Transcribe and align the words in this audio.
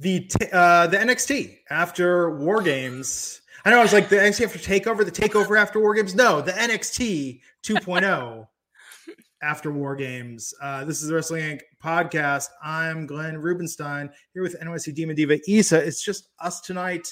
the 0.00 0.20
t- 0.20 0.48
uh, 0.52 0.86
the 0.86 0.96
NXT 0.96 1.58
after 1.68 2.30
War 2.36 2.62
Games. 2.62 3.42
I 3.64 3.70
know 3.70 3.78
I 3.78 3.82
was 3.82 3.92
like 3.92 4.08
the 4.08 4.16
NXT 4.16 4.46
after 4.46 4.58
Takeover, 4.58 5.04
the 5.04 5.12
Takeover 5.12 5.60
after 5.60 5.78
War 5.78 5.94
Games. 5.94 6.14
No, 6.14 6.40
the 6.40 6.52
NXT 6.52 7.40
2.0 7.62 8.46
after 9.42 9.70
War 9.70 9.94
Games. 9.94 10.54
Uh, 10.62 10.84
this 10.86 11.02
is 11.02 11.08
the 11.08 11.14
Wrestling 11.14 11.42
Inc. 11.42 11.60
podcast. 11.84 12.48
I'm 12.64 13.06
Glenn 13.06 13.36
Rubenstein 13.38 14.08
here 14.32 14.42
with 14.42 14.58
NYC 14.58 14.94
Demon 14.94 15.16
Diva 15.16 15.38
Isa. 15.46 15.76
It's 15.86 16.02
just 16.02 16.28
us 16.40 16.62
tonight 16.62 17.06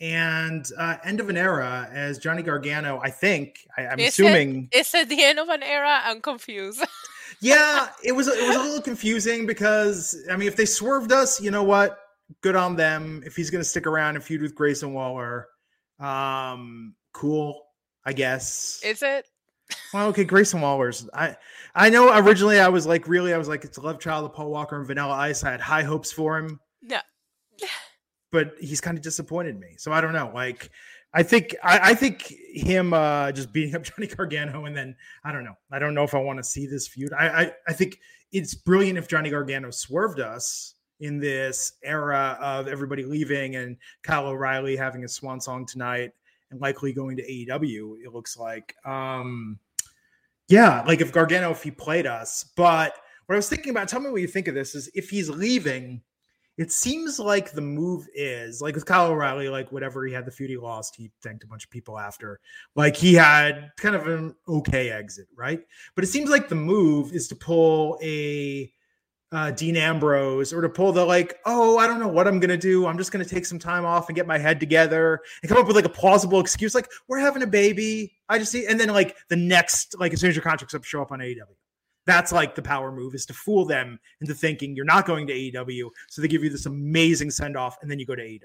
and 0.00 0.66
uh, 0.78 0.96
end 1.04 1.20
of 1.20 1.28
an 1.28 1.36
era 1.36 1.90
as 1.92 2.18
Johnny 2.18 2.42
Gargano. 2.42 3.00
I 3.02 3.10
think 3.10 3.58
I, 3.76 3.82
am 3.82 4.00
assuming 4.00 4.70
it, 4.72 4.78
is 4.78 4.94
at 4.94 5.10
the 5.10 5.22
end 5.22 5.38
of 5.38 5.50
an 5.50 5.62
era? 5.62 6.00
I'm 6.04 6.22
confused. 6.22 6.82
yeah, 7.42 7.88
it 8.02 8.12
was 8.12 8.28
it 8.28 8.48
was 8.48 8.56
a 8.56 8.62
little 8.62 8.80
confusing 8.80 9.46
because 9.46 10.16
I 10.30 10.38
mean, 10.38 10.48
if 10.48 10.56
they 10.56 10.64
swerved 10.64 11.12
us, 11.12 11.38
you 11.38 11.50
know 11.50 11.64
what? 11.64 11.98
Good 12.40 12.56
on 12.56 12.76
them. 12.76 13.22
If 13.24 13.36
he's 13.36 13.50
going 13.50 13.62
to 13.62 13.68
stick 13.68 13.86
around 13.86 14.16
and 14.16 14.24
feud 14.24 14.42
with 14.42 14.54
Grayson 14.54 14.92
Waller, 14.92 15.46
um, 15.98 16.94
cool, 17.12 17.62
I 18.04 18.12
guess. 18.12 18.80
Is 18.84 19.02
it? 19.02 19.26
Well, 19.94 20.08
okay, 20.08 20.24
Grayson 20.24 20.60
Waller's. 20.60 21.08
I 21.14 21.36
I 21.74 21.90
know 21.90 22.16
originally 22.16 22.58
I 22.58 22.68
was 22.68 22.86
like, 22.86 23.06
really, 23.06 23.32
I 23.32 23.38
was 23.38 23.48
like, 23.48 23.64
it's 23.64 23.78
a 23.78 23.80
love 23.80 24.00
child 24.00 24.24
of 24.24 24.32
Paul 24.32 24.50
Walker 24.50 24.76
and 24.76 24.86
Vanilla 24.86 25.14
Ice. 25.14 25.44
I 25.44 25.52
had 25.52 25.60
high 25.60 25.82
hopes 25.84 26.10
for 26.10 26.38
him. 26.38 26.58
Yeah. 26.82 27.02
but 28.32 28.54
he's 28.60 28.80
kind 28.80 28.96
of 28.96 29.02
disappointed 29.04 29.58
me. 29.58 29.74
So 29.76 29.92
I 29.92 30.00
don't 30.00 30.12
know. 30.12 30.30
Like, 30.34 30.70
I 31.12 31.22
think 31.22 31.54
I, 31.62 31.90
I 31.90 31.94
think 31.94 32.32
him 32.52 32.92
uh, 32.92 33.32
just 33.32 33.52
beating 33.52 33.74
up 33.74 33.82
Johnny 33.84 34.06
Gargano 34.06 34.64
and 34.64 34.76
then 34.76 34.96
I 35.24 35.32
don't 35.32 35.44
know. 35.44 35.54
I 35.70 35.78
don't 35.78 35.94
know 35.94 36.04
if 36.04 36.14
I 36.14 36.18
want 36.18 36.38
to 36.38 36.44
see 36.44 36.66
this 36.66 36.88
feud. 36.88 37.12
I, 37.12 37.28
I 37.28 37.52
I 37.68 37.72
think 37.72 37.98
it's 38.32 38.54
brilliant 38.54 38.98
if 38.98 39.08
Johnny 39.08 39.30
Gargano 39.30 39.70
swerved 39.70 40.20
us 40.20 40.74
in 41.00 41.18
this 41.18 41.72
era 41.82 42.38
of 42.40 42.68
everybody 42.68 43.04
leaving 43.04 43.56
and 43.56 43.76
Kyle 44.02 44.26
O'Reilly 44.26 44.76
having 44.76 45.04
a 45.04 45.08
swan 45.08 45.40
song 45.40 45.66
tonight 45.66 46.12
and 46.50 46.60
likely 46.60 46.92
going 46.92 47.16
to 47.16 47.22
AEW, 47.22 47.96
it 48.04 48.12
looks 48.12 48.36
like. 48.36 48.74
Um, 48.84 49.58
yeah, 50.48 50.82
like 50.86 51.00
if 51.00 51.12
Gargano, 51.12 51.50
if 51.50 51.62
he 51.62 51.70
played 51.70 52.06
us. 52.06 52.44
But 52.56 52.94
what 53.26 53.34
I 53.34 53.36
was 53.36 53.48
thinking 53.48 53.70
about, 53.70 53.88
tell 53.88 54.00
me 54.00 54.10
what 54.10 54.20
you 54.20 54.26
think 54.26 54.48
of 54.48 54.54
this, 54.54 54.74
is 54.74 54.90
if 54.94 55.08
he's 55.08 55.30
leaving, 55.30 56.02
it 56.58 56.72
seems 56.72 57.18
like 57.18 57.52
the 57.52 57.60
move 57.60 58.06
is 58.14 58.60
like 58.60 58.74
with 58.74 58.84
Kyle 58.84 59.06
O'Reilly, 59.06 59.48
like 59.48 59.70
whatever 59.72 60.04
he 60.04 60.12
had 60.12 60.26
the 60.26 60.30
feud 60.30 60.50
he 60.50 60.56
lost, 60.56 60.96
he 60.96 61.10
thanked 61.22 61.44
a 61.44 61.46
bunch 61.46 61.64
of 61.64 61.70
people 61.70 61.98
after. 61.98 62.40
Like 62.74 62.96
he 62.96 63.14
had 63.14 63.70
kind 63.78 63.94
of 63.94 64.08
an 64.08 64.34
okay 64.48 64.90
exit, 64.90 65.28
right? 65.36 65.62
But 65.94 66.04
it 66.04 66.08
seems 66.08 66.28
like 66.28 66.48
the 66.48 66.56
move 66.56 67.12
is 67.12 67.28
to 67.28 67.36
pull 67.36 67.98
a 68.02 68.70
uh, 69.32 69.50
Dean 69.52 69.76
Ambrose 69.76 70.52
or 70.52 70.60
to 70.60 70.68
pull 70.68 70.92
the 70.92 71.04
like, 71.04 71.38
oh, 71.46 71.78
I 71.78 71.86
don't 71.86 72.00
know 72.00 72.08
what 72.08 72.26
I'm 72.26 72.40
gonna 72.40 72.56
do. 72.56 72.86
I'm 72.86 72.98
just 72.98 73.12
gonna 73.12 73.24
take 73.24 73.46
some 73.46 73.58
time 73.58 73.84
off 73.84 74.08
and 74.08 74.16
get 74.16 74.26
my 74.26 74.38
head 74.38 74.58
together 74.58 75.20
and 75.42 75.48
come 75.48 75.58
up 75.58 75.66
with 75.66 75.76
like 75.76 75.84
a 75.84 75.90
plausible 75.90 76.40
excuse, 76.40 76.74
like 76.74 76.90
we're 77.08 77.18
having 77.18 77.42
a 77.42 77.46
baby. 77.46 78.12
I 78.28 78.38
just 78.38 78.52
see, 78.52 78.66
and 78.66 78.78
then 78.78 78.88
like 78.88 79.16
the 79.28 79.36
next, 79.36 79.94
like 79.98 80.12
as 80.12 80.20
soon 80.20 80.30
as 80.30 80.36
your 80.36 80.42
contract's 80.42 80.74
up, 80.74 80.84
show 80.84 81.02
up 81.02 81.12
on 81.12 81.20
AEW. 81.20 81.42
That's 82.06 82.32
like 82.32 82.54
the 82.54 82.62
power 82.62 82.90
move 82.90 83.14
is 83.14 83.26
to 83.26 83.34
fool 83.34 83.64
them 83.64 84.00
into 84.20 84.34
thinking 84.34 84.74
you're 84.74 84.84
not 84.84 85.06
going 85.06 85.26
to 85.28 85.32
AEW, 85.32 85.90
so 86.08 86.22
they 86.22 86.28
give 86.28 86.42
you 86.42 86.50
this 86.50 86.66
amazing 86.66 87.30
send 87.30 87.56
off, 87.56 87.76
and 87.82 87.90
then 87.90 87.98
you 87.98 88.06
go 88.06 88.16
to 88.16 88.22
AEW. 88.22 88.40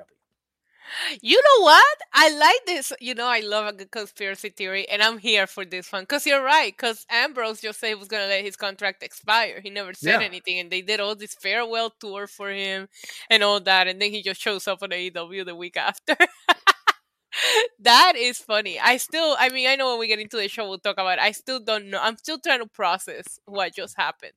You 1.22 1.42
know 1.42 1.64
what? 1.64 1.98
I 2.14 2.30
like 2.30 2.66
this. 2.66 2.94
You 3.00 3.16
know, 3.16 3.28
I 3.28 3.40
love 3.40 3.68
a 3.68 3.74
good 3.74 3.92
conspiracy 3.92 4.50
theory, 4.50 4.88
and 4.90 5.02
I'm 5.02 5.18
here 5.18 5.48
for 5.48 5.66
this 5.66 5.92
one 5.92 6.04
because 6.04 6.26
you're 6.26 6.44
right. 6.44 6.74
Because 6.76 7.06
Ambrose 7.10 7.62
just 7.62 7.80
said 7.80 7.90
he 7.90 7.96
was 7.96 8.08
gonna 8.08 8.28
let 8.28 8.44
his 8.44 8.56
contract 8.56 9.04
expire. 9.04 9.60
He 9.62 9.70
never 9.70 9.94
said 9.94 10.22
yeah. 10.22 10.26
anything, 10.26 10.60
and 10.60 10.72
they 10.72 10.82
did 10.82 11.00
all 11.00 11.16
this 11.16 11.36
farewell 11.36 11.94
tour 12.00 12.28
for 12.28 12.50
him 12.50 12.88
and 13.30 13.44
all 13.44 13.60
that, 13.62 13.88
and 13.88 14.02
then 14.02 14.12
he 14.12 14.22
just 14.22 14.42
shows 14.42 14.68
up 14.68 14.84
on 14.84 14.90
AEW 14.90 15.46
the 15.46 15.56
week 15.56 15.78
after. 15.78 16.16
that 17.80 18.14
is 18.16 18.38
funny. 18.40 18.80
I 18.80 18.98
still, 18.98 19.36
I 19.40 19.50
mean, 19.50 19.68
I 19.68 19.76
know 19.76 19.92
when 19.92 20.00
we 20.00 20.08
get 20.08 20.20
into 20.20 20.38
the 20.38 20.48
show, 20.48 20.68
we'll 20.68 20.80
talk 20.80 20.96
about. 20.96 21.20
It. 21.20 21.24
I 21.24 21.32
still 21.32 21.60
don't 21.60 21.90
know. 21.90 22.00
I'm 22.02 22.18
still 22.18 22.40
trying 22.40 22.60
to 22.60 22.68
process 22.68 23.40
what 23.46 23.76
just 23.76 23.96
happened. 23.98 24.34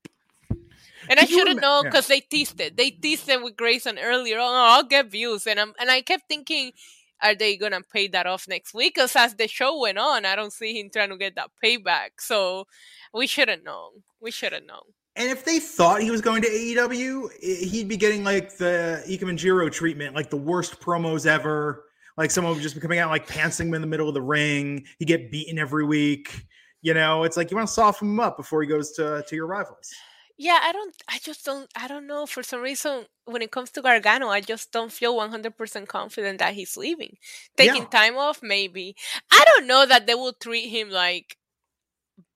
And 1.08 1.19
I 1.19 1.24
shouldn't 1.24 1.60
know 1.60 1.82
because 1.82 2.08
yeah. 2.08 2.16
they 2.16 2.20
teased 2.20 2.60
it. 2.60 2.76
They 2.76 2.91
teased 2.91 3.28
it 3.28 3.42
with 3.42 3.56
Grayson 3.56 3.98
earlier. 3.98 4.38
Oh, 4.38 4.66
I'll 4.69 4.84
get 4.84 5.10
views, 5.10 5.46
and 5.46 5.58
I'm 5.58 5.74
and 5.80 5.91
I 5.91 6.02
kept 6.02 6.28
thinking, 6.28 6.72
are 7.22 7.34
they 7.34 7.56
gonna 7.56 7.82
pay 7.82 8.08
that 8.08 8.26
off 8.26 8.46
next 8.48 8.74
week? 8.74 8.94
Because 8.94 9.16
as 9.16 9.34
the 9.34 9.48
show 9.48 9.80
went 9.80 9.98
on, 9.98 10.24
I 10.24 10.36
don't 10.36 10.52
see 10.52 10.78
him 10.78 10.91
trying 10.92 11.10
to 11.10 11.16
get 11.16 11.34
that 11.36 11.50
payback. 11.62 12.20
So 12.20 12.66
we 13.12 13.26
should 13.26 13.48
have 13.48 13.64
known. 13.64 14.02
We 14.20 14.30
should 14.30 14.52
have 14.52 14.64
known. 14.64 14.94
And 15.16 15.28
if 15.30 15.44
they 15.44 15.58
thought 15.58 16.00
he 16.00 16.12
was 16.12 16.20
going 16.20 16.42
to 16.42 16.48
AEW, 16.48 17.28
he'd 17.41 17.88
be 17.88 17.97
getting 17.97 18.22
like 18.22 18.56
the 18.56 19.02
Ikemen 19.10 19.36
Jiro 19.36 19.68
treatment, 19.68 20.14
like 20.14 20.30
the 20.30 20.36
worst 20.36 20.80
promos 20.80 21.26
ever. 21.26 21.84
Like 22.16 22.30
someone 22.30 22.54
would 22.54 22.62
just 22.62 22.76
be 22.76 22.80
coming 22.80 23.00
out 23.00 23.10
like 23.10 23.26
pantsing 23.26 23.66
him 23.66 23.74
in 23.74 23.80
the 23.80 23.86
middle 23.88 24.06
of 24.08 24.14
the 24.14 24.22
ring. 24.22 24.84
He 24.98 25.04
get 25.04 25.32
beaten 25.32 25.58
every 25.58 25.84
week. 25.84 26.47
You 26.82 26.94
know, 26.94 27.24
it's 27.24 27.36
like 27.36 27.50
you 27.50 27.56
want 27.56 27.66
to 27.66 27.74
soften 27.74 28.08
him 28.08 28.20
up 28.20 28.36
before 28.36 28.62
he 28.62 28.68
goes 28.68 28.92
to 28.92 29.24
to 29.26 29.36
your 29.36 29.47
rivals. 29.47 29.92
Yeah, 30.41 30.60
I 30.62 30.71
don't. 30.71 30.94
I 31.09 31.19
just 31.19 31.44
don't. 31.44 31.69
I 31.76 31.88
don't 31.88 32.06
know. 32.06 32.25
For 32.25 32.44
some 32.44 32.60
reason, 32.60 33.06
when 33.25 33.43
it 33.43 33.50
comes 33.50 33.71
to 33.72 33.82
Gargano, 33.82 34.28
I 34.28 34.41
just 34.41 34.71
don't 34.71 34.93
feel 34.93 35.16
one 35.16 35.31
hundred 35.31 35.56
percent 35.56 35.88
confident 35.88 36.38
that 36.38 36.54
he's 36.54 36.76
leaving. 36.76 37.16
Taking 37.56 37.82
yeah. 37.82 37.88
time 37.88 38.16
off, 38.16 38.41
maybe. 38.41 38.94
I 39.32 39.44
don't 39.44 39.66
know 39.66 39.84
that 39.84 40.06
they 40.06 40.15
will 40.15 40.32
treat 40.32 40.69
him 40.69 40.91
like. 40.91 41.37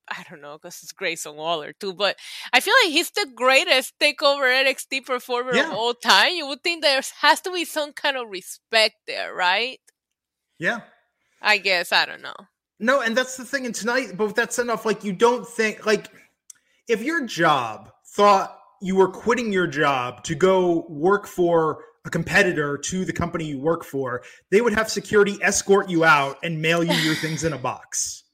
I 0.09 0.25
don't 0.29 0.43
know 0.43 0.59
because 0.59 0.83
it's 0.83 0.91
Grayson 0.93 1.37
Waller 1.37 1.73
too, 1.73 1.95
but 1.95 2.17
I 2.53 2.59
feel 2.59 2.75
like 2.85 2.93
he's 2.93 3.11
the 3.13 3.31
greatest 3.35 3.95
takeover 4.01 4.51
NXT 4.51 5.07
performer 5.07 5.55
yeah. 5.55 5.69
of 5.69 5.75
all 5.75 5.95
time. 5.95 6.35
You 6.35 6.49
would 6.49 6.63
think 6.63 6.83
there 6.83 7.01
has 7.21 7.41
to 7.43 7.53
be 7.53 7.65
some 7.65 7.93
kind 7.93 8.17
of 8.17 8.29
respect 8.29 8.97
there, 9.07 9.33
right? 9.33 9.79
Yeah. 10.59 10.81
I 11.41 11.59
guess 11.59 11.93
I 11.93 12.05
don't 12.05 12.21
know. 12.21 12.35
No, 12.81 13.01
and 13.01 13.17
that's 13.17 13.37
the 13.37 13.45
thing. 13.45 13.65
And 13.65 13.75
tonight, 13.75 14.17
but 14.17 14.35
that's 14.35 14.59
enough. 14.59 14.85
Like 14.85 15.05
you 15.05 15.13
don't 15.13 15.47
think 15.47 15.87
like 15.87 16.09
if 16.89 17.03
your 17.03 17.27
job 17.27 17.91
thought 18.15 18.59
you 18.81 18.97
were 18.97 19.09
quitting 19.09 19.53
your 19.53 19.67
job 19.67 20.25
to 20.25 20.35
go 20.35 20.87
work 20.89 21.27
for 21.27 21.85
a 22.05 22.11
competitor 22.11 22.77
to 22.77 23.05
the 23.05 23.13
company 23.13 23.45
you 23.45 23.61
work 23.61 23.85
for, 23.85 24.23
they 24.51 24.61
would 24.61 24.73
have 24.73 24.91
security 24.91 25.39
escort 25.43 25.89
you 25.89 26.05
out 26.05 26.37
and 26.43 26.61
mail 26.61 26.83
you 26.83 26.95
your 26.95 27.15
things 27.15 27.45
in 27.45 27.53
a 27.53 27.59
box. 27.59 28.25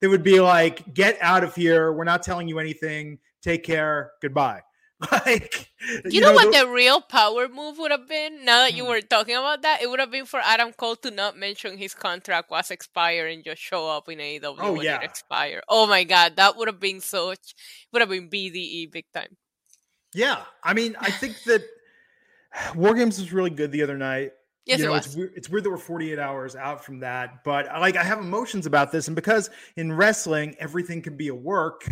They 0.00 0.06
would 0.06 0.22
be 0.22 0.40
like, 0.40 0.94
get 0.94 1.18
out 1.20 1.44
of 1.44 1.54
here. 1.54 1.92
We're 1.92 2.04
not 2.04 2.22
telling 2.22 2.48
you 2.48 2.58
anything. 2.58 3.18
Take 3.42 3.64
care. 3.64 4.12
Goodbye. 4.22 4.62
Like, 5.12 5.70
you, 5.80 6.10
you 6.10 6.20
know, 6.20 6.30
know, 6.30 6.34
what 6.34 6.52
the, 6.52 6.66
real 6.66 7.00
power 7.00 7.46
move 7.46 7.78
would 7.78 7.92
have 7.92 8.08
been? 8.08 8.44
Now 8.44 8.62
that 8.62 8.74
you 8.74 8.82
hmm. 8.82 8.90
were 8.90 9.00
talking 9.00 9.36
about 9.36 9.62
that, 9.62 9.80
it 9.80 9.88
would 9.88 10.00
have 10.00 10.10
been 10.10 10.26
for 10.26 10.40
Adam 10.40 10.72
Cole 10.72 10.96
to 10.96 11.12
not 11.12 11.36
mention 11.36 11.78
his 11.78 11.94
contract 11.94 12.50
was 12.50 12.72
expired 12.72 13.32
and 13.32 13.44
just 13.44 13.62
show 13.62 13.88
up 13.88 14.08
in 14.08 14.18
AEW 14.18 14.56
oh, 14.58 14.72
when 14.72 14.82
yeah. 14.82 14.96
it 14.96 15.04
expired. 15.04 15.62
Oh 15.68 15.86
my 15.86 16.02
god, 16.02 16.34
that 16.36 16.56
would 16.56 16.66
have 16.66 16.80
been 16.80 17.00
such 17.00 17.54
would 17.92 18.00
have 18.00 18.08
been 18.08 18.28
BDE 18.28 18.90
big 18.90 19.04
time. 19.14 19.36
Yeah, 20.14 20.42
I 20.64 20.74
mean, 20.74 20.96
I 20.98 21.12
think 21.12 21.42
that 21.46 21.62
War 22.74 22.94
Games 22.94 23.20
was 23.20 23.32
really 23.32 23.50
good 23.50 23.70
the 23.70 23.82
other 23.82 23.96
night. 23.96 24.32
Yes, 24.66 24.80
you 24.80 24.86
know, 24.86 24.92
it 24.92 24.96
was. 24.96 25.06
It's 25.06 25.16
weird, 25.16 25.32
it's 25.36 25.48
weird 25.48 25.64
that 25.64 25.70
we're 25.70 25.78
48 25.78 26.18
hours 26.18 26.56
out 26.56 26.84
from 26.84 27.00
that, 27.00 27.44
but 27.44 27.66
like 27.66 27.96
I 27.96 28.02
have 28.02 28.18
emotions 28.18 28.66
about 28.66 28.90
this, 28.90 29.06
and 29.06 29.14
because 29.14 29.48
in 29.76 29.92
wrestling 29.92 30.56
everything 30.58 31.02
can 31.02 31.16
be 31.16 31.28
a 31.28 31.34
work 31.34 31.88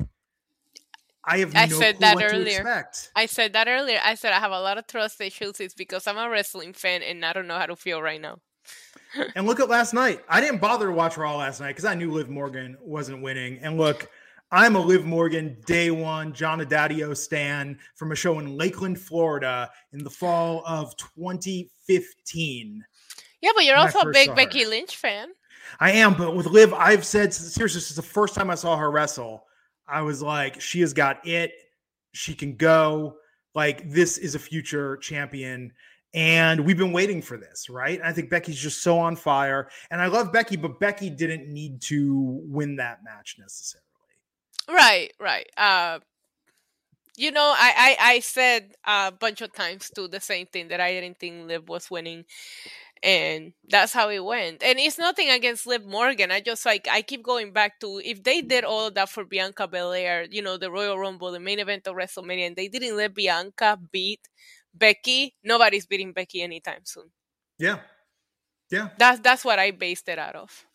I 1.26 1.38
have 1.38 1.56
I 1.56 1.66
no 1.66 1.76
said 1.76 1.98
that 2.00 2.22
earlier. 2.22 2.84
I 3.16 3.26
said 3.26 3.52
that 3.54 3.66
earlier. 3.66 3.98
I 4.02 4.14
said 4.14 4.32
I 4.32 4.38
have 4.38 4.52
a 4.52 4.60
lot 4.60 4.78
of 4.78 4.86
trust 4.86 5.20
issues. 5.20 5.58
It's 5.60 5.74
because 5.74 6.06
I'm 6.06 6.18
a 6.18 6.28
wrestling 6.28 6.72
fan 6.72 7.02
and 7.02 7.24
I 7.24 7.32
don't 7.32 7.48
know 7.48 7.58
how 7.58 7.66
to 7.66 7.76
feel 7.76 8.00
right 8.00 8.20
now. 8.20 8.38
And 9.34 9.46
look 9.46 9.60
at 9.60 9.70
last 9.70 9.94
night. 9.94 10.20
I 10.28 10.42
didn't 10.42 10.60
bother 10.60 10.86
to 10.86 10.92
watch 10.92 11.16
Raw 11.16 11.36
last 11.36 11.58
night 11.60 11.68
because 11.68 11.86
I 11.86 11.94
knew 11.94 12.10
Liv 12.10 12.28
Morgan 12.28 12.76
wasn't 12.82 13.22
winning. 13.22 13.58
And 13.62 13.78
look, 13.78 14.10
I'm 14.52 14.76
a 14.76 14.80
Liv 14.80 15.06
Morgan 15.06 15.56
day 15.64 15.90
one 15.90 16.34
Gionna 16.34 16.66
Daddio 16.66 17.16
stan 17.16 17.78
from 17.94 18.12
a 18.12 18.14
show 18.14 18.38
in 18.40 18.56
Lakeland, 18.56 19.00
Florida 19.00 19.70
in 19.92 20.04
the 20.04 20.10
fall 20.10 20.62
of 20.66 20.94
2015. 20.98 22.84
Yeah, 23.40 23.50
but 23.54 23.64
you're 23.64 23.76
also 23.76 24.00
a 24.00 24.12
big. 24.12 24.34
Becky 24.34 24.66
Lynch 24.66 24.96
fan. 24.96 25.28
I 25.80 25.92
am, 25.92 26.14
but 26.14 26.36
with 26.36 26.46
Liv, 26.46 26.74
I've 26.74 27.04
said 27.04 27.32
seriously, 27.32 27.80
since 27.80 27.96
the 27.96 28.02
first 28.02 28.34
time 28.34 28.50
I 28.50 28.54
saw 28.54 28.76
her 28.76 28.90
wrestle, 28.90 29.46
I 29.88 30.02
was 30.02 30.22
like, 30.22 30.60
she 30.60 30.80
has 30.80 30.92
got 30.92 31.26
it. 31.26 31.52
She 32.12 32.34
can 32.34 32.56
go. 32.56 33.16
Like, 33.54 33.90
this 33.90 34.18
is 34.18 34.34
a 34.34 34.38
future 34.38 34.96
champion. 34.98 35.72
And 36.14 36.64
we've 36.64 36.78
been 36.78 36.92
waiting 36.92 37.20
for 37.20 37.36
this, 37.36 37.68
right? 37.68 38.00
I 38.02 38.12
think 38.12 38.30
Becky's 38.30 38.58
just 38.58 38.82
so 38.82 38.98
on 38.98 39.16
fire. 39.16 39.68
And 39.90 40.00
I 40.00 40.06
love 40.06 40.32
Becky, 40.32 40.56
but 40.56 40.80
Becky 40.80 41.10
didn't 41.10 41.48
need 41.48 41.82
to 41.82 42.40
win 42.44 42.76
that 42.76 43.04
match 43.04 43.36
necessarily. 43.38 43.84
Right, 44.68 45.12
right. 45.20 45.48
Uh, 45.56 46.00
you 47.16 47.30
know, 47.30 47.54
I, 47.56 47.96
I 47.98 48.12
I 48.12 48.20
said 48.20 48.74
a 48.84 49.10
bunch 49.10 49.40
of 49.40 49.52
times 49.52 49.90
too 49.90 50.08
the 50.08 50.20
same 50.20 50.46
thing 50.46 50.68
that 50.68 50.80
I 50.80 50.92
didn't 50.92 51.18
think 51.18 51.46
Liv 51.48 51.68
was 51.68 51.90
winning, 51.90 52.24
and 53.02 53.52
that's 53.68 53.92
how 53.92 54.08
it 54.08 54.24
went. 54.24 54.62
And 54.62 54.78
it's 54.78 54.98
nothing 54.98 55.30
against 55.30 55.66
Liv 55.66 55.84
Morgan. 55.84 56.30
I 56.30 56.40
just 56.40 56.64
like 56.64 56.88
I 56.90 57.02
keep 57.02 57.22
going 57.22 57.52
back 57.52 57.80
to 57.80 58.00
if 58.04 58.22
they 58.22 58.40
did 58.40 58.64
all 58.64 58.86
of 58.86 58.94
that 58.94 59.08
for 59.08 59.24
Bianca 59.24 59.68
Belair, 59.68 60.26
you 60.30 60.42
know, 60.42 60.56
the 60.56 60.70
Royal 60.70 60.98
Rumble, 60.98 61.32
the 61.32 61.40
main 61.40 61.58
event 61.58 61.86
of 61.86 61.96
WrestleMania, 61.96 62.48
and 62.48 62.56
they 62.56 62.68
didn't 62.68 62.96
let 62.96 63.14
Bianca 63.14 63.78
beat 63.92 64.20
Becky, 64.74 65.34
nobody's 65.42 65.86
beating 65.86 66.12
Becky 66.12 66.42
anytime 66.42 66.80
soon. 66.84 67.10
Yeah. 67.58 67.78
Yeah. 68.70 68.88
That's 68.98 69.20
that's 69.20 69.44
what 69.44 69.58
I 69.58 69.70
based 69.70 70.08
it 70.08 70.18
out 70.18 70.34
of. 70.34 70.66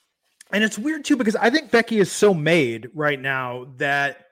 And 0.52 0.64
it's 0.64 0.78
weird 0.78 1.06
too 1.06 1.18
because 1.18 1.36
I 1.36 1.50
think 1.50 1.72
Becky 1.72 2.00
is 2.00 2.12
so 2.12 2.34
made 2.34 2.90
right 2.94 3.20
now 3.20 3.68
that 3.78 4.26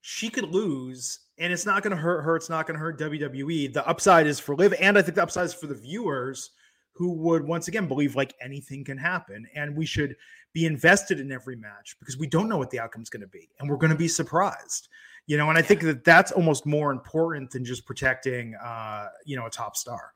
she 0.00 0.30
could 0.30 0.48
lose 0.48 1.20
and 1.38 1.52
it's 1.52 1.66
not 1.66 1.82
going 1.82 1.94
to 1.94 1.96
hurt 1.96 2.22
her. 2.22 2.36
It's 2.36 2.50
not 2.50 2.66
going 2.66 2.74
to 2.74 2.80
hurt 2.80 2.98
WWE. 2.98 3.72
The 3.72 3.86
upside 3.86 4.26
is 4.26 4.40
for 4.40 4.56
Liv, 4.56 4.74
and 4.80 4.98
I 4.98 5.02
think 5.02 5.14
the 5.14 5.22
upside 5.22 5.46
is 5.46 5.54
for 5.54 5.68
the 5.68 5.74
viewers 5.74 6.50
who 6.98 7.12
would 7.12 7.44
once 7.44 7.68
again 7.68 7.86
believe 7.86 8.16
like 8.16 8.34
anything 8.40 8.82
can 8.82 8.98
happen, 8.98 9.46
and 9.54 9.76
we 9.76 9.86
should 9.86 10.16
be 10.52 10.66
invested 10.66 11.20
in 11.20 11.30
every 11.30 11.54
match 11.54 11.96
because 12.00 12.18
we 12.18 12.26
don't 12.26 12.48
know 12.48 12.58
what 12.58 12.70
the 12.70 12.80
outcome 12.80 13.02
is 13.02 13.08
going 13.08 13.20
to 13.20 13.28
be, 13.28 13.48
and 13.60 13.70
we're 13.70 13.76
going 13.76 13.92
to 13.92 13.96
be 13.96 14.08
surprised. 14.08 14.88
You 15.28 15.36
know, 15.36 15.48
and 15.48 15.56
I 15.56 15.62
think 15.62 15.82
that 15.82 16.02
that's 16.02 16.32
almost 16.32 16.66
more 16.66 16.90
important 16.90 17.52
than 17.52 17.64
just 17.64 17.86
protecting, 17.86 18.56
uh, 18.56 19.10
you 19.24 19.36
know, 19.36 19.46
a 19.46 19.50
top 19.50 19.76
star. 19.76 20.12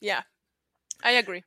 Yeah, 0.00 0.22
I 1.04 1.12
agree. 1.12 1.44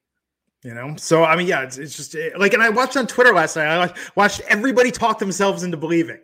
You 0.63 0.73
know, 0.73 0.95
so 0.95 1.25
I 1.25 1.35
mean, 1.35 1.47
yeah, 1.47 1.63
it's, 1.63 1.77
it's 1.77 1.97
just 1.97 2.15
eh, 2.15 2.29
like, 2.37 2.53
and 2.53 2.63
I 2.63 2.69
watched 2.69 2.95
on 2.95 3.05
Twitter 3.05 3.33
last 3.33 3.57
night. 3.57 3.67
I 3.67 3.77
like, 3.77 3.97
watched 4.15 4.39
everybody 4.47 4.91
talk 4.91 5.19
themselves 5.19 5.63
into 5.63 5.75
believing, 5.75 6.21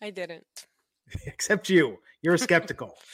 I 0.00 0.10
didn't. 0.10 0.46
except 1.26 1.68
you. 1.68 1.98
You're 2.22 2.38
skeptical. 2.38 2.94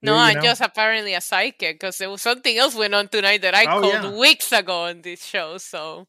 No, 0.00 0.12
You- 0.12 0.18
you 0.18 0.24
I'm 0.26 0.34
know? 0.36 0.42
just 0.42 0.60
apparently 0.60 1.14
a 1.14 1.20
psychic 1.20 1.80
because 1.80 1.98
there 1.98 2.08
was 2.08 2.22
something 2.22 2.56
else 2.56 2.76
went 2.76 2.94
on 2.94 3.08
tonight 3.08 3.42
that 3.42 3.52
I 3.52 3.64
Oh, 3.64 3.80
called 3.80 3.92
yeah. 3.94 4.16
weeks 4.16 4.52
ago 4.52 4.84
on 4.84 5.02
this 5.02 5.24
show. 5.24 5.58
So 5.58 6.06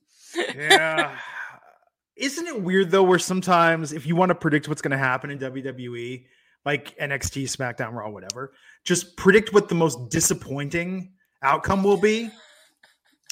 yeah. 0.56 1.18
Isn't 2.16 2.46
it 2.46 2.62
weird 2.62 2.92
though, 2.92 3.02
where 3.02 3.18
sometimes 3.18 3.92
if 3.94 4.06
you 4.06 4.16
want 4.16 4.30
to 4.30 4.36
predict 4.36 4.68
what's 4.68 4.84
going 4.84 4.92
to 4.92 4.98
happen 5.00 5.32
in 5.32 5.40
WWE, 5.40 6.24
like 6.66 6.96
NXT, 7.00 7.46
SmackDown, 7.46 7.94
Raw, 7.94 8.12
whatever, 8.12 8.54
just 8.86 9.18
predict 9.18 9.54
what 9.54 9.70
the 9.70 9.76
most 9.76 10.10
disappointing 10.12 11.14
outcome 11.42 11.84
will 11.84 11.98
be, 11.98 12.30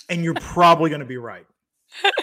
and 0.10 0.24
you're 0.24 0.34
probably 0.36 0.90
going 0.90 1.02
to 1.02 1.06
be 1.06 1.18
right. 1.18 1.46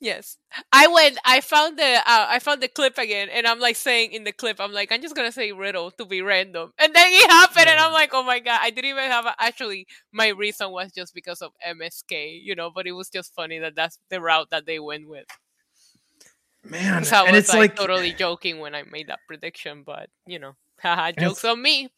yes, 0.00 0.38
I 0.72 0.86
went. 0.88 1.18
I 1.24 1.40
found 1.40 1.78
the 1.78 1.96
uh, 1.98 2.26
I 2.28 2.38
found 2.38 2.62
the 2.62 2.68
clip 2.68 2.98
again, 2.98 3.28
and 3.32 3.46
I'm 3.46 3.60
like 3.60 3.76
saying 3.76 4.12
in 4.12 4.24
the 4.24 4.32
clip, 4.32 4.60
I'm 4.60 4.72
like, 4.72 4.92
I'm 4.92 5.02
just 5.02 5.14
gonna 5.16 5.32
say 5.32 5.52
riddle 5.52 5.90
to 5.92 6.04
be 6.04 6.22
random, 6.22 6.72
and 6.78 6.94
then 6.94 7.06
it 7.12 7.30
happened, 7.30 7.68
and 7.68 7.78
I'm 7.78 7.92
like, 7.92 8.10
oh 8.12 8.22
my 8.22 8.38
god, 8.40 8.60
I 8.62 8.70
didn't 8.70 8.90
even 8.90 9.04
have 9.10 9.26
a, 9.26 9.34
actually. 9.40 9.86
My 10.12 10.28
reason 10.28 10.70
was 10.70 10.92
just 10.92 11.14
because 11.14 11.42
of 11.42 11.52
MSK, 11.66 12.40
you 12.42 12.54
know, 12.54 12.70
but 12.74 12.86
it 12.86 12.92
was 12.92 13.08
just 13.10 13.34
funny 13.34 13.58
that 13.58 13.74
that's 13.76 13.98
the 14.10 14.20
route 14.20 14.50
that 14.50 14.66
they 14.66 14.78
went 14.78 15.08
with. 15.08 15.26
Man, 16.64 17.04
So 17.04 17.16
I 17.16 17.22
and 17.24 17.32
was 17.32 17.44
it's 17.44 17.48
like, 17.50 17.70
like, 17.70 17.76
totally 17.76 18.12
joking 18.12 18.58
when 18.58 18.74
I 18.74 18.82
made 18.82 19.08
that 19.08 19.20
prediction, 19.26 19.82
but 19.84 20.10
you 20.26 20.38
know, 20.38 20.52
haha, 20.80 21.12
jokes 21.12 21.44
on 21.44 21.62
me. 21.62 21.88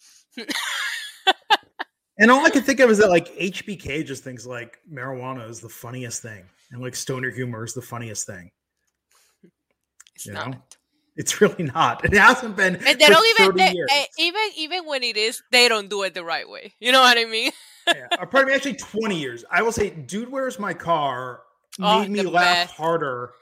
and 2.19 2.31
all 2.31 2.44
I 2.44 2.50
can 2.50 2.62
think 2.62 2.81
of 2.81 2.91
is 2.91 2.99
that 2.99 3.08
like 3.11 3.29
HBK 3.37 4.05
just 4.06 4.23
thinks 4.23 4.47
like 4.47 4.79
marijuana 4.93 5.49
is 5.49 5.61
the 5.61 5.69
funniest 5.69 6.23
thing, 6.23 6.44
and 6.70 6.81
like 6.81 6.94
stoner 6.94 7.31
humor 7.31 7.64
is 7.64 7.75
the 7.75 7.82
funniest 7.82 8.26
thing. 8.26 8.50
It's 10.14 10.26
You 10.26 10.32
not. 10.34 10.50
know? 10.50 10.62
It's 11.17 11.40
really 11.40 11.64
not. 11.64 12.05
It 12.05 12.14
hasn't 12.14 12.56
been. 12.56 12.76
And 12.76 12.99
they 12.99 13.06
don't 13.06 13.26
even 13.40 13.52
30 13.52 13.84
they, 13.88 14.06
even 14.19 14.40
even 14.56 14.87
when 14.87 15.02
it 15.02 15.17
is, 15.17 15.43
they 15.50 15.69
don't 15.69 15.88
do 15.90 16.02
it 16.05 16.14
the 16.14 16.25
right 16.25 16.49
way. 16.49 16.72
You 16.81 16.93
know 16.93 17.00
what 17.00 17.19
I 17.19 17.25
mean? 17.25 17.52
yeah, 17.88 18.06
or 18.19 18.26
pardon 18.26 18.49
me, 18.49 18.55
actually 18.55 18.75
20 18.75 19.19
years. 19.19 19.44
I 19.50 19.62
will 19.62 19.72
say, 19.72 19.90
Dude, 19.90 20.31
Where's 20.31 20.58
My 20.58 20.72
Car 20.72 21.40
Oh, 21.78 22.00
made 22.00 22.11
me 22.11 22.22
laugh 22.22 22.69
best. 22.69 22.75
harder. 22.75 23.32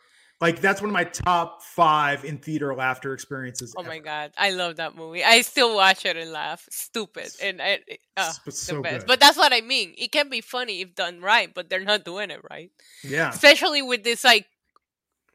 Like, 0.40 0.60
that's 0.60 0.80
one 0.80 0.88
of 0.88 0.92
my 0.94 1.02
top 1.04 1.62
five 1.64 2.24
in 2.24 2.38
theater 2.38 2.72
laughter 2.74 3.12
experiences. 3.12 3.74
Oh 3.76 3.82
my 3.82 3.98
god, 3.98 4.32
I 4.36 4.50
love 4.50 4.76
that 4.76 4.94
movie. 4.94 5.24
I 5.24 5.40
still 5.42 5.74
watch 5.74 6.06
it 6.06 6.16
and 6.16 6.30
laugh. 6.30 6.64
Stupid 6.70 7.30
and 7.42 7.60
I, 7.60 7.80
uh, 8.16 8.32
But 8.44 8.54
the 8.54 8.80
best. 8.80 8.98
good. 9.00 9.06
But 9.08 9.20
that's 9.20 9.36
what 9.36 9.52
I 9.52 9.62
mean. 9.62 9.94
It 9.98 10.12
can 10.12 10.28
be 10.28 10.40
funny 10.40 10.80
if 10.80 10.94
done 10.94 11.20
right, 11.20 11.52
but 11.52 11.68
they're 11.68 11.82
not 11.84 12.04
doing 12.04 12.30
it 12.30 12.40
right. 12.48 12.70
Yeah. 13.02 13.30
Especially 13.30 13.82
with 13.82 14.04
this 14.04 14.22
like 14.22 14.46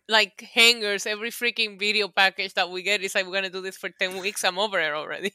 like 0.10 0.42
hangers 0.54 1.06
every 1.06 1.32
freaking 1.32 1.80
video 1.80 2.08
package 2.10 2.54
that 2.56 2.70
we 2.70 2.84
get 2.84 3.02
is 3.02 3.16
like 3.16 3.26
we're 3.26 3.34
gonna 3.34 3.50
do 3.50 3.62
this 3.62 3.78
for 3.78 3.90
10 3.90 4.18
weeks 4.18 4.44
i'm 4.44 4.60
over 4.60 4.78
it 4.78 4.92
already 4.94 5.32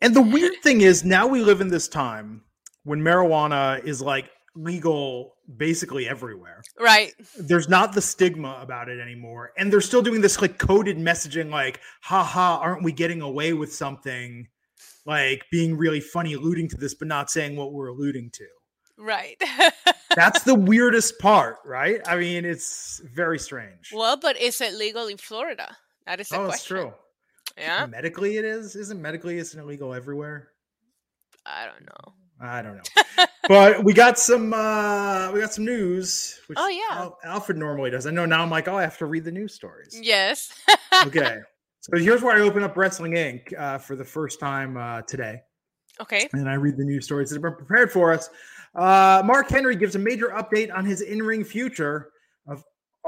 And 0.00 0.16
the 0.16 0.22
weird 0.22 0.54
thing 0.62 0.80
is, 0.80 1.04
now 1.04 1.26
we 1.26 1.42
live 1.42 1.60
in 1.60 1.68
this 1.68 1.88
time 1.88 2.40
when 2.84 3.00
marijuana 3.00 3.84
is 3.84 4.00
like 4.00 4.30
legal 4.58 5.36
basically 5.56 6.08
everywhere. 6.08 6.62
right 6.80 7.14
There's 7.38 7.68
not 7.68 7.92
the 7.92 8.02
stigma 8.02 8.58
about 8.60 8.88
it 8.88 8.98
anymore. 9.00 9.52
And 9.56 9.72
they're 9.72 9.80
still 9.80 10.02
doing 10.02 10.20
this 10.20 10.40
like 10.40 10.58
coded 10.58 10.96
messaging, 10.98 11.50
like, 11.50 11.80
haha, 12.02 12.58
aren't 12.58 12.82
we 12.82 12.92
getting 12.92 13.20
away 13.22 13.52
with 13.52 13.72
something? 13.72 14.48
Like 15.06 15.44
being 15.50 15.76
really 15.76 16.00
funny, 16.00 16.34
alluding 16.34 16.68
to 16.70 16.76
this, 16.76 16.94
but 16.94 17.08
not 17.08 17.30
saying 17.30 17.56
what 17.56 17.72
we're 17.72 17.88
alluding 17.88 18.30
to. 18.34 18.46
right 18.98 19.40
That's 20.16 20.42
the 20.42 20.54
weirdest 20.54 21.18
part, 21.20 21.56
right? 21.64 22.00
I 22.06 22.16
mean, 22.16 22.44
it's 22.44 23.00
very 23.14 23.38
strange. 23.38 23.90
well 23.92 24.16
but 24.16 24.36
is 24.40 24.60
it 24.60 24.74
legal 24.74 25.06
in 25.06 25.16
florida 25.18 25.76
that 26.06 26.20
is 26.20 26.28
the 26.28 26.36
oh, 26.36 26.46
question 26.46 26.54
it's 26.56 26.64
true. 26.64 26.92
yeah 27.56 27.86
Medically, 27.86 28.36
it 28.38 28.44
is. 28.44 28.74
Isn't 28.76 29.00
medically 29.00 29.38
isn't 29.38 29.58
illegal 29.60 29.94
everywhere? 29.94 30.48
i 31.46 31.64
don't 31.64 31.86
know 31.86 32.12
I 32.40 32.62
don't 32.62 32.76
know. 32.76 33.24
but 33.48 33.82
we 33.84 33.92
got 33.92 34.18
some 34.18 34.52
uh 34.52 35.30
we 35.32 35.40
got 35.40 35.52
some 35.52 35.64
news. 35.64 36.40
Which 36.46 36.58
Oh, 36.60 36.68
yeah. 36.68 36.98
Al- 36.98 37.18
Alfred 37.24 37.58
normally 37.58 37.90
does. 37.90 38.06
I 38.06 38.10
know 38.10 38.26
now 38.26 38.42
I'm 38.42 38.50
like, 38.50 38.68
oh, 38.68 38.76
I 38.76 38.82
have 38.82 38.98
to 38.98 39.06
read 39.06 39.24
the 39.24 39.32
news 39.32 39.54
stories. 39.54 39.98
yes 40.00 40.52
Okay. 41.06 41.36
So 41.80 41.96
here's 41.96 42.22
where 42.22 42.36
I 42.36 42.40
open 42.40 42.62
up 42.62 42.76
Wrestling 42.76 43.12
Inc. 43.12 43.58
Uh, 43.58 43.78
for 43.78 43.96
the 43.96 44.04
first 44.04 44.40
time 44.40 44.76
uh, 44.76 45.02
today. 45.02 45.40
okay 46.00 46.28
and 46.32 46.48
I 46.48 46.54
read 46.54 46.76
the 46.76 46.84
news 46.84 47.04
stories 47.06 47.30
that 47.30 47.36
have 47.36 47.42
been 47.42 47.54
prepared 47.66 47.90
for 47.90 48.12
us. 48.12 48.28
Uh, 48.74 49.22
Mark 49.24 49.48
Henry 49.48 49.74
gives 49.76 49.94
a 49.96 49.98
major 49.98 50.28
update 50.28 50.72
on 50.72 50.84
his 50.84 51.00
in-ring 51.00 51.42
future 51.44 51.96
of 51.96 52.10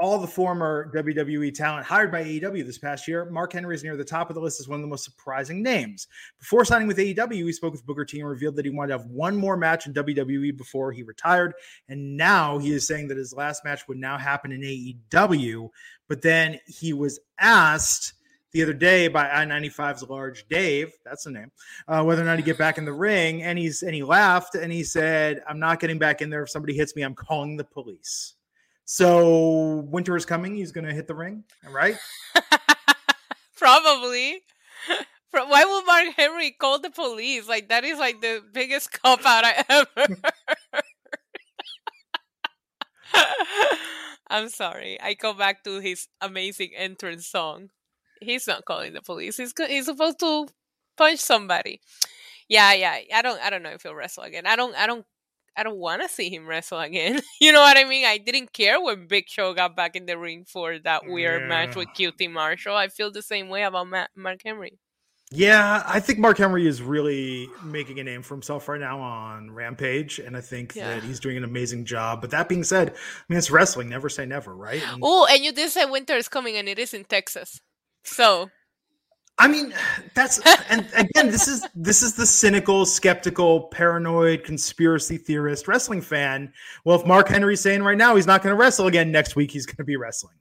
all 0.01 0.17
the 0.17 0.27
former 0.27 0.91
WWE 0.95 1.53
talent 1.53 1.85
hired 1.85 2.11
by 2.11 2.23
AEW 2.23 2.65
this 2.65 2.79
past 2.79 3.07
year. 3.07 3.25
Mark 3.25 3.53
Henry 3.53 3.75
is 3.75 3.83
near 3.83 3.95
the 3.95 4.03
top 4.03 4.31
of 4.31 4.33
the 4.33 4.41
list 4.41 4.59
as 4.59 4.67
one 4.67 4.79
of 4.79 4.81
the 4.81 4.87
most 4.87 5.05
surprising 5.05 5.61
names. 5.61 6.07
Before 6.39 6.65
signing 6.65 6.87
with 6.87 6.97
AEW, 6.97 7.45
he 7.45 7.51
spoke 7.51 7.71
with 7.71 7.85
Booker 7.85 8.03
T 8.03 8.19
and 8.19 8.27
revealed 8.27 8.55
that 8.55 8.65
he 8.65 8.71
wanted 8.71 8.93
to 8.93 8.97
have 8.97 9.11
one 9.11 9.37
more 9.37 9.55
match 9.55 9.85
in 9.85 9.93
WWE 9.93 10.57
before 10.57 10.91
he 10.91 11.03
retired. 11.03 11.53
And 11.87 12.17
now 12.17 12.57
he 12.57 12.71
is 12.71 12.87
saying 12.87 13.09
that 13.09 13.17
his 13.17 13.31
last 13.31 13.63
match 13.63 13.87
would 13.87 13.99
now 13.99 14.17
happen 14.17 14.51
in 14.51 14.61
AEW. 14.61 15.69
But 16.07 16.23
then 16.23 16.59
he 16.65 16.93
was 16.93 17.19
asked 17.39 18.13
the 18.53 18.63
other 18.63 18.73
day 18.73 19.07
by 19.07 19.29
I-95's 19.29 20.01
Large 20.03 20.47
Dave, 20.49 20.93
that's 21.05 21.25
the 21.25 21.31
name, 21.31 21.51
uh, 21.87 22.03
whether 22.03 22.23
or 22.23 22.25
not 22.25 22.39
he 22.39 22.43
get 22.43 22.57
back 22.57 22.79
in 22.79 22.85
the 22.85 22.91
ring, 22.91 23.43
and 23.43 23.57
he's 23.57 23.81
and 23.81 23.95
he 23.95 24.03
laughed 24.03 24.55
and 24.55 24.73
he 24.73 24.83
said, 24.83 25.41
"I'm 25.47 25.59
not 25.59 25.79
getting 25.79 25.99
back 25.99 26.21
in 26.21 26.29
there. 26.29 26.43
If 26.43 26.49
somebody 26.49 26.73
hits 26.73 26.93
me, 26.93 27.03
I'm 27.03 27.15
calling 27.15 27.55
the 27.55 27.63
police." 27.63 28.33
So 28.93 29.87
winter 29.89 30.17
is 30.17 30.25
coming. 30.25 30.53
He's 30.53 30.73
going 30.73 30.83
to 30.83 30.93
hit 30.93 31.07
the 31.07 31.15
ring, 31.15 31.45
right? 31.65 31.95
Probably. 33.55 34.41
Why 35.31 35.63
would 35.63 35.85
Mark 35.85 36.13
Henry 36.17 36.51
call 36.51 36.77
the 36.77 36.89
police? 36.89 37.47
Like 37.47 37.69
that 37.69 37.85
is 37.85 37.99
like 37.99 38.19
the 38.19 38.41
biggest 38.51 38.91
cop 39.01 39.25
out 39.25 39.45
I 39.45 39.63
ever. 39.69 40.17
I'm 44.29 44.49
sorry. 44.49 44.99
I 45.01 45.13
go 45.13 45.33
back 45.33 45.63
to 45.63 45.79
his 45.79 46.09
amazing 46.19 46.71
entrance 46.75 47.25
song. 47.25 47.69
He's 48.19 48.45
not 48.45 48.65
calling 48.65 48.91
the 48.91 49.01
police. 49.01 49.37
He's 49.37 49.53
he's 49.69 49.85
supposed 49.85 50.19
to 50.19 50.49
punch 50.97 51.21
somebody. 51.21 51.79
Yeah, 52.49 52.73
yeah. 52.73 52.97
I 53.15 53.21
don't 53.21 53.39
I 53.39 53.49
don't 53.51 53.63
know 53.63 53.69
if 53.69 53.83
he'll 53.83 53.95
wrestle 53.95 54.23
again. 54.23 54.45
I 54.45 54.57
don't 54.57 54.75
I 54.75 54.85
don't 54.85 55.05
I 55.57 55.63
don't 55.63 55.77
want 55.77 56.01
to 56.01 56.09
see 56.09 56.29
him 56.29 56.47
wrestle 56.47 56.79
again. 56.79 57.21
you 57.41 57.51
know 57.51 57.61
what 57.61 57.77
I 57.77 57.83
mean? 57.83 58.05
I 58.05 58.17
didn't 58.17 58.53
care 58.53 58.81
when 58.81 59.07
Big 59.07 59.27
Show 59.27 59.53
got 59.53 59.75
back 59.75 59.95
in 59.95 60.05
the 60.05 60.17
ring 60.17 60.45
for 60.47 60.79
that 60.79 61.05
weird 61.05 61.41
yeah. 61.41 61.47
match 61.47 61.75
with 61.75 61.89
QT 61.89 62.31
Marshall. 62.31 62.75
I 62.75 62.87
feel 62.87 63.11
the 63.11 63.21
same 63.21 63.49
way 63.49 63.63
about 63.63 63.87
Matt, 63.87 64.09
Mark 64.15 64.41
Henry. 64.45 64.79
Yeah, 65.33 65.81
I 65.85 66.01
think 66.01 66.19
Mark 66.19 66.37
Henry 66.37 66.67
is 66.67 66.81
really 66.81 67.47
making 67.63 67.99
a 67.99 68.03
name 68.03 68.21
for 68.21 68.33
himself 68.33 68.67
right 68.67 68.81
now 68.81 68.99
on 68.99 69.49
Rampage, 69.49 70.19
and 70.19 70.35
I 70.35 70.41
think 70.41 70.75
yeah. 70.75 70.95
that 70.95 71.03
he's 71.03 71.21
doing 71.21 71.37
an 71.37 71.45
amazing 71.45 71.85
job. 71.85 72.19
But 72.19 72.31
that 72.31 72.49
being 72.49 72.65
said, 72.65 72.89
I 72.89 72.93
mean 73.29 73.37
it's 73.37 73.49
wrestling. 73.49 73.87
Never 73.87 74.09
say 74.09 74.25
never, 74.25 74.53
right? 74.53 74.83
Oh, 75.01 75.25
and 75.31 75.41
you 75.41 75.53
did 75.53 75.69
say 75.69 75.85
winter 75.85 76.17
is 76.17 76.27
coming, 76.27 76.57
and 76.57 76.67
it 76.67 76.77
is 76.77 76.93
in 76.93 77.05
Texas. 77.05 77.61
So 78.03 78.49
I 79.41 79.47
mean, 79.47 79.73
that's 80.13 80.39
and 80.69 80.87
again, 80.95 81.31
this 81.31 81.47
is 81.47 81.65
this 81.73 82.03
is 82.03 82.13
the 82.13 82.27
cynical, 82.27 82.85
skeptical, 82.85 83.61
paranoid, 83.61 84.43
conspiracy 84.43 85.17
theorist 85.17 85.67
wrestling 85.67 86.01
fan. 86.01 86.53
Well, 86.85 86.99
if 86.99 87.07
Mark 87.07 87.27
Henry's 87.27 87.59
saying 87.59 87.81
right 87.81 87.97
now 87.97 88.15
he's 88.15 88.27
not 88.27 88.43
going 88.43 88.55
to 88.55 88.59
wrestle 88.59 88.85
again 88.85 89.11
next 89.11 89.35
week, 89.35 89.49
he's 89.49 89.65
going 89.65 89.77
to 89.77 89.83
be 89.83 89.95
wrestling. 89.95 90.35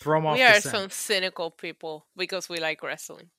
Throw 0.00 0.18
him 0.18 0.26
off. 0.26 0.34
We 0.36 0.42
are 0.42 0.60
some 0.60 0.90
cynical 0.90 1.52
people 1.52 2.06
because 2.16 2.48
we 2.48 2.58
like 2.58 2.82
wrestling. 2.82 3.30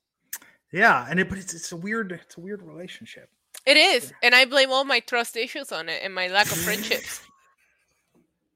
Yeah, 0.72 1.06
and 1.10 1.20
it, 1.20 1.28
but 1.28 1.38
it's 1.38 1.54
it's 1.54 1.74
a 1.74 1.76
weird 1.76 2.14
it's 2.14 2.38
a 2.38 2.40
weird 2.40 2.62
relationship. 2.62 3.30
It 3.66 3.76
is, 3.76 4.14
and 4.24 4.34
I 4.34 4.46
blame 4.46 4.72
all 4.72 4.86
my 4.86 5.02
trust 5.02 5.36
issues 5.36 5.74
on 5.74 5.90
it 5.90 6.00
and 6.02 6.16
my 6.16 6.30
lack 6.30 6.46
of 6.46 6.58
friendships. 6.60 7.20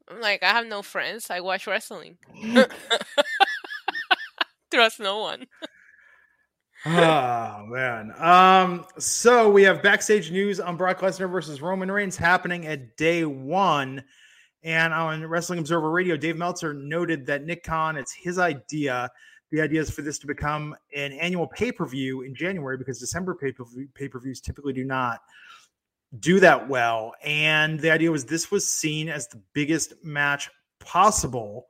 I'm 0.07 0.21
like, 0.21 0.43
I 0.43 0.51
have 0.51 0.65
no 0.65 0.81
friends. 0.81 1.29
I 1.29 1.41
watch 1.41 1.67
wrestling. 1.67 2.19
Trust 4.73 4.99
no 5.01 5.19
one. 5.19 5.45
oh 6.85 7.65
man. 7.67 8.13
Um. 8.17 8.85
So 8.97 9.49
we 9.49 9.63
have 9.63 9.81
backstage 9.81 10.31
news 10.31 10.59
on 10.59 10.77
Brock 10.77 10.99
Lesnar 10.99 11.29
versus 11.29 11.61
Roman 11.61 11.91
Reigns 11.91 12.17
happening 12.17 12.67
at 12.67 12.97
day 12.97 13.25
one. 13.25 14.03
And 14.63 14.93
on 14.93 15.25
Wrestling 15.25 15.59
Observer 15.59 15.91
Radio, 15.91 16.15
Dave 16.15 16.37
Meltzer 16.37 16.73
noted 16.73 17.25
that 17.25 17.43
Nick 17.43 17.63
Khan, 17.63 17.97
it's 17.97 18.13
his 18.13 18.39
idea 18.39 19.11
the 19.53 19.61
idea 19.61 19.81
is 19.81 19.91
for 19.91 20.01
this 20.01 20.17
to 20.17 20.25
become 20.25 20.75
an 20.95 21.13
annual 21.13 21.45
pay 21.45 21.71
per 21.71 21.85
view 21.85 22.23
in 22.23 22.33
January 22.33 22.75
because 22.75 22.99
December 22.99 23.35
pay 23.35 23.51
per 23.51 24.19
views 24.19 24.41
typically 24.41 24.73
do 24.73 24.83
not 24.83 25.21
do 26.19 26.39
that 26.39 26.67
well. 26.67 27.13
And 27.23 27.79
the 27.79 27.91
idea 27.91 28.11
was 28.11 28.25
this 28.25 28.49
was 28.49 28.67
seen 28.67 29.09
as 29.09 29.27
the 29.27 29.39
biggest 29.53 29.93
match 30.03 30.49
possible. 30.79 31.67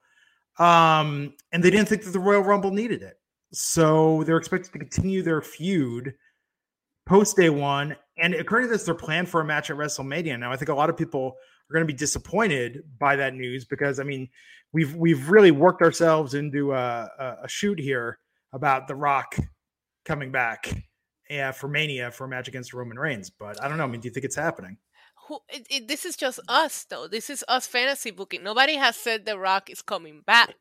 Um, 0.59 1.33
and 1.51 1.61
they 1.61 1.71
didn't 1.71 1.89
think 1.89 2.03
that 2.03 2.11
the 2.11 2.19
Royal 2.19 2.41
Rumble 2.41 2.71
needed 2.71 3.01
it. 3.01 3.17
So 3.53 4.23
they're 4.23 4.37
expected 4.37 4.71
to 4.73 4.79
continue 4.79 5.21
their 5.21 5.41
feud 5.41 6.13
post 7.05 7.37
day 7.37 7.49
one. 7.49 7.95
And 8.17 8.33
according 8.33 8.67
to 8.67 8.73
this, 8.73 8.83
they're 8.83 8.95
planned 8.95 9.29
for 9.29 9.41
a 9.41 9.45
match 9.45 9.69
at 9.69 9.77
WrestleMania. 9.77 10.39
Now, 10.39 10.51
I 10.51 10.57
think 10.57 10.69
a 10.69 10.75
lot 10.75 10.89
of 10.89 10.97
people 10.97 11.35
are 11.69 11.73
going 11.73 11.85
to 11.85 11.91
be 11.91 11.97
disappointed 11.97 12.83
by 12.99 13.15
that 13.15 13.33
news 13.33 13.65
because, 13.65 13.99
I 13.99 14.03
mean, 14.03 14.27
we've 14.71 14.95
we've 14.95 15.29
really 15.29 15.51
worked 15.51 15.81
ourselves 15.81 16.33
into 16.33 16.73
a, 16.73 17.09
a, 17.19 17.37
a 17.43 17.47
shoot 17.47 17.79
here 17.79 18.19
about 18.53 18.87
The 18.87 18.95
Rock 18.95 19.35
coming 20.05 20.31
back 20.31 20.71
yeah, 21.29 21.51
for 21.51 21.67
Mania 21.67 22.11
for 22.11 22.25
a 22.25 22.27
match 22.27 22.47
against 22.47 22.73
Roman 22.73 22.99
Reigns. 22.99 23.29
But 23.29 23.61
I 23.63 23.67
don't 23.67 23.77
know. 23.77 23.85
I 23.85 23.87
mean, 23.87 24.01
do 24.01 24.07
you 24.07 24.13
think 24.13 24.25
it's 24.25 24.35
happening? 24.35 24.77
Who, 25.27 25.39
it, 25.47 25.67
it, 25.69 25.87
this 25.87 26.05
is 26.05 26.17
just 26.17 26.39
us, 26.47 26.85
though. 26.89 27.07
This 27.07 27.29
is 27.29 27.45
us 27.47 27.65
fantasy 27.65 28.11
booking. 28.11 28.43
Nobody 28.43 28.75
has 28.75 28.95
said 28.95 29.25
The 29.25 29.39
Rock 29.39 29.69
is 29.69 29.81
coming 29.81 30.21
back. 30.25 30.55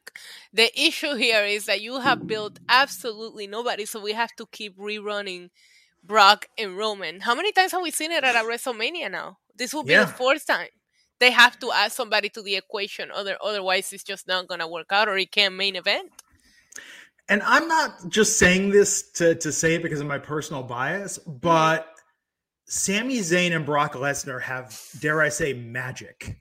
The 0.52 0.70
issue 0.80 1.14
here 1.14 1.44
is 1.44 1.66
that 1.66 1.80
you 1.80 2.00
have 2.00 2.26
built 2.26 2.60
absolutely 2.68 3.46
nobody, 3.46 3.84
so 3.86 4.00
we 4.00 4.12
have 4.12 4.34
to 4.36 4.46
keep 4.52 4.78
rerunning 4.78 5.50
Brock 6.04 6.46
and 6.56 6.76
Roman. 6.76 7.20
How 7.20 7.34
many 7.34 7.52
times 7.52 7.72
have 7.72 7.82
we 7.82 7.90
seen 7.90 8.12
it 8.12 8.24
at 8.24 8.36
a 8.36 8.46
WrestleMania 8.46 9.10
now? 9.10 9.38
This 9.56 9.74
will 9.74 9.82
be 9.82 9.92
yeah. 9.92 10.04
the 10.04 10.12
fourth 10.12 10.46
time 10.46 10.68
they 11.22 11.30
have 11.30 11.56
to 11.60 11.70
add 11.70 11.92
somebody 11.92 12.28
to 12.30 12.42
the 12.42 12.56
equation. 12.56 13.10
Other 13.12 13.38
otherwise, 13.40 13.92
it's 13.92 14.02
just 14.02 14.26
not 14.26 14.48
gonna 14.48 14.66
work 14.66 14.90
out, 14.90 15.08
or 15.08 15.16
it 15.16 15.30
can't 15.30 15.54
main 15.54 15.76
event. 15.76 16.10
And 17.28 17.40
I'm 17.44 17.68
not 17.68 18.08
just 18.08 18.38
saying 18.38 18.70
this 18.70 19.10
to 19.12 19.36
to 19.36 19.52
say 19.52 19.76
it 19.76 19.82
because 19.82 20.00
of 20.00 20.08
my 20.08 20.18
personal 20.18 20.64
bias, 20.64 21.18
mm-hmm. 21.18 21.38
but 21.38 21.91
Sami 22.72 23.18
Zayn 23.18 23.54
and 23.54 23.66
Brock 23.66 23.92
Lesnar 23.92 24.40
have, 24.40 24.80
dare 24.98 25.20
I 25.20 25.28
say, 25.28 25.52
magic, 25.52 26.40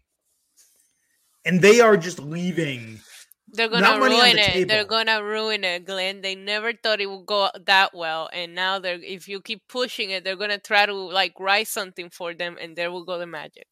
and 1.44 1.62
they 1.62 1.82
are 1.82 1.98
just 1.98 2.20
leaving. 2.20 3.02
They're 3.50 3.68
gonna 3.68 4.00
ruin 4.00 4.38
the 4.38 4.42
it. 4.42 4.46
Table. 4.46 4.68
They're 4.70 4.86
gonna 4.86 5.22
ruin 5.22 5.66
it, 5.66 5.86
Glenn. 5.86 6.22
They 6.22 6.36
never 6.36 6.72
thought 6.72 7.02
it 7.02 7.10
would 7.10 7.26
go 7.26 7.50
that 7.66 7.94
well, 7.94 8.30
and 8.32 8.56
now 8.56 8.80
they're. 8.80 8.98
If 9.04 9.28
you 9.28 9.42
keep 9.42 9.68
pushing 9.68 10.12
it, 10.12 10.24
they're 10.24 10.38
gonna 10.38 10.58
try 10.58 10.86
to 10.86 10.94
like 10.94 11.34
write 11.38 11.68
something 11.68 12.10
for 12.10 12.34
them, 12.34 12.58
and 12.62 12.78
there 12.78 12.94
will 12.94 13.04
go 13.04 13.20
the 13.20 13.28
magic. 13.28 13.68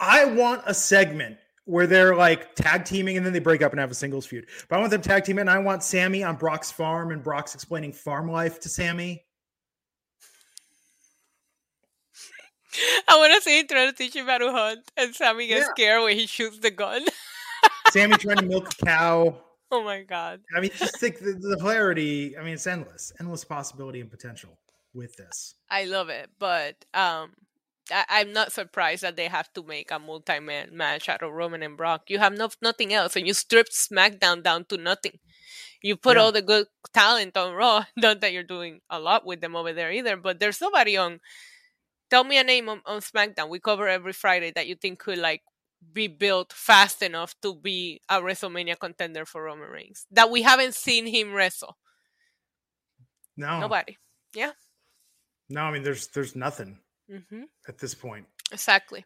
I 0.00 0.24
want 0.24 0.62
a 0.66 0.74
segment 0.74 1.38
where 1.66 1.86
they're 1.86 2.16
like 2.16 2.56
tag 2.56 2.84
teaming 2.84 3.16
and 3.16 3.24
then 3.24 3.32
they 3.32 3.38
break 3.38 3.62
up 3.62 3.70
and 3.70 3.78
have 3.78 3.92
a 3.92 3.94
singles 3.94 4.26
feud. 4.26 4.48
But 4.68 4.74
I 4.74 4.78
want 4.80 4.90
them 4.90 5.02
tag 5.02 5.22
teaming. 5.22 5.42
And 5.42 5.50
I 5.50 5.58
want 5.58 5.84
Sami 5.84 6.24
on 6.24 6.34
Brock's 6.34 6.72
farm 6.72 7.12
and 7.12 7.22
Brock's 7.22 7.54
explaining 7.54 7.92
farm 7.92 8.28
life 8.28 8.58
to 8.60 8.68
Sami. 8.68 9.24
I 13.08 13.16
want 13.16 13.34
to 13.34 13.40
see 13.40 13.60
him 13.60 13.66
trying 13.66 13.90
to 13.90 13.96
teach 13.96 14.14
him 14.14 14.26
how 14.26 14.38
to 14.38 14.52
hunt, 14.52 14.80
and 14.96 15.14
Sami 15.14 15.46
gets 15.46 15.66
yeah. 15.66 15.70
scared 15.70 16.02
when 16.02 16.16
he 16.16 16.26
shoots 16.26 16.58
the 16.58 16.70
gun. 16.70 17.04
Sami 17.90 18.16
trying 18.16 18.38
to 18.38 18.46
milk 18.46 18.68
a 18.72 18.84
cow. 18.84 19.36
Oh 19.72 19.84
my 19.84 20.02
god! 20.02 20.40
I 20.56 20.60
mean, 20.60 20.70
just 20.76 20.98
think 20.98 21.18
the, 21.18 21.32
the 21.32 21.56
hilarity. 21.58 22.36
I 22.36 22.42
mean, 22.42 22.54
it's 22.54 22.66
endless, 22.66 23.12
endless 23.20 23.44
possibility 23.44 24.00
and 24.00 24.10
potential 24.10 24.58
with 24.94 25.16
this. 25.16 25.54
I 25.70 25.84
love 25.84 26.08
it, 26.08 26.30
but 26.38 26.76
um, 26.94 27.32
I, 27.90 28.20
am 28.20 28.32
not 28.32 28.52
surprised 28.52 29.02
that 29.02 29.16
they 29.16 29.26
have 29.26 29.52
to 29.54 29.62
make 29.62 29.90
a 29.90 29.98
multi-man 29.98 30.70
match 30.72 31.08
out 31.08 31.22
of 31.22 31.32
Roman 31.32 31.62
and 31.62 31.76
Brock. 31.76 32.02
You 32.08 32.18
have 32.18 32.36
no, 32.36 32.48
nothing 32.62 32.92
else, 32.92 33.16
and 33.16 33.26
you 33.26 33.34
stripped 33.34 33.72
SmackDown 33.72 34.42
down 34.42 34.64
to 34.66 34.76
nothing. 34.76 35.18
You 35.82 35.96
put 35.96 36.16
yeah. 36.16 36.22
all 36.22 36.32
the 36.32 36.42
good 36.42 36.66
talent 36.92 37.36
on 37.36 37.54
Raw. 37.54 37.84
Not 37.96 38.20
that 38.20 38.32
you're 38.32 38.42
doing 38.42 38.80
a 38.90 39.00
lot 39.00 39.24
with 39.24 39.40
them 39.40 39.56
over 39.56 39.72
there 39.72 39.92
either, 39.92 40.16
but 40.16 40.40
there's 40.40 40.60
nobody 40.60 40.96
on. 40.96 41.20
Tell 42.10 42.24
me 42.24 42.38
a 42.38 42.44
name 42.44 42.68
on, 42.68 42.82
on 42.86 43.00
SmackDown. 43.00 43.48
We 43.48 43.60
cover 43.60 43.88
every 43.88 44.12
Friday 44.12 44.52
that 44.56 44.66
you 44.66 44.74
think 44.74 44.98
could 44.98 45.18
like 45.18 45.42
be 45.92 46.08
built 46.08 46.52
fast 46.52 47.02
enough 47.02 47.34
to 47.42 47.54
be 47.54 48.00
a 48.08 48.20
WrestleMania 48.20 48.78
contender 48.78 49.24
for 49.24 49.44
Roman 49.44 49.70
Reigns 49.70 50.06
that 50.10 50.30
we 50.30 50.42
haven't 50.42 50.74
seen 50.74 51.06
him 51.06 51.32
wrestle. 51.32 51.76
No, 53.36 53.60
nobody. 53.60 53.96
Yeah. 54.34 54.52
No, 55.48 55.62
I 55.62 55.72
mean 55.72 55.82
there's 55.82 56.08
there's 56.08 56.36
nothing 56.36 56.78
mm-hmm. 57.10 57.44
at 57.68 57.78
this 57.78 57.94
point. 57.94 58.26
Exactly. 58.52 59.04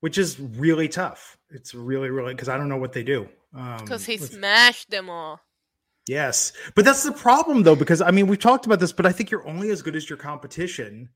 Which 0.00 0.18
is 0.18 0.38
really 0.38 0.88
tough. 0.88 1.36
It's 1.50 1.74
really, 1.74 2.10
really 2.10 2.34
because 2.34 2.48
I 2.48 2.56
don't 2.56 2.68
know 2.68 2.76
what 2.76 2.92
they 2.92 3.02
do. 3.02 3.28
Because 3.52 4.08
um, 4.08 4.12
he 4.12 4.18
with... 4.18 4.32
smashed 4.32 4.90
them 4.90 5.10
all. 5.10 5.40
Yes, 6.06 6.52
but 6.74 6.84
that's 6.84 7.02
the 7.02 7.12
problem 7.12 7.62
though. 7.62 7.74
Because 7.74 8.00
I 8.00 8.10
mean, 8.10 8.26
we've 8.26 8.38
talked 8.38 8.66
about 8.66 8.80
this, 8.80 8.92
but 8.92 9.06
I 9.06 9.12
think 9.12 9.30
you're 9.30 9.46
only 9.46 9.70
as 9.70 9.82
good 9.82 9.96
as 9.96 10.08
your 10.08 10.16
competition 10.16 11.08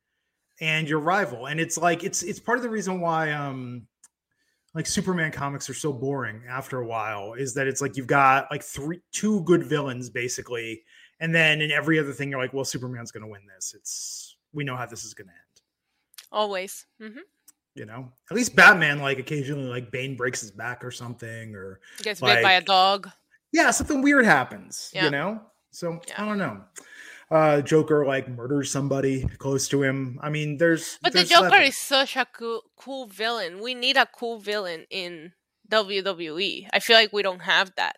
and 0.60 0.88
your 0.88 1.00
rival, 1.00 1.46
and 1.46 1.60
it's 1.60 1.78
like 1.78 2.04
it's 2.04 2.22
it's 2.22 2.40
part 2.40 2.58
of 2.58 2.62
the 2.62 2.70
reason 2.70 3.00
why 3.00 3.32
um 3.32 3.86
like 4.74 4.86
Superman 4.86 5.32
comics 5.32 5.68
are 5.68 5.74
so 5.74 5.92
boring 5.92 6.42
after 6.48 6.80
a 6.80 6.86
while 6.86 7.34
is 7.34 7.54
that 7.54 7.66
it's 7.66 7.80
like 7.80 7.96
you've 7.96 8.06
got 8.06 8.50
like 8.50 8.62
three 8.62 9.00
two 9.12 9.42
good 9.42 9.64
villains 9.64 10.10
basically 10.10 10.82
and 11.18 11.34
then 11.34 11.60
in 11.60 11.72
every 11.72 11.98
other 11.98 12.12
thing 12.12 12.30
you're 12.30 12.40
like 12.40 12.54
well 12.54 12.64
Superman's 12.64 13.10
going 13.10 13.24
to 13.24 13.28
win 13.28 13.42
this 13.52 13.74
it's 13.76 14.36
we 14.52 14.62
know 14.62 14.76
how 14.76 14.86
this 14.86 15.02
is 15.02 15.12
going 15.12 15.26
to 15.26 15.32
end 15.32 15.50
Always. 16.32 16.86
Mm-hmm. 17.00 17.20
You 17.74 17.86
know, 17.86 18.12
at 18.30 18.36
least 18.36 18.56
Batman, 18.56 18.98
like 19.00 19.18
occasionally, 19.18 19.68
like 19.68 19.90
Bane 19.90 20.16
breaks 20.16 20.40
his 20.40 20.50
back 20.50 20.84
or 20.84 20.90
something, 20.90 21.54
or 21.54 21.80
gets 22.02 22.20
like, 22.20 22.38
bit 22.38 22.42
by 22.42 22.52
a 22.52 22.60
dog. 22.60 23.08
Yeah, 23.52 23.70
something 23.70 24.02
weird 24.02 24.24
happens. 24.24 24.90
Yeah. 24.92 25.04
You 25.04 25.10
know, 25.10 25.40
so 25.70 26.00
yeah. 26.08 26.22
I 26.22 26.26
don't 26.26 26.38
know. 26.38 26.60
Uh, 27.30 27.60
Joker 27.60 28.04
like 28.04 28.28
murders 28.28 28.72
somebody 28.72 29.24
close 29.38 29.68
to 29.68 29.82
him. 29.82 30.18
I 30.20 30.30
mean, 30.30 30.56
there's 30.56 30.98
but 31.00 31.12
there's 31.12 31.28
the 31.28 31.36
Joker 31.36 31.58
is 31.58 31.76
such 31.76 32.16
a 32.16 32.26
cool, 32.26 32.62
cool 32.76 33.06
villain. 33.06 33.60
We 33.60 33.74
need 33.74 33.96
a 33.96 34.06
cool 34.06 34.40
villain 34.40 34.86
in 34.90 35.32
WWE. 35.70 36.68
I 36.72 36.80
feel 36.80 36.96
like 36.96 37.12
we 37.12 37.22
don't 37.22 37.42
have 37.42 37.72
that. 37.76 37.96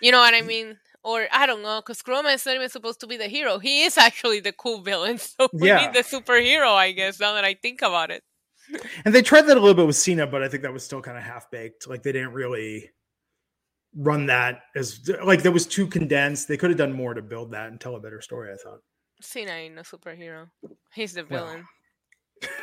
You 0.00 0.10
know 0.10 0.18
what 0.18 0.34
I 0.34 0.40
mean? 0.40 0.78
or 1.04 1.28
I 1.30 1.46
don't 1.46 1.62
know, 1.62 1.80
because 1.84 2.02
Roman 2.08 2.32
is 2.32 2.46
not 2.46 2.56
even 2.56 2.70
supposed 2.70 2.98
to 3.00 3.06
be 3.06 3.16
the 3.16 3.28
hero. 3.28 3.58
He 3.58 3.84
is 3.84 3.98
actually 3.98 4.40
the 4.40 4.52
cool 4.52 4.80
villain, 4.80 5.18
so 5.18 5.48
we 5.52 5.68
yeah. 5.68 5.86
need 5.86 5.92
the 5.92 6.00
superhero, 6.00 6.72
I 6.72 6.92
guess. 6.92 7.20
Now 7.20 7.34
that 7.34 7.44
I 7.44 7.54
think 7.54 7.82
about 7.82 8.10
it. 8.10 8.24
and 9.04 9.14
they 9.14 9.20
tried 9.20 9.42
that 9.42 9.58
a 9.58 9.60
little 9.60 9.74
bit 9.74 9.86
with 9.86 9.96
Cena, 9.96 10.26
but 10.26 10.42
I 10.42 10.48
think 10.48 10.62
that 10.62 10.72
was 10.72 10.82
still 10.82 11.02
kind 11.02 11.18
of 11.18 11.22
half 11.22 11.50
baked. 11.50 11.86
Like 11.86 12.02
they 12.02 12.12
didn't 12.12 12.32
really 12.32 12.90
run 13.96 14.26
that 14.26 14.62
as 14.74 15.08
like 15.24 15.42
that 15.42 15.52
was 15.52 15.66
too 15.66 15.86
condensed. 15.86 16.48
They 16.48 16.56
could 16.56 16.70
have 16.70 16.78
done 16.78 16.92
more 16.92 17.14
to 17.14 17.22
build 17.22 17.52
that 17.52 17.68
and 17.68 17.80
tell 17.80 17.96
a 17.96 18.00
better 18.00 18.20
story. 18.20 18.52
I 18.52 18.56
thought. 18.56 18.80
Cena 19.20 19.52
ain't 19.52 19.78
a 19.78 19.82
superhero. 19.82 20.48
He's 20.92 21.14
the 21.14 21.24
villain. 21.24 21.64
Well. 22.42 22.50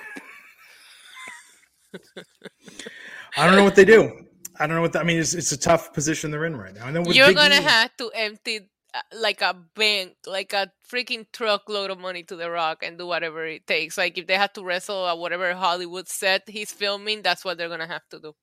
I 3.38 3.45
don't 3.45 3.55
know 3.55 3.63
what 3.63 3.75
they 3.75 3.85
do. 3.85 4.25
I 4.59 4.67
don't 4.67 4.75
know 4.75 4.81
what 4.81 4.93
that, 4.93 5.01
I 5.01 5.05
mean. 5.05 5.19
It's, 5.19 5.33
it's 5.33 5.51
a 5.51 5.57
tough 5.57 5.93
position 5.93 6.31
they're 6.31 6.45
in 6.45 6.55
right 6.55 6.73
now. 6.73 6.88
And 6.88 6.95
then 6.95 7.05
you're 7.05 7.27
Big 7.27 7.35
gonna 7.35 7.55
e, 7.55 7.63
have 7.63 7.95
to 7.97 8.11
empty 8.13 8.69
uh, 8.93 9.00
like 9.17 9.41
a 9.41 9.55
bank, 9.75 10.15
like 10.27 10.53
a 10.53 10.71
freaking 10.89 11.25
truckload 11.31 11.89
of 11.89 12.00
money 12.00 12.23
to 12.23 12.35
The 12.35 12.50
Rock 12.50 12.83
and 12.83 12.97
do 12.97 13.07
whatever 13.07 13.45
it 13.45 13.65
takes. 13.65 13.97
Like 13.97 14.17
if 14.17 14.27
they 14.27 14.35
had 14.35 14.53
to 14.55 14.63
wrestle 14.63 15.07
at 15.07 15.17
whatever 15.17 15.53
Hollywood 15.53 16.09
set 16.09 16.43
he's 16.47 16.71
filming, 16.71 17.21
that's 17.21 17.45
what 17.45 17.57
they're 17.57 17.69
gonna 17.69 17.88
have 17.88 18.07
to 18.11 18.19
do. 18.19 18.33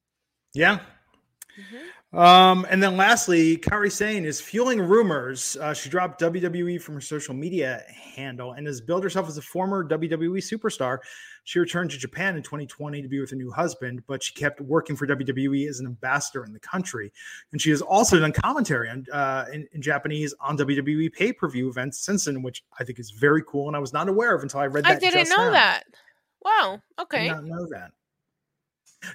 Yeah. 0.54 0.80
Mm-hmm. 1.58 2.18
Um, 2.18 2.66
and 2.70 2.82
then 2.82 2.96
lastly, 2.96 3.58
Kairi 3.58 3.92
Sane 3.92 4.24
is 4.24 4.40
fueling 4.40 4.80
rumors. 4.80 5.56
Uh, 5.56 5.74
she 5.74 5.90
dropped 5.90 6.20
WWE 6.20 6.80
from 6.80 6.94
her 6.94 7.00
social 7.00 7.34
media 7.34 7.84
handle 7.88 8.52
and 8.52 8.66
has 8.66 8.80
billed 8.80 9.02
herself 9.02 9.28
as 9.28 9.36
a 9.36 9.42
former 9.42 9.86
WWE 9.86 10.38
superstar. 10.38 10.98
She 11.44 11.58
returned 11.58 11.90
to 11.90 11.98
Japan 11.98 12.36
in 12.36 12.42
2020 12.42 13.02
to 13.02 13.08
be 13.08 13.20
with 13.20 13.30
her 13.30 13.36
new 13.36 13.50
husband, 13.50 14.02
but 14.06 14.22
she 14.22 14.32
kept 14.34 14.60
working 14.60 14.96
for 14.96 15.06
WWE 15.06 15.68
as 15.68 15.80
an 15.80 15.86
ambassador 15.86 16.44
in 16.44 16.52
the 16.52 16.60
country. 16.60 17.12
And 17.52 17.60
she 17.60 17.70
has 17.70 17.82
also 17.82 18.18
done 18.18 18.32
commentary 18.32 18.88
on, 18.88 19.06
uh, 19.12 19.46
in, 19.52 19.66
in, 19.72 19.82
Japanese 19.82 20.34
on 20.40 20.56
WWE 20.56 21.12
pay 21.12 21.32
per 21.32 21.48
view 21.48 21.68
events 21.68 21.98
since 22.00 22.26
then, 22.26 22.42
which 22.42 22.64
I 22.78 22.84
think 22.84 22.98
is 22.98 23.10
very 23.10 23.42
cool. 23.46 23.66
And 23.66 23.76
I 23.76 23.80
was 23.80 23.92
not 23.92 24.08
aware 24.08 24.34
of 24.34 24.42
until 24.42 24.60
I 24.60 24.66
read 24.66 24.84
that. 24.84 24.96
I 24.96 24.98
didn't 24.98 25.28
know 25.30 25.36
now. 25.36 25.50
that. 25.50 25.84
Wow. 26.42 26.82
Okay. 27.00 27.30
I 27.30 27.34
did 27.34 27.44
not 27.44 27.44
know 27.44 27.66
that. 27.70 27.92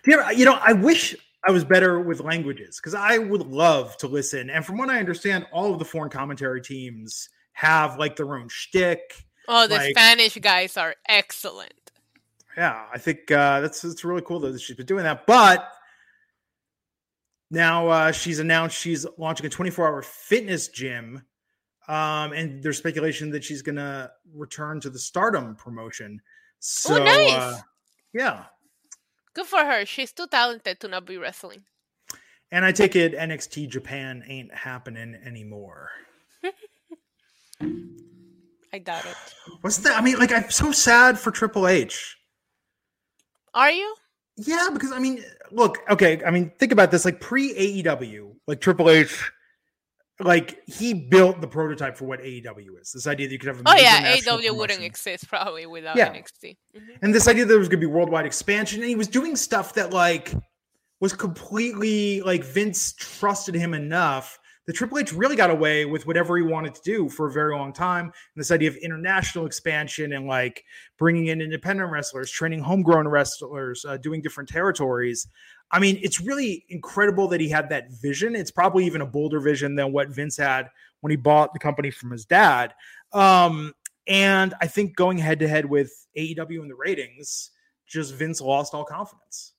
Do 0.03 0.11
you, 0.11 0.19
ever, 0.19 0.33
you 0.33 0.45
know, 0.45 0.59
I 0.65 0.73
wish 0.73 1.15
I 1.45 1.51
was 1.51 1.65
better 1.65 1.99
with 1.99 2.21
languages 2.21 2.77
because 2.77 2.93
I 2.93 3.17
would 3.17 3.45
love 3.47 3.97
to 3.97 4.07
listen. 4.07 4.49
And 4.49 4.65
from 4.65 4.77
what 4.77 4.89
I 4.89 4.99
understand, 4.99 5.45
all 5.51 5.73
of 5.73 5.79
the 5.79 5.85
foreign 5.85 6.09
commentary 6.09 6.61
teams 6.61 7.29
have 7.53 7.97
like 7.97 8.15
their 8.15 8.35
own 8.35 8.47
shtick. 8.47 9.01
Oh, 9.47 9.67
the 9.67 9.75
like, 9.75 9.91
Spanish 9.91 10.37
guys 10.37 10.77
are 10.77 10.95
excellent. 11.07 11.73
Yeah, 12.57 12.85
I 12.93 12.97
think 12.97 13.31
uh, 13.31 13.61
that's 13.61 13.83
it's 13.83 14.05
really 14.05 14.21
cool 14.21 14.39
that 14.41 14.59
she's 14.61 14.77
been 14.77 14.85
doing 14.85 15.03
that. 15.03 15.25
But 15.25 15.69
now 17.51 17.87
uh, 17.87 18.11
she's 18.11 18.39
announced 18.39 18.77
she's 18.77 19.05
launching 19.17 19.45
a 19.45 19.49
24-hour 19.49 20.01
fitness 20.03 20.69
gym, 20.69 21.23
um, 21.87 22.31
and 22.31 22.63
there's 22.63 22.77
speculation 22.77 23.31
that 23.31 23.43
she's 23.43 23.61
going 23.61 23.75
to 23.75 24.11
return 24.33 24.79
to 24.81 24.89
the 24.89 24.99
Stardom 24.99 25.55
promotion. 25.55 26.21
So, 26.59 27.01
oh, 27.01 27.03
nice. 27.03 27.31
uh, 27.31 27.59
yeah, 28.13 28.45
Good 29.33 29.47
for 29.47 29.59
her. 29.65 29.85
She's 29.85 30.11
too 30.11 30.27
talented 30.27 30.79
to 30.81 30.87
not 30.87 31.05
be 31.05 31.17
wrestling. 31.17 31.63
And 32.51 32.63
I 32.63 32.71
take 32.71 32.95
it 32.95 33.15
NXT 33.15 33.69
Japan 33.69 34.23
ain't 34.27 34.53
happening 34.53 35.15
anymore. 35.25 35.89
I 38.73 38.79
doubt 38.79 39.05
it. 39.05 39.15
What's 39.61 39.77
that? 39.77 39.97
I 39.97 40.01
mean, 40.01 40.19
like, 40.19 40.31
I'm 40.31 40.49
so 40.49 40.71
sad 40.71 41.17
for 41.17 41.31
Triple 41.31 41.67
H. 41.67 42.17
Are 43.53 43.71
you? 43.71 43.95
Yeah, 44.35 44.69
because 44.73 44.91
I 44.91 44.99
mean, 44.99 45.23
look, 45.51 45.77
okay, 45.89 46.23
I 46.25 46.31
mean, 46.31 46.51
think 46.57 46.71
about 46.71 46.91
this. 46.91 47.05
Like 47.05 47.19
pre 47.19 47.53
AEW, 47.53 48.33
like 48.47 48.61
Triple 48.61 48.89
H 48.89 49.31
like 50.23 50.61
he 50.67 50.93
built 50.93 51.41
the 51.41 51.47
prototype 51.47 51.97
for 51.97 52.05
what 52.05 52.21
AEW 52.21 52.81
is. 52.81 52.91
This 52.91 53.07
idea 53.07 53.27
that 53.27 53.33
you 53.33 53.39
could 53.39 53.47
have 53.47 53.59
a 53.59 53.63
oh 53.65 53.75
yeah, 53.75 54.15
AEW 54.15 54.23
promotion. 54.25 54.57
wouldn't 54.57 54.83
exist 54.83 55.27
probably 55.27 55.65
without 55.65 55.95
yeah. 55.95 56.13
NXT. 56.13 56.57
Mm-hmm. 56.75 56.91
And 57.01 57.13
this 57.13 57.27
idea 57.27 57.45
that 57.45 57.49
there 57.49 57.59
was 57.59 57.67
going 57.67 57.81
to 57.81 57.87
be 57.87 57.91
worldwide 57.91 58.25
expansion, 58.25 58.81
and 58.81 58.89
he 58.89 58.95
was 58.95 59.07
doing 59.07 59.35
stuff 59.35 59.73
that 59.75 59.91
like 59.91 60.33
was 60.99 61.13
completely 61.13 62.21
like 62.21 62.43
Vince 62.43 62.93
trusted 62.93 63.55
him 63.55 63.73
enough 63.73 64.39
that 64.65 64.73
Triple 64.73 64.99
H 64.99 65.11
really 65.11 65.35
got 65.35 65.49
away 65.49 65.85
with 65.85 66.07
whatever 66.07 66.37
he 66.37 66.43
wanted 66.43 66.73
to 66.75 66.81
do 66.83 67.09
for 67.09 67.27
a 67.27 67.31
very 67.31 67.53
long 67.53 67.73
time. 67.73 68.05
And 68.05 68.13
this 68.37 68.51
idea 68.51 68.69
of 68.69 68.77
international 68.77 69.45
expansion 69.45 70.13
and 70.13 70.27
like 70.27 70.63
bringing 70.97 71.27
in 71.27 71.41
independent 71.41 71.91
wrestlers, 71.91 72.31
training 72.31 72.61
homegrown 72.61 73.07
wrestlers, 73.07 73.83
uh, 73.85 73.97
doing 73.97 74.21
different 74.21 74.49
territories. 74.49 75.27
I 75.73 75.79
mean, 75.79 75.99
it's 76.03 76.21
really 76.21 76.65
incredible 76.69 77.27
that 77.29 77.41
he 77.41 77.49
had 77.49 77.67
that 77.69 77.91
vision. 77.91 78.35
It's 78.35 78.51
probably 78.51 78.85
even 78.85 79.01
a 79.01 79.07
bolder 79.07 79.39
vision 79.39 79.75
than 79.75 79.91
what 79.91 80.09
Vince 80.09 80.37
had 80.37 80.69
when 81.01 81.09
he 81.09 81.17
bought 81.17 81.51
the 81.51 81.59
company 81.59 81.89
from 81.89 82.11
his 82.11 82.25
dad. 82.25 82.75
Um, 83.11 83.73
and 84.05 84.53
I 84.61 84.67
think 84.67 84.95
going 84.95 85.17
head 85.17 85.39
to 85.39 85.47
head 85.47 85.65
with 85.65 85.91
AEW 86.15 86.61
in 86.61 86.67
the 86.67 86.75
ratings, 86.75 87.49
just 87.87 88.13
Vince 88.13 88.39
lost 88.39 88.75
all 88.75 88.85
confidence. 88.85 89.53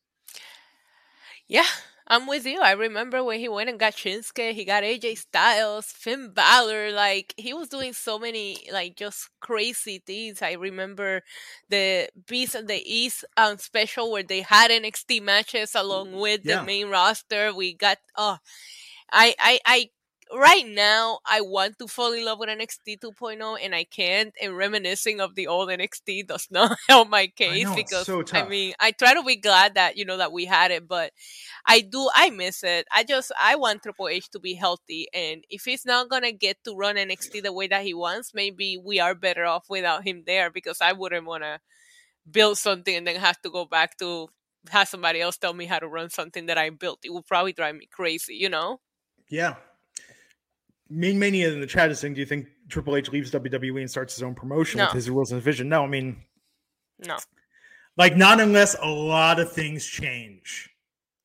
Yeah, 1.48 1.66
I'm 2.06 2.26
with 2.26 2.44
you. 2.44 2.60
I 2.60 2.72
remember 2.72 3.24
when 3.24 3.40
he 3.40 3.48
went 3.48 3.70
and 3.70 3.80
got 3.80 3.94
Shinsuke, 3.94 4.52
he 4.52 4.64
got 4.66 4.82
AJ 4.82 5.16
Styles, 5.18 5.86
Finn 5.86 6.32
Balor. 6.34 6.92
Like 6.92 7.32
he 7.38 7.54
was 7.54 7.68
doing 7.68 7.94
so 7.94 8.18
many 8.18 8.58
like 8.70 8.96
just 8.96 9.30
crazy 9.40 10.02
things. 10.04 10.42
I 10.42 10.52
remember 10.52 11.22
the 11.70 12.08
Beast 12.26 12.54
of 12.54 12.66
the 12.66 12.82
East 12.84 13.24
um, 13.38 13.56
special 13.56 14.10
where 14.12 14.22
they 14.22 14.42
had 14.42 14.70
NXT 14.70 15.22
matches 15.22 15.74
along 15.74 16.12
with 16.12 16.42
yeah. 16.44 16.60
the 16.60 16.66
main 16.66 16.88
roster. 16.90 17.54
We 17.54 17.72
got 17.72 17.98
oh, 18.18 18.36
I 19.10 19.34
I 19.38 19.60
I 19.64 19.90
right 20.36 20.66
now 20.66 21.20
I 21.24 21.40
want 21.40 21.78
to 21.78 21.86
fall 21.86 22.12
in 22.12 22.24
love 22.24 22.38
with 22.38 22.48
NXT 22.48 22.98
2.0 23.00 23.58
and 23.62 23.74
I 23.74 23.84
can't. 23.84 24.34
And 24.40 24.56
reminiscing 24.56 25.20
of 25.20 25.34
the 25.34 25.46
old 25.46 25.68
NXT 25.68 26.26
does 26.28 26.48
not 26.50 26.76
help 26.88 27.08
my 27.08 27.26
case 27.28 27.64
know, 27.64 27.74
because 27.74 28.06
so 28.06 28.22
I 28.32 28.46
mean 28.46 28.74
I 28.80 28.90
try 28.92 29.14
to 29.14 29.22
be 29.22 29.36
glad 29.36 29.74
that 29.74 29.96
you 29.96 30.04
know 30.04 30.16
that 30.16 30.32
we 30.32 30.44
had 30.44 30.70
it, 30.70 30.86
but 30.88 31.12
I 31.66 31.80
do 31.80 32.08
I 32.14 32.30
miss 32.30 32.62
it. 32.62 32.86
I 32.92 33.04
just 33.04 33.32
I 33.40 33.56
want 33.56 33.82
Triple 33.82 34.08
H 34.08 34.30
to 34.30 34.38
be 34.38 34.54
healthy, 34.54 35.08
and 35.14 35.44
if 35.50 35.64
he's 35.64 35.84
not 35.84 36.08
gonna 36.08 36.32
get 36.32 36.62
to 36.64 36.74
run 36.74 36.96
NXT 36.96 37.42
the 37.42 37.52
way 37.52 37.66
that 37.68 37.84
he 37.84 37.94
wants, 37.94 38.34
maybe 38.34 38.78
we 38.82 39.00
are 39.00 39.14
better 39.14 39.44
off 39.44 39.66
without 39.68 40.06
him 40.06 40.24
there 40.26 40.50
because 40.50 40.80
I 40.80 40.92
wouldn't 40.92 41.26
want 41.26 41.42
to 41.44 41.60
build 42.30 42.58
something 42.58 42.94
and 42.94 43.06
then 43.06 43.16
have 43.16 43.40
to 43.42 43.50
go 43.50 43.64
back 43.64 43.98
to 43.98 44.28
have 44.70 44.88
somebody 44.88 45.20
else 45.20 45.36
tell 45.36 45.52
me 45.52 45.66
how 45.66 45.78
to 45.78 45.88
run 45.88 46.10
something 46.10 46.46
that 46.46 46.58
I 46.58 46.70
built. 46.70 47.00
It 47.04 47.12
would 47.12 47.26
probably 47.26 47.52
drive 47.52 47.74
me 47.74 47.86
crazy, 47.90 48.34
you 48.34 48.48
know? 48.48 48.80
Yeah, 49.28 49.56
Mean 50.94 51.18
Mania 51.18 51.52
in 51.52 51.60
the 51.60 51.66
chat 51.66 51.90
is 51.90 51.98
saying, 51.98 52.14
"Do 52.14 52.20
you 52.20 52.26
think 52.26 52.46
Triple 52.68 52.96
H 52.96 53.10
leaves 53.10 53.30
WWE 53.30 53.80
and 53.80 53.90
starts 53.90 54.14
his 54.14 54.22
own 54.22 54.34
promotion 54.34 54.78
no. 54.78 54.84
with 54.84 54.94
his 54.94 55.10
rules 55.10 55.32
and 55.32 55.42
vision?" 55.42 55.68
No, 55.68 55.82
I 55.82 55.88
mean, 55.88 56.22
no, 57.06 57.16
like 57.96 58.16
not 58.16 58.40
unless 58.40 58.76
a 58.80 58.88
lot 58.88 59.40
of 59.40 59.52
things 59.52 59.84
change, 59.84 60.70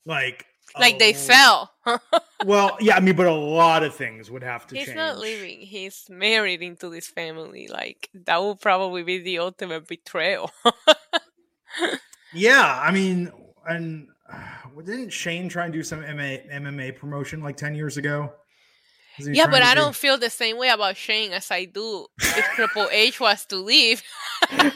like 0.06 0.46
like 0.78 1.00
they 1.00 1.14
fell. 1.14 1.72
well, 2.46 2.78
yeah, 2.80 2.96
I 2.96 3.00
mean, 3.00 3.16
but 3.16 3.28
a 3.28 3.34
lot 3.34 3.84
of 3.84 3.96
things 3.96 4.30
would 4.30 4.44
have 4.44 4.68
to 4.68 4.76
He's 4.76 4.86
change. 4.86 4.98
not 4.98 5.20
leaving. 5.20 5.62
He's 5.62 6.06
married 6.10 6.62
into 6.62 6.90
this 6.90 7.08
family. 7.08 7.68
Like 7.68 8.10
that 8.14 8.42
would 8.42 8.62
probably 8.62 9.04
be 9.04 9.20
the 9.20 9.40
ultimate 9.40 9.88
betrayal. 9.88 10.52
yeah, 12.34 12.80
I 12.84 12.92
mean, 12.92 13.32
and 13.68 14.08
uh, 14.32 14.82
didn't 14.86 15.10
Shane 15.10 15.50
try 15.50 15.66
and 15.66 15.74
do 15.74 15.84
some 15.84 16.02
MMA, 16.02 16.52
MMA 16.52 16.98
promotion 16.98 17.42
like 17.42 17.58
ten 17.58 17.76
years 17.76 17.98
ago? 17.98 18.34
Yeah, 19.22 19.48
but 19.48 19.62
I 19.62 19.76
don't 19.76 19.96
feel 19.96 20.18
the 20.18 20.30
same 20.30 20.58
way 20.58 20.70
about 20.70 20.98
Shane 20.98 21.32
as 21.32 21.52
I 21.52 21.66
do 21.66 22.08
if 22.20 22.46
Triple 22.56 22.88
H 22.92 23.20
was 23.20 23.46
to 23.48 23.58
leave. 23.58 24.02
I'm 24.52 24.72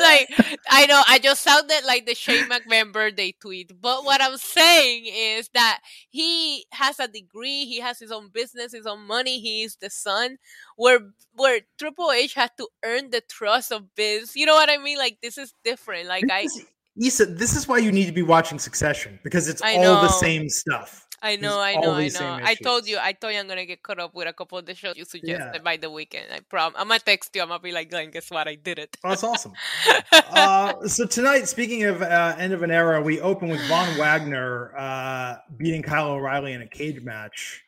like, 0.00 0.28
I 0.70 0.86
know, 0.88 1.02
I 1.08 1.18
just 1.22 1.42
sounded 1.42 1.82
like 1.86 2.06
the 2.06 2.14
Shane 2.14 2.44
McMahon 2.44 2.92
birthday 2.92 3.34
tweet. 3.40 3.72
But 3.80 4.04
what 4.04 4.22
I'm 4.22 4.36
saying 4.36 5.04
is 5.06 5.48
that 5.54 5.80
he 6.10 6.66
has 6.72 6.98
a 6.98 7.08
degree, 7.08 7.64
he 7.64 7.80
has 7.80 7.98
his 7.98 8.10
own 8.10 8.30
business, 8.32 8.72
his 8.72 8.86
own 8.86 9.06
money, 9.06 9.40
he 9.40 9.62
is 9.62 9.76
the 9.76 9.90
son. 9.90 10.38
Where 10.76 11.00
where 11.34 11.60
Triple 11.78 12.12
H 12.12 12.34
had 12.34 12.50
to 12.58 12.68
earn 12.84 13.10
the 13.10 13.22
trust 13.28 13.72
of 13.72 13.94
Biz. 13.94 14.36
You 14.36 14.46
know 14.46 14.54
what 14.54 14.70
I 14.70 14.78
mean? 14.78 14.98
Like 14.98 15.18
this 15.22 15.38
is 15.38 15.54
different. 15.64 16.08
Like 16.08 16.24
I 16.30 16.46
Issa, 17.02 17.26
this 17.26 17.54
is 17.54 17.68
why 17.68 17.78
you 17.78 17.92
need 17.92 18.06
to 18.06 18.12
be 18.12 18.22
watching 18.22 18.58
Succession 18.58 19.18
because 19.22 19.48
it's 19.48 19.60
all 19.62 20.02
the 20.02 20.08
same 20.08 20.48
stuff. 20.48 21.05
I 21.26 21.34
know, 21.34 21.58
I 21.60 21.74
know, 21.74 21.92
I 21.92 22.08
know. 22.08 22.38
I 22.40 22.54
told 22.54 22.86
you, 22.86 22.98
I 23.00 23.12
told 23.12 23.32
you 23.32 23.40
I'm 23.40 23.48
gonna 23.48 23.66
get 23.66 23.82
caught 23.82 23.98
up 23.98 24.14
with 24.14 24.28
a 24.28 24.32
couple 24.32 24.58
of 24.58 24.64
the 24.64 24.74
shows 24.74 24.96
you 24.96 25.04
suggested 25.04 25.56
yeah. 25.56 25.62
by 25.62 25.76
the 25.76 25.90
weekend. 25.90 26.26
I 26.32 26.38
prom. 26.38 26.72
I'm 26.76 26.86
gonna 26.86 27.00
text 27.00 27.34
you. 27.34 27.42
I'm 27.42 27.48
gonna 27.48 27.58
be 27.58 27.72
like, 27.72 27.90
Glenn, 27.90 28.12
guess 28.12 28.30
what? 28.30 28.46
I 28.46 28.54
did 28.54 28.78
it. 28.78 28.96
Oh, 29.02 29.08
that's 29.08 29.24
awesome. 29.24 29.52
uh, 30.12 30.86
so 30.86 31.04
tonight, 31.04 31.48
speaking 31.48 31.82
of 31.82 32.00
uh, 32.00 32.36
end 32.38 32.52
of 32.52 32.62
an 32.62 32.70
era, 32.70 33.02
we 33.02 33.20
open 33.20 33.48
with 33.48 33.60
Von 33.66 33.98
Wagner 33.98 34.72
uh, 34.76 35.36
beating 35.56 35.82
Kyle 35.82 36.12
O'Reilly 36.12 36.52
in 36.52 36.62
a 36.62 36.68
cage 36.68 37.02
match. 37.02 37.64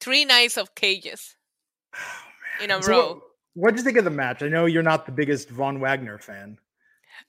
Three 0.00 0.24
nights 0.24 0.56
of 0.56 0.74
cages 0.76 1.34
oh, 1.96 2.64
in 2.64 2.70
a 2.70 2.80
so 2.80 2.90
row. 2.90 3.22
What 3.54 3.70
did 3.70 3.78
you 3.78 3.84
think 3.84 3.98
of 3.98 4.04
the 4.04 4.10
match? 4.10 4.42
I 4.42 4.48
know 4.48 4.66
you're 4.66 4.84
not 4.84 5.04
the 5.04 5.12
biggest 5.12 5.50
Von 5.50 5.80
Wagner 5.80 6.18
fan. 6.18 6.58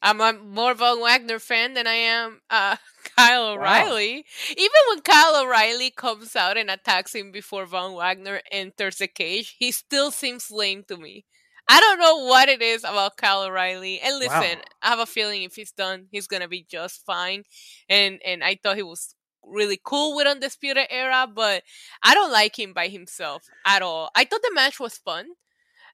I'm 0.03 0.19
a 0.19 0.33
more 0.33 0.73
Von 0.73 0.99
Wagner 0.99 1.39
fan 1.39 1.75
than 1.75 1.87
I 1.87 1.93
am 1.93 2.41
uh, 2.49 2.75
Kyle 3.17 3.47
O'Reilly. 3.47 4.17
Wow. 4.17 4.53
Even 4.57 4.81
when 4.89 5.01
Kyle 5.01 5.41
O'Reilly 5.41 5.91
comes 5.91 6.35
out 6.35 6.57
and 6.57 6.69
attacks 6.69 7.15
him 7.15 7.31
before 7.31 7.65
Von 7.65 7.93
Wagner 7.95 8.41
enters 8.51 8.97
the 8.97 9.07
cage, 9.07 9.55
he 9.57 9.71
still 9.71 10.11
seems 10.11 10.51
lame 10.51 10.83
to 10.89 10.97
me. 10.97 11.23
I 11.69 11.79
don't 11.79 11.99
know 11.99 12.25
what 12.25 12.49
it 12.49 12.61
is 12.61 12.83
about 12.83 13.15
Kyle 13.15 13.43
O'Reilly. 13.43 14.01
And 14.01 14.19
listen, 14.19 14.57
wow. 14.57 14.61
I 14.81 14.89
have 14.89 14.99
a 14.99 15.05
feeling 15.05 15.43
if 15.43 15.55
he's 15.55 15.71
done, 15.71 16.07
he's 16.11 16.27
gonna 16.27 16.49
be 16.49 16.65
just 16.69 17.05
fine. 17.05 17.43
And 17.87 18.19
and 18.25 18.43
I 18.43 18.59
thought 18.61 18.75
he 18.75 18.83
was 18.83 19.15
really 19.41 19.79
cool 19.81 20.17
with 20.17 20.27
Undisputed 20.27 20.87
Era, 20.89 21.27
but 21.33 21.63
I 22.03 22.13
don't 22.13 22.31
like 22.31 22.59
him 22.59 22.73
by 22.73 22.89
himself 22.89 23.43
at 23.65 23.81
all. 23.81 24.09
I 24.15 24.25
thought 24.25 24.41
the 24.41 24.51
match 24.53 24.81
was 24.81 24.97
fun. 24.97 25.27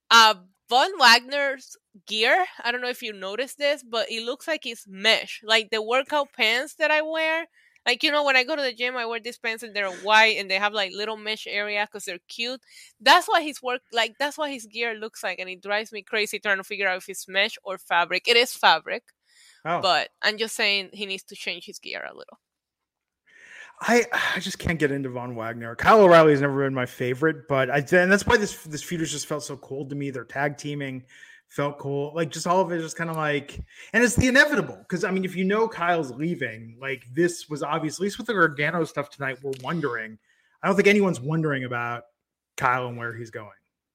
Uh, 0.09 0.35
Von 0.69 0.97
Wagner's 0.99 1.75
gear, 2.05 2.45
I 2.63 2.71
don't 2.71 2.81
know 2.81 2.89
if 2.89 3.01
you 3.03 3.13
noticed 3.13 3.57
this, 3.57 3.83
but 3.83 4.11
it 4.11 4.23
looks 4.23 4.47
like 4.47 4.65
it's 4.65 4.87
mesh. 4.87 5.41
Like 5.43 5.69
the 5.71 5.81
workout 5.81 6.33
pants 6.33 6.75
that 6.75 6.91
I 6.91 7.01
wear, 7.01 7.47
Like 7.85 8.03
you 8.03 8.11
know, 8.11 8.23
when 8.23 8.35
I 8.35 8.43
go 8.43 8.55
to 8.55 8.61
the 8.61 8.73
gym, 8.73 8.97
I 8.97 9.05
wear 9.05 9.19
these 9.19 9.37
pants 9.37 9.63
and 9.63 9.75
they're 9.75 9.91
white 9.91 10.37
and 10.37 10.49
they 10.49 10.55
have 10.55 10.73
like 10.73 10.91
little 10.93 11.17
mesh 11.17 11.47
area 11.47 11.85
because 11.85 12.05
they're 12.05 12.19
cute. 12.27 12.61
That's 12.99 13.27
what 13.27 13.43
his 13.43 13.61
work 13.61 13.81
like. 13.93 14.15
That's 14.19 14.37
what 14.37 14.51
his 14.51 14.65
gear 14.67 14.93
looks 14.95 15.23
like, 15.23 15.39
and 15.39 15.49
it 15.49 15.61
drives 15.63 15.91
me 15.91 16.03
crazy 16.03 16.39
trying 16.39 16.57
to 16.57 16.63
figure 16.63 16.87
out 16.87 16.97
if 16.97 17.09
it's 17.09 17.27
mesh 17.27 17.57
or 17.63 17.77
fabric. 17.77 18.27
It 18.27 18.37
is 18.37 18.53
fabric, 18.53 19.03
oh. 19.65 19.81
but 19.81 20.09
I'm 20.21 20.37
just 20.37 20.55
saying 20.55 20.89
he 20.93 21.05
needs 21.05 21.23
to 21.23 21.35
change 21.35 21.65
his 21.65 21.79
gear 21.79 22.05
a 22.05 22.15
little. 22.15 22.39
I 23.81 24.05
I 24.35 24.39
just 24.39 24.59
can't 24.59 24.79
get 24.79 24.91
into 24.91 25.09
Von 25.09 25.35
Wagner. 25.35 25.75
Kyle 25.75 26.01
O'Reilly 26.01 26.31
has 26.31 26.41
never 26.41 26.63
been 26.63 26.73
my 26.73 26.85
favorite, 26.85 27.47
but 27.47 27.69
I 27.69 27.77
and 27.77 28.11
that's 28.11 28.25
why 28.27 28.37
this 28.37 28.63
this 28.65 28.83
feud 28.83 29.01
has 29.01 29.11
just 29.11 29.27
felt 29.27 29.43
so 29.43 29.57
cold 29.57 29.89
to 29.89 29.95
me. 29.95 30.11
They're 30.11 30.25
tag 30.25 30.57
teaming 30.57 31.03
felt 31.49 31.79
cool. 31.79 32.13
Like 32.15 32.31
just 32.31 32.47
all 32.47 32.61
of 32.61 32.71
it 32.71 32.79
just 32.79 32.95
kind 32.95 33.09
of 33.09 33.17
like, 33.17 33.59
and 33.93 34.03
it's 34.03 34.15
the 34.15 34.27
inevitable. 34.27 34.77
Because 34.77 35.03
I 35.03 35.11
mean, 35.11 35.25
if 35.25 35.35
you 35.35 35.43
know 35.43 35.67
Kyle's 35.67 36.11
leaving, 36.11 36.77
like 36.79 37.03
this 37.13 37.49
was 37.49 37.61
obvious, 37.61 37.95
at 37.95 38.01
least 38.01 38.17
with 38.17 38.27
the 38.27 38.33
Gargano 38.33 38.83
stuff 38.85 39.09
tonight, 39.09 39.39
we're 39.43 39.51
wondering. 39.61 40.17
I 40.61 40.67
don't 40.67 40.75
think 40.75 40.87
anyone's 40.87 41.21
wondering 41.21 41.63
about 41.63 42.03
Kyle 42.57 42.87
and 42.87 42.97
where 42.97 43.15
he's 43.15 43.31
going. 43.31 43.49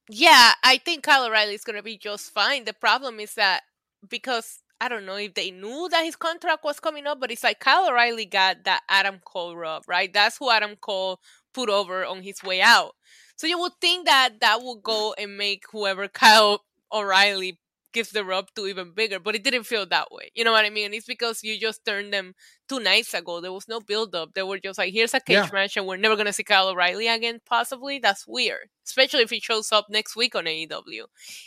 Yeah, 0.09 0.53
I 0.63 0.77
think 0.77 1.03
Kyle 1.03 1.25
O'Reilly 1.25 1.55
is 1.55 1.63
going 1.63 1.77
to 1.77 1.83
be 1.83 1.97
just 1.97 2.31
fine. 2.31 2.65
The 2.65 2.73
problem 2.73 3.19
is 3.19 3.35
that 3.35 3.61
because 4.07 4.59
I 4.81 4.87
don't 4.89 5.05
know 5.05 5.15
if 5.15 5.33
they 5.33 5.51
knew 5.51 5.87
that 5.89 6.03
his 6.03 6.15
contract 6.15 6.63
was 6.63 6.79
coming 6.79 7.07
up, 7.07 7.19
but 7.19 7.31
it's 7.31 7.43
like 7.43 7.59
Kyle 7.59 7.89
O'Reilly 7.89 8.25
got 8.25 8.63
that 8.65 8.81
Adam 8.89 9.19
Cole 9.25 9.55
rub, 9.55 9.83
right? 9.87 10.11
That's 10.11 10.37
who 10.37 10.51
Adam 10.51 10.75
Cole 10.75 11.19
put 11.53 11.69
over 11.69 12.05
on 12.05 12.21
his 12.21 12.43
way 12.43 12.61
out. 12.61 12.93
So 13.37 13.47
you 13.47 13.59
would 13.59 13.73
think 13.81 14.05
that 14.05 14.41
that 14.41 14.61
would 14.61 14.83
go 14.83 15.15
and 15.17 15.37
make 15.37 15.63
whoever 15.71 16.07
Kyle 16.07 16.61
O'Reilly 16.91 17.59
gives 17.95 18.11
the 18.11 18.25
rub 18.25 18.47
to 18.55 18.67
even 18.67 18.91
bigger, 18.91 19.19
but 19.19 19.35
it 19.35 19.43
didn't 19.43 19.63
feel 19.63 19.85
that 19.85 20.11
way. 20.11 20.29
You 20.35 20.43
know 20.43 20.51
what 20.51 20.65
I 20.65 20.69
mean? 20.69 20.93
It's 20.93 21.07
because 21.07 21.41
you 21.43 21.57
just 21.57 21.85
turned 21.85 22.13
them 22.13 22.35
two 22.67 22.81
nights 22.81 23.13
ago. 23.13 23.39
There 23.39 23.53
was 23.53 23.69
no 23.69 23.79
build 23.79 24.13
up. 24.13 24.33
They 24.33 24.43
were 24.43 24.59
just 24.59 24.77
like, 24.77 24.93
here's 24.93 25.13
a 25.13 25.21
cage 25.21 25.37
yeah. 25.37 25.49
match, 25.51 25.77
and 25.77 25.87
we're 25.87 25.97
never 25.97 26.17
gonna 26.17 26.33
see 26.33 26.43
Kyle 26.43 26.67
O'Reilly 26.67 27.07
again. 27.07 27.39
Possibly 27.45 27.97
that's 27.99 28.27
weird, 28.27 28.67
especially 28.85 29.21
if 29.21 29.29
he 29.29 29.39
shows 29.39 29.71
up 29.71 29.87
next 29.89 30.15
week 30.15 30.35
on 30.35 30.43
AEW. 30.43 31.05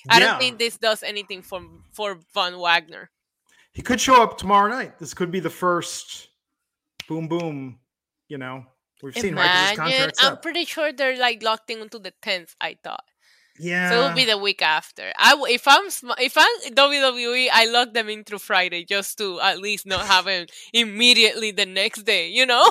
I 0.08 0.18
yeah. 0.18 0.18
don't 0.18 0.40
think 0.40 0.58
this 0.58 0.78
does 0.78 1.02
anything 1.02 1.42
for 1.42 1.60
for 1.92 2.18
Von 2.34 2.58
Wagner. 2.58 3.10
He 3.72 3.82
could 3.82 4.00
show 4.00 4.22
up 4.22 4.38
tomorrow 4.38 4.70
night. 4.70 4.98
This 4.98 5.14
could 5.14 5.30
be 5.30 5.40
the 5.40 5.50
first 5.50 6.28
boom 7.06 7.28
boom. 7.28 7.78
You 8.28 8.38
know, 8.38 8.64
we've 9.02 9.14
seen 9.14 9.34
Imagine, 9.34 9.84
right. 9.84 10.12
I'm 10.22 10.38
pretty 10.38 10.64
sure 10.64 10.92
they're 10.92 11.18
like 11.18 11.42
locked 11.42 11.70
into 11.70 11.98
the 11.98 12.14
tenth. 12.22 12.56
I 12.58 12.78
thought. 12.82 13.04
Yeah. 13.58 13.90
So 13.90 14.00
it'll 14.00 14.16
be 14.16 14.24
the 14.24 14.38
week 14.38 14.62
after. 14.62 15.12
I 15.16 15.34
if 15.48 15.66
I'm 15.66 15.86
if 16.18 16.34
I'm 16.36 16.74
WWE, 16.74 17.48
I 17.52 17.66
lock 17.66 17.92
them 17.92 18.08
in 18.08 18.24
through 18.24 18.38
Friday 18.38 18.84
just 18.84 19.18
to 19.18 19.40
at 19.40 19.60
least 19.60 19.86
not 19.86 20.06
have 20.06 20.26
him 20.26 20.46
immediately 20.72 21.50
the 21.50 21.66
next 21.66 22.02
day. 22.02 22.28
You 22.28 22.46
know. 22.46 22.70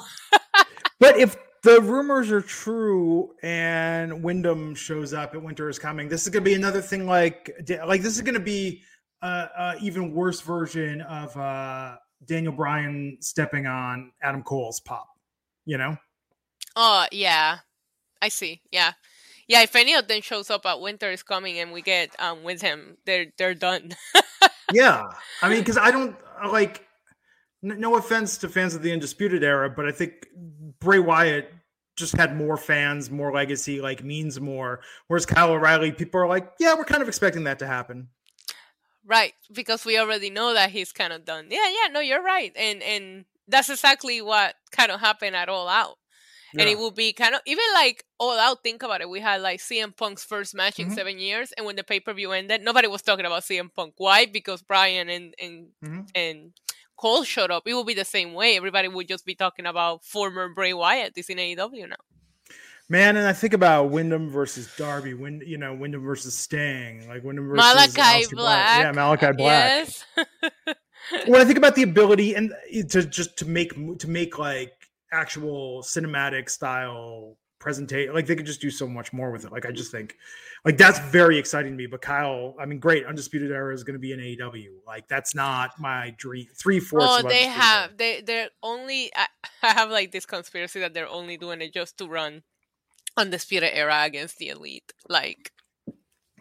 but 1.00 1.18
if 1.18 1.36
the 1.64 1.82
rumors 1.82 2.32
are 2.32 2.42
true 2.42 3.34
and 3.44 4.24
Windham 4.24 4.76
shows 4.76 5.14
up 5.14 5.34
and 5.34 5.44
Winter 5.44 5.70
is 5.70 5.80
Coming, 5.80 6.08
this 6.08 6.24
is 6.24 6.30
going 6.30 6.44
to 6.44 6.50
be 6.50 6.56
another 6.56 6.82
thing. 6.82 7.06
Like 7.06 7.52
like 7.86 8.02
this 8.02 8.16
is 8.16 8.22
going 8.22 8.36
to 8.36 8.40
be 8.40 8.82
a, 9.22 9.28
a, 9.28 9.76
even 9.82 10.14
worse 10.14 10.42
version 10.42 11.02
of 11.02 11.36
uh, 11.36 11.98
Daniel 12.26 12.54
Bryan 12.54 13.18
stepping 13.20 13.68
on 13.68 14.12
Adam 14.22 14.44
Cole's 14.44 14.80
pop. 14.80 15.08
You 15.66 15.78
know. 15.78 15.98
Oh 16.76 17.06
yeah, 17.12 17.60
I 18.22 18.30
see. 18.30 18.62
Yeah 18.72 18.94
yeah, 19.48 19.62
if 19.62 19.76
any 19.76 19.94
of 19.94 20.08
them 20.08 20.22
shows 20.22 20.50
up 20.50 20.66
at 20.66 20.82
Winter 20.82 21.12
is 21.12 21.24
coming 21.24 21.60
and 21.60 21.72
we 21.72 21.82
get 21.82 22.16
um 22.20 22.44
with 22.44 22.62
him, 22.62 22.98
they're 23.06 23.28
they're 23.38 23.54
done. 23.54 23.96
yeah, 24.74 25.04
I 25.42 25.50
mean, 25.50 25.60
because 25.60 25.78
I 25.78 25.92
don't 25.92 26.16
like. 26.46 26.84
No 27.64 27.98
offense 27.98 28.38
to 28.38 28.50
fans 28.50 28.76
of 28.76 28.84
the 28.84 28.94
Undisputed 28.94 29.44
Era, 29.44 29.68
but 29.68 29.88
I 29.88 29.92
think 29.92 30.28
Bray 30.80 31.00
Wyatt 31.00 31.52
just 31.96 32.16
had 32.16 32.38
more 32.38 32.56
fans, 32.56 33.10
more 33.10 33.34
legacy, 33.34 33.82
like 33.82 34.04
means 34.04 34.40
more. 34.40 34.80
Whereas 35.08 35.26
Kyle 35.26 35.52
O'Reilly, 35.52 35.92
people 35.92 36.22
are 36.22 36.28
like, 36.28 36.54
yeah, 36.60 36.76
we're 36.76 36.86
kind 36.86 37.02
of 37.02 37.08
expecting 37.08 37.46
that 37.46 37.60
to 37.60 37.68
happen. 37.68 38.10
Right, 39.04 39.34
because 39.52 39.86
we 39.86 39.98
already 39.98 40.30
know 40.30 40.54
that 40.54 40.70
he's 40.70 40.92
kind 40.92 41.12
of 41.12 41.26
done. 41.26 41.48
Yeah, 41.50 41.68
yeah, 41.68 41.92
no, 41.92 42.00
you're 42.00 42.24
right, 42.24 42.52
and 42.56 42.84
and 42.84 43.26
that's 43.48 43.70
exactly 43.70 44.22
what 44.22 44.56
kind 44.72 44.92
of 44.92 45.00
happened 45.00 45.36
at 45.36 45.50
All 45.50 45.68
Out. 45.68 45.98
Yeah. 46.58 46.64
And 46.64 46.72
it 46.72 46.78
will 46.78 46.92
be 46.92 47.14
kind 47.14 47.36
of 47.36 47.42
even 47.46 47.64
like 47.74 48.04
all 48.18 48.38
out. 48.38 48.64
Think 48.64 48.84
about 48.84 49.02
it. 49.02 49.10
We 49.10 49.20
had 49.20 49.42
like 49.42 49.60
CM 49.60 49.96
Punk's 49.96 50.24
first 50.24 50.56
match 50.56 50.80
in 50.80 50.88
mm-hmm. 50.88 50.96
seven 50.96 51.20
years, 51.20 51.52
and 51.56 51.66
when 51.66 51.76
the 51.76 51.84
pay 51.84 52.00
per 52.00 52.14
view 52.14 52.32
ended, 52.32 52.64
nobody 52.64 52.88
was 52.88 53.02
talking 53.02 53.26
about 53.26 53.44
CM 53.44 53.74
Punk. 53.74 53.94
Why? 53.98 54.26
Because 54.26 54.62
Bryan 54.62 55.10
and 55.10 55.36
and 55.40 55.68
mm-hmm. 55.84 56.02
and 56.16 56.54
Cole 56.98 57.24
showed 57.24 57.52
up. 57.52 57.64
It 57.66 57.74
will 57.74 57.84
be 57.84 57.94
the 57.94 58.06
same 58.06 58.34
way. 58.34 58.58
Everybody 58.58 58.88
would 58.88 59.08
just 59.08 59.26
be 59.26 59.36
talking 59.36 59.66
about 59.66 60.04
former 60.04 60.50
Bray 60.50 60.74
Wyatt. 60.74 61.14
This 61.16 61.30
in 61.30 61.38
AEW 61.38 61.90
now. 61.90 61.96
Man, 62.90 63.18
and 63.18 63.28
I 63.28 63.34
think 63.34 63.54
about 63.54 63.90
Windham 63.90 64.30
versus 64.30 64.74
Darby, 64.78 65.14
Wind, 65.14 65.44
you 65.46 65.58
know, 65.58 65.76
Windham 65.76 66.04
versus 66.04 66.34
Sting, 66.38 67.08
like 67.10 67.22
Windham 67.22 67.50
versus 67.50 67.58
Malachi 67.58 68.26
Black. 68.28 68.30
Black. 68.32 68.80
Yeah, 68.80 68.92
Malachi 68.94 69.32
Black. 69.38 69.88
Yes. 69.88 70.06
when 71.28 71.42
I 71.42 71.46
think 71.46 71.58
about 71.58 71.76
the 71.76 71.84
ability 71.84 72.36
and 72.36 72.54
to 72.90 73.06
just 73.06 73.38
to 73.38 73.46
make 73.46 73.74
to 74.00 74.10
make 74.10 74.40
like 74.40 74.74
actual 75.12 75.82
cinematic 75.84 76.50
style 76.50 77.38
presentation. 77.60 78.14
Like 78.14 78.28
they 78.28 78.36
could 78.36 78.46
just 78.46 78.62
do 78.62 78.70
so 78.70 78.88
much 78.88 79.14
more 79.14 79.32
with 79.32 79.46
it. 79.46 79.52
Like 79.52 79.66
I 79.66 79.72
just 79.72 79.92
think, 79.92 80.16
like 80.66 80.78
that's 80.78 81.00
very 81.00 81.38
exciting 81.38 81.74
to 81.74 81.78
me. 81.78 81.88
But 81.88 82.02
Kyle, 82.02 82.56
I 82.60 82.66
mean, 82.66 82.80
great, 82.80 83.06
Undisputed 83.06 83.52
Era 83.52 83.74
is 83.74 83.84
going 83.84 83.94
to 83.96 84.00
be 84.00 84.14
an 84.14 84.20
AEW. 84.20 84.70
Like 84.86 85.08
that's 85.08 85.36
not 85.36 85.72
my 85.80 86.14
dream. 86.18 86.48
Three 86.56 86.80
fourths. 86.80 87.08
Oh, 87.10 87.28
they 87.28 87.46
have. 87.46 87.90
Era. 87.90 87.98
They 87.98 88.22
they're 88.22 88.50
only. 88.64 89.12
I, 89.16 89.28
I 89.64 89.74
have 89.74 89.90
like 89.90 90.12
this 90.12 90.26
conspiracy 90.26 90.80
that 90.80 90.94
they're 90.94 91.10
only 91.10 91.38
doing 91.38 91.62
it 91.62 91.74
just 91.74 91.98
to 91.98 92.08
run 92.08 92.44
Undisputed 93.16 93.72
Era 93.74 94.04
against 94.04 94.38
the 94.38 94.50
Elite. 94.50 94.94
Like 95.10 95.52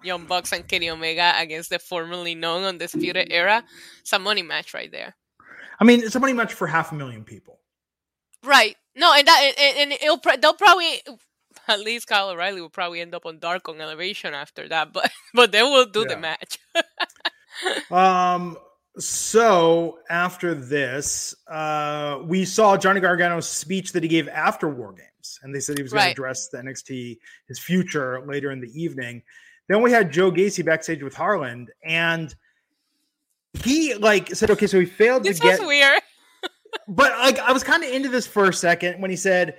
Young 0.02 0.26
Bucks 0.26 0.52
and 0.52 0.66
Kenny 0.66 0.90
Omega 0.90 1.35
against 1.37 1.70
the 1.70 1.79
formerly 1.79 2.35
known 2.35 2.62
Undisputed 2.64 3.29
Era. 3.31 3.64
It's 4.00 4.12
a 4.12 4.18
money 4.18 4.42
match 4.42 4.74
right 4.74 4.90
there. 4.90 5.16
I 5.81 5.85
mean, 5.85 6.00
it's 6.00 6.14
a 6.14 6.20
money 6.20 6.33
match 6.33 6.55
for 6.55 6.66
half 6.66 6.92
a 6.92 6.94
million 6.94 7.24
people. 7.24 7.61
Right. 8.46 8.76
No, 8.94 9.12
and 9.12 9.26
that 9.26 9.52
and, 9.59 9.78
and 9.78 9.92
it'll 9.92 10.20
they'll 10.40 10.54
probably 10.54 11.02
at 11.68 11.80
least 11.80 12.06
Kyle 12.06 12.30
O'Reilly 12.30 12.61
will 12.61 12.70
probably 12.70 13.00
end 13.00 13.14
up 13.14 13.26
on 13.26 13.38
Dark 13.38 13.68
on 13.68 13.80
Elevation 13.80 14.35
after 14.35 14.68
that, 14.68 14.92
but 14.92 15.11
but 15.35 15.52
they 15.52 15.62
will 15.62 15.87
do 15.87 16.00
yeah. 16.00 16.14
the 16.14 16.16
match. 16.16 16.59
um. 17.90 18.56
So 18.98 19.98
after 20.09 20.54
this, 20.54 21.35
uh, 21.48 22.20
we 22.24 22.46
saw 22.46 22.78
Johnny 22.78 22.98
Gargano's 22.98 23.46
speech 23.46 23.92
that 23.92 24.02
he 24.02 24.09
gave 24.09 24.26
after 24.28 24.70
War 24.70 24.92
Games, 24.92 25.38
and 25.42 25.54
they 25.54 25.61
said 25.61 25.76
he 25.76 25.82
was 25.82 25.92
right. 25.92 26.06
to 26.06 26.11
address 26.12 26.48
the 26.48 26.56
NXT 26.56 27.18
his 27.46 27.59
future 27.59 28.24
later 28.24 28.52
in 28.52 28.61
the 28.61 28.70
evening. 28.72 29.22
Then 29.68 29.82
we 29.82 29.92
had 29.92 30.11
Joe 30.11 30.32
Gacy 30.32 30.64
backstage 30.64 31.02
with 31.02 31.14
Harland, 31.14 31.70
and 31.85 32.35
he 33.62 33.92
like 33.94 34.35
said, 34.35 34.50
"Okay, 34.50 34.66
so 34.66 34.80
he 34.80 34.87
failed 34.87 35.24
this 35.24 35.40
to 35.40 35.46
get." 35.46 35.66
weird 35.66 36.00
but 36.88 37.12
like 37.18 37.38
I 37.38 37.53
was 37.53 37.64
kind 37.64 37.83
of 37.83 37.90
into 37.90 38.09
this 38.09 38.27
for 38.27 38.49
a 38.49 38.53
second 38.53 39.01
when 39.01 39.11
he 39.11 39.16
said 39.16 39.57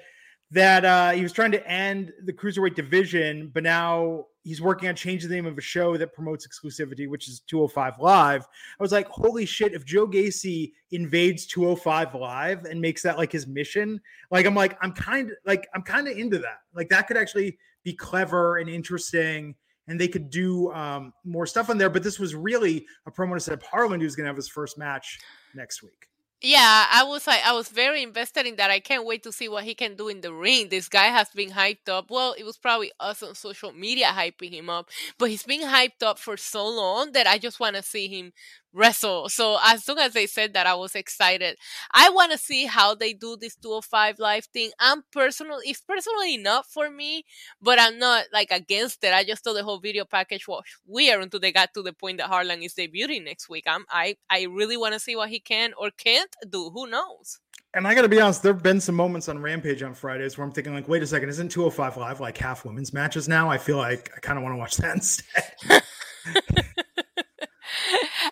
that 0.52 0.86
uh, 0.86 1.12
he 1.12 1.24
was 1.24 1.34
trying 1.34 1.52
to 1.52 1.68
end 1.68 2.14
the 2.24 2.32
cruiserweight 2.32 2.76
division, 2.76 3.52
but 3.54 3.64
now 3.64 4.26
he's 4.44 4.62
working 4.62 4.88
on 4.88 4.96
changing 4.96 5.28
the 5.30 5.36
name 5.36 5.46
of 5.46 5.58
a 5.58 5.62
show 5.62 5.98
that 5.98 6.14
promotes 6.14 6.48
exclusivity, 6.48 7.10
which 7.10 7.28
is 7.28 7.42
205 7.42 8.00
Live. 8.00 8.48
I 8.80 8.84
was 8.84 8.94
like, 8.94 9.08
holy 9.10 9.46
shit, 9.46 9.74
if 9.74 9.84
Joe 9.84 10.08
Gacy 10.08 10.72
invades 10.92 11.46
205 11.48 12.16
Live 12.16 12.64
and 12.64 12.80
makes 12.80 13.02
that 13.04 13.18
like 13.18 13.32
his 13.32 13.46
mission, 13.46 14.00
like 14.32 14.46
I'm 14.46 14.56
like, 14.56 14.78
I'm 14.82 14.94
kind 14.94 15.32
of 15.32 15.38
like 15.46 15.68
I'm 15.74 15.82
kind 15.82 16.08
of 16.08 16.18
into 16.18 16.40
that. 16.40 16.60
Like 16.74 16.88
that 16.90 17.08
could 17.08 17.18
actually 17.18 17.58
be 17.84 17.94
clever 17.94 18.58
and 18.58 18.70
interesting. 18.70 19.56
And 19.90 20.00
they 20.00 20.10
could 20.10 20.30
do 20.30 20.72
um, 20.74 21.14
more 21.24 21.46
stuff 21.46 21.70
on 21.70 21.78
there, 21.78 21.90
but 21.90 22.04
this 22.04 22.20
was 22.20 22.36
really 22.36 22.86
a 23.06 23.12
promo 23.12 23.36
to 23.36 23.40
set 23.40 23.54
up 23.54 23.64
Harland, 23.64 24.04
who's 24.04 24.18
going 24.18 24.26
to 24.26 24.30
have 24.30 24.36
his 24.36 24.50
first 24.50 24.78
match 24.78 25.18
next 25.56 25.82
week. 25.82 26.10
Yeah, 26.40 26.86
I 26.92 27.04
was 27.04 27.26
like, 27.26 27.42
I 27.44 27.52
was 27.54 27.68
very 27.70 28.04
invested 28.04 28.46
in 28.46 28.58
that. 28.58 28.70
I 28.70 28.80
can't 28.80 29.08
wait 29.08 29.24
to 29.24 29.32
see 29.32 29.50
what 29.50 29.64
he 29.64 29.74
can 29.74 29.96
do 29.96 30.08
in 30.08 30.22
the 30.22 30.32
ring. 30.32 30.70
This 30.70 30.88
guy 30.88 31.06
has 31.06 31.30
been 31.30 31.50
hyped 31.50 31.90
up. 31.90 32.12
Well, 32.12 32.36
it 32.38 32.44
was 32.44 32.58
probably 32.58 32.92
us 33.00 33.24
on 33.24 33.34
social 33.34 33.74
media 33.74 34.08
hyping 34.08 34.52
him 34.52 34.70
up, 34.70 34.90
but 35.18 35.32
he's 35.32 35.42
been 35.44 35.62
hyped 35.62 36.04
up 36.04 36.20
for 36.20 36.38
so 36.38 36.68
long 36.68 37.12
that 37.14 37.26
I 37.26 37.40
just 37.40 37.60
want 37.60 37.76
to 37.76 37.82
see 37.82 38.08
him 38.08 38.34
wrestle. 38.74 39.30
So 39.30 39.58
as 39.64 39.84
soon 39.84 39.98
as 39.98 40.14
they 40.14 40.28
said 40.28 40.54
that, 40.54 40.68
I 40.68 40.76
was 40.76 40.96
excited. 40.96 41.58
I 41.94 42.10
want 42.10 42.32
to 42.32 42.38
see 42.38 42.66
how 42.66 42.96
they 42.96 43.14
do 43.14 43.38
this 43.38 43.56
205 43.56 44.20
live 44.20 44.46
thing. 44.46 44.72
I'm 44.80 45.04
personally, 45.12 45.66
it's 45.66 45.82
personally 45.82 46.38
not 46.38 46.66
for 46.68 46.90
me, 46.90 47.24
but 47.62 47.80
I'm 47.80 47.98
not 48.00 48.26
like 48.32 48.52
against 48.52 49.04
it. 49.04 49.14
I 49.14 49.24
just 49.24 49.44
thought 49.44 49.54
the 49.54 49.64
whole 49.64 49.80
video 49.80 50.06
package 50.06 50.48
was 50.48 50.64
weird 50.86 51.22
until 51.22 51.40
they 51.40 51.52
got 51.52 51.74
to 51.74 51.82
the 51.82 51.94
point 51.94 52.18
that 52.20 52.28
Harland 52.28 52.64
is 52.64 52.76
debuting 52.76 53.26
next 53.26 53.50
week. 53.50 53.66
I'm, 53.68 53.86
I, 53.90 54.18
I 54.30 54.44
really 54.44 54.78
want 54.78 54.94
to 54.94 55.00
see 55.00 55.16
what 55.16 55.30
he 55.30 55.40
can 55.40 55.74
or 55.78 55.92
can't 55.92 56.34
do. 56.50 56.70
Who 56.70 56.88
knows? 56.88 57.40
And 57.74 57.88
I 57.88 57.94
got 57.94 58.04
to 58.04 58.10
be 58.10 58.20
honest, 58.20 58.42
there 58.44 58.54
have 58.54 58.64
been 58.64 58.82
some 58.82 58.96
moments 58.96 59.30
on 59.30 59.40
Rampage 59.40 59.84
on 59.84 59.94
Fridays 59.94 60.38
where 60.38 60.46
I'm 60.46 60.52
thinking, 60.52 60.74
like, 60.74 60.88
wait 60.88 61.04
a 61.04 61.08
second, 61.08 61.30
isn't 61.30 61.50
205 61.50 61.98
Live 61.98 62.20
like 62.20 62.38
half 62.38 62.66
women's 62.66 62.94
matches 62.94 63.28
now? 63.28 63.50
I 63.50 63.58
feel 63.58 63.78
like 63.78 64.12
I 64.16 64.20
kind 64.20 64.38
of 64.38 64.44
want 64.44 64.54
to 64.54 64.58
watch 64.58 64.78
that 64.78 64.96
instead. 64.96 66.64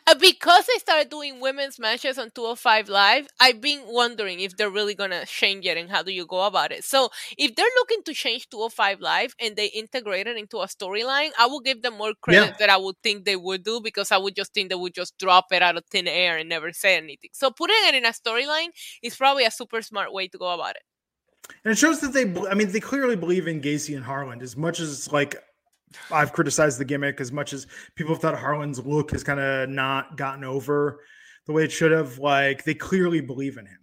But 0.06 0.18
uh, 0.18 0.20
because 0.20 0.66
I 0.70 0.78
started 0.80 1.10
doing 1.10 1.40
women's 1.40 1.80
matches 1.80 2.18
on 2.18 2.32
205 2.32 2.90
Live, 2.90 3.28
I've 3.40 3.62
been 3.62 3.82
wondering 3.88 4.40
if 4.40 4.58
they're 4.58 4.70
really 4.70 4.96
gonna 4.96 5.26
change 5.26 5.66
it 5.66 5.78
and 5.78 5.90
how 5.90 6.04
do 6.04 6.12
you 6.12 6.26
go 6.26 6.46
about 6.46 6.72
it. 6.72 6.84
So 6.84 7.10
if 7.38 7.56
they're 7.56 7.66
looking 7.78 8.04
to 8.04 8.14
change 8.14 8.50
205 8.50 9.02
Live 9.02 9.36
and 9.40 9.56
they 9.56 9.68
integrate 9.68 10.28
it 10.28 10.38
into 10.38 10.58
a 10.58 10.68
storyline, 10.68 11.30
I 11.40 11.48
will 11.48 11.62
give 11.62 11.82
them 11.82 11.98
more 11.98 12.14
credit 12.22 12.48
yeah. 12.48 12.56
that 12.60 12.70
I 12.70 12.78
would 12.78 12.96
think 13.04 13.26
they 13.26 13.36
would 13.36 13.64
do 13.64 13.82
because 13.82 14.12
I 14.12 14.18
would 14.18 14.36
just 14.36 14.54
think 14.54 14.70
they 14.70 14.76
would 14.76 14.94
just 14.94 15.18
drop 15.18 15.46
it 15.52 15.62
out 15.62 15.78
of 15.78 15.84
thin 15.90 16.08
air 16.08 16.38
and 16.38 16.50
never 16.50 16.72
say 16.72 16.98
anything. 16.98 17.32
So 17.34 17.52
putting 17.52 17.76
it 17.88 17.96
in 17.96 18.06
a 18.06 18.10
storyline 18.10 18.70
is 19.02 19.16
probably 19.16 19.46
a 19.46 19.52
super 19.52 19.82
smart 19.82 20.14
way 20.14 20.28
to 20.28 20.38
go 20.38 20.54
about 20.54 20.76
it. 20.76 20.84
And 21.64 21.72
it 21.72 21.78
shows 21.78 22.00
that 22.02 22.14
they, 22.14 22.24
I 22.50 22.56
mean, 22.56 22.72
they 22.72 22.80
clearly 22.80 23.16
believe 23.16 23.48
in 23.48 23.62
Gacy 23.62 23.96
and 23.96 24.04
Harland 24.04 24.42
as 24.42 24.58
much 24.58 24.80
as 24.80 24.92
it's 24.92 25.12
like 25.12 25.36
I've 26.12 26.34
criticized 26.34 26.80
the 26.80 26.86
gimmick 26.86 27.20
as 27.22 27.32
much 27.32 27.54
as 27.54 27.68
people 27.96 28.14
have 28.14 28.22
thought 28.22 28.36
Harland's 28.36 28.80
look 28.86 29.12
has 29.12 29.24
kind 29.24 29.40
of 29.40 29.70
not 29.70 30.18
gotten 30.18 30.44
over 30.44 31.02
the 31.46 31.54
way 31.54 31.64
it 31.64 31.72
should 31.72 31.92
have. 31.92 32.18
Like 32.20 32.64
they 32.64 32.74
clearly 32.74 33.22
believe 33.22 33.58
in 33.58 33.66
him. 33.66 33.80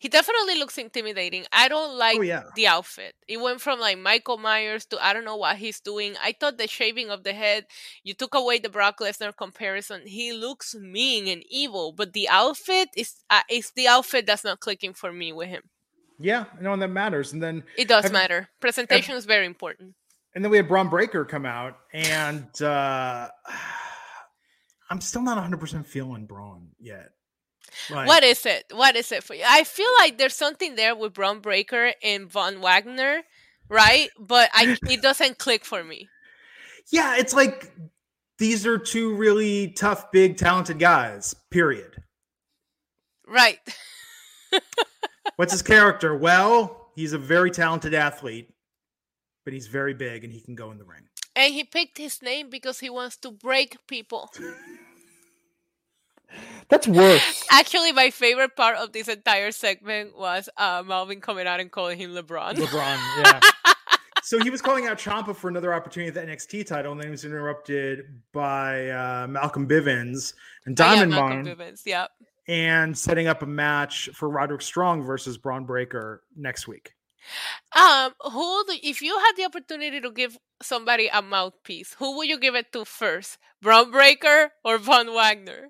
He 0.00 0.08
definitely 0.08 0.58
looks 0.58 0.78
intimidating. 0.78 1.44
I 1.52 1.66
don't 1.68 1.98
like 1.98 2.18
oh, 2.18 2.22
yeah. 2.22 2.44
the 2.54 2.68
outfit. 2.68 3.14
It 3.26 3.40
went 3.40 3.60
from 3.60 3.80
like 3.80 3.98
Michael 3.98 4.38
Myers 4.38 4.86
to 4.86 5.04
I 5.04 5.12
don't 5.12 5.24
know 5.24 5.36
what 5.36 5.56
he's 5.56 5.80
doing. 5.80 6.14
I 6.22 6.34
thought 6.38 6.58
the 6.58 6.68
shaving 6.68 7.10
of 7.10 7.24
the 7.24 7.32
head, 7.32 7.66
you 8.04 8.14
took 8.14 8.34
away 8.34 8.58
the 8.58 8.68
Brock 8.68 8.98
Lesnar 9.00 9.36
comparison. 9.36 10.02
He 10.06 10.32
looks 10.32 10.74
mean 10.74 11.26
and 11.26 11.42
evil, 11.48 11.92
but 11.92 12.12
the 12.12 12.28
outfit 12.28 12.90
is 12.96 13.16
uh, 13.28 13.42
it's 13.48 13.72
the 13.72 13.88
outfit 13.88 14.26
that's 14.26 14.44
not 14.44 14.60
clicking 14.60 14.94
for 14.94 15.12
me 15.12 15.32
with 15.32 15.48
him. 15.48 15.62
Yeah, 16.20 16.44
I 16.58 16.62
know, 16.62 16.72
and 16.72 16.82
that 16.82 16.88
matters. 16.88 17.32
And 17.32 17.42
then 17.42 17.64
it 17.76 17.88
does 17.88 18.10
matter. 18.10 18.48
Presentation 18.60 19.14
is 19.16 19.24
very 19.24 19.46
important. 19.46 19.94
And 20.34 20.44
then 20.44 20.50
we 20.50 20.56
had 20.56 20.68
Bron 20.68 20.88
Breakker 20.88 21.24
come 21.24 21.46
out, 21.46 21.76
and 21.92 22.50
uh 22.62 23.28
I'm 24.90 25.00
still 25.00 25.22
not 25.22 25.36
100 25.36 25.58
percent 25.58 25.86
feeling 25.86 26.26
Bron 26.26 26.68
yet. 26.78 27.10
Like, 27.90 28.06
what 28.06 28.24
is 28.24 28.46
it? 28.46 28.64
What 28.72 28.96
is 28.96 29.12
it 29.12 29.22
for 29.22 29.34
you? 29.34 29.44
I 29.46 29.64
feel 29.64 29.90
like 29.98 30.18
there's 30.18 30.34
something 30.34 30.74
there 30.74 30.96
with 30.96 31.14
Bron 31.14 31.40
Breakker 31.40 31.92
and 32.02 32.30
Von 32.30 32.60
Wagner, 32.60 33.22
right? 33.68 34.08
But 34.18 34.50
I 34.52 34.76
it 34.88 35.02
doesn't 35.02 35.38
click 35.38 35.64
for 35.64 35.84
me. 35.84 36.08
Yeah, 36.90 37.16
it's 37.16 37.34
like 37.34 37.70
these 38.38 38.66
are 38.66 38.78
two 38.78 39.14
really 39.14 39.68
tough, 39.68 40.10
big, 40.10 40.36
talented 40.36 40.78
guys. 40.78 41.34
Period. 41.50 42.02
Right. 43.26 43.58
What's 45.36 45.52
his 45.52 45.62
character? 45.62 46.16
Well, 46.16 46.90
he's 46.94 47.12
a 47.12 47.18
very 47.18 47.50
talented 47.50 47.94
athlete, 47.94 48.50
but 49.48 49.54
he's 49.54 49.66
very 49.66 49.94
big 49.94 50.24
and 50.24 50.30
he 50.30 50.40
can 50.40 50.54
go 50.54 50.70
in 50.70 50.76
the 50.76 50.84
ring. 50.84 51.08
And 51.34 51.54
he 51.54 51.64
picked 51.64 51.96
his 51.96 52.20
name 52.20 52.50
because 52.50 52.80
he 52.80 52.90
wants 52.90 53.16
to 53.16 53.30
break 53.30 53.78
people. 53.86 54.30
That's 56.68 56.86
worse. 56.86 57.46
Actually, 57.50 57.92
my 57.92 58.10
favorite 58.10 58.56
part 58.56 58.76
of 58.76 58.92
this 58.92 59.08
entire 59.08 59.50
segment 59.50 60.18
was 60.18 60.50
uh, 60.58 60.82
Melvin 60.86 61.22
coming 61.22 61.46
out 61.46 61.60
and 61.60 61.72
calling 61.72 61.96
him 61.96 62.10
LeBron. 62.10 62.56
LeBron, 62.56 62.98
yeah. 63.24 63.40
so 64.22 64.38
he 64.38 64.50
was 64.50 64.60
calling 64.60 64.86
out 64.86 64.98
Ciampa 64.98 65.34
for 65.34 65.48
another 65.48 65.72
opportunity 65.72 66.08
at 66.08 66.26
the 66.26 66.30
NXT 66.30 66.66
title, 66.66 66.92
and 66.92 67.00
then 67.00 67.06
he 67.06 67.12
was 67.12 67.24
interrupted 67.24 68.00
by 68.34 68.90
uh, 68.90 69.26
Malcolm 69.28 69.66
Bivens 69.66 70.34
and 70.66 70.76
Diamond 70.76 71.14
oh, 71.14 71.16
yeah, 71.16 71.22
Malcolm 71.22 71.46
Bivens, 71.46 71.86
yep. 71.86 72.10
And 72.48 72.98
setting 72.98 73.28
up 73.28 73.40
a 73.40 73.46
match 73.46 74.10
for 74.12 74.28
Roderick 74.28 74.60
Strong 74.60 75.04
versus 75.04 75.38
Bron 75.38 75.64
Breakker 75.64 76.22
next 76.36 76.68
week. 76.68 76.92
Um, 77.76 78.12
who 78.20 78.64
do, 78.66 78.76
if 78.82 79.02
you 79.02 79.18
had 79.18 79.32
the 79.36 79.44
opportunity 79.44 80.00
to 80.00 80.10
give 80.10 80.38
somebody 80.62 81.08
a 81.08 81.22
mouthpiece, 81.22 81.94
who 81.98 82.16
would 82.16 82.28
you 82.28 82.38
give 82.38 82.54
it 82.54 82.72
to 82.72 82.84
first? 82.84 83.38
Bron 83.60 83.90
Breakker 83.90 84.52
or 84.64 84.78
Von 84.78 85.12
Wagner? 85.14 85.68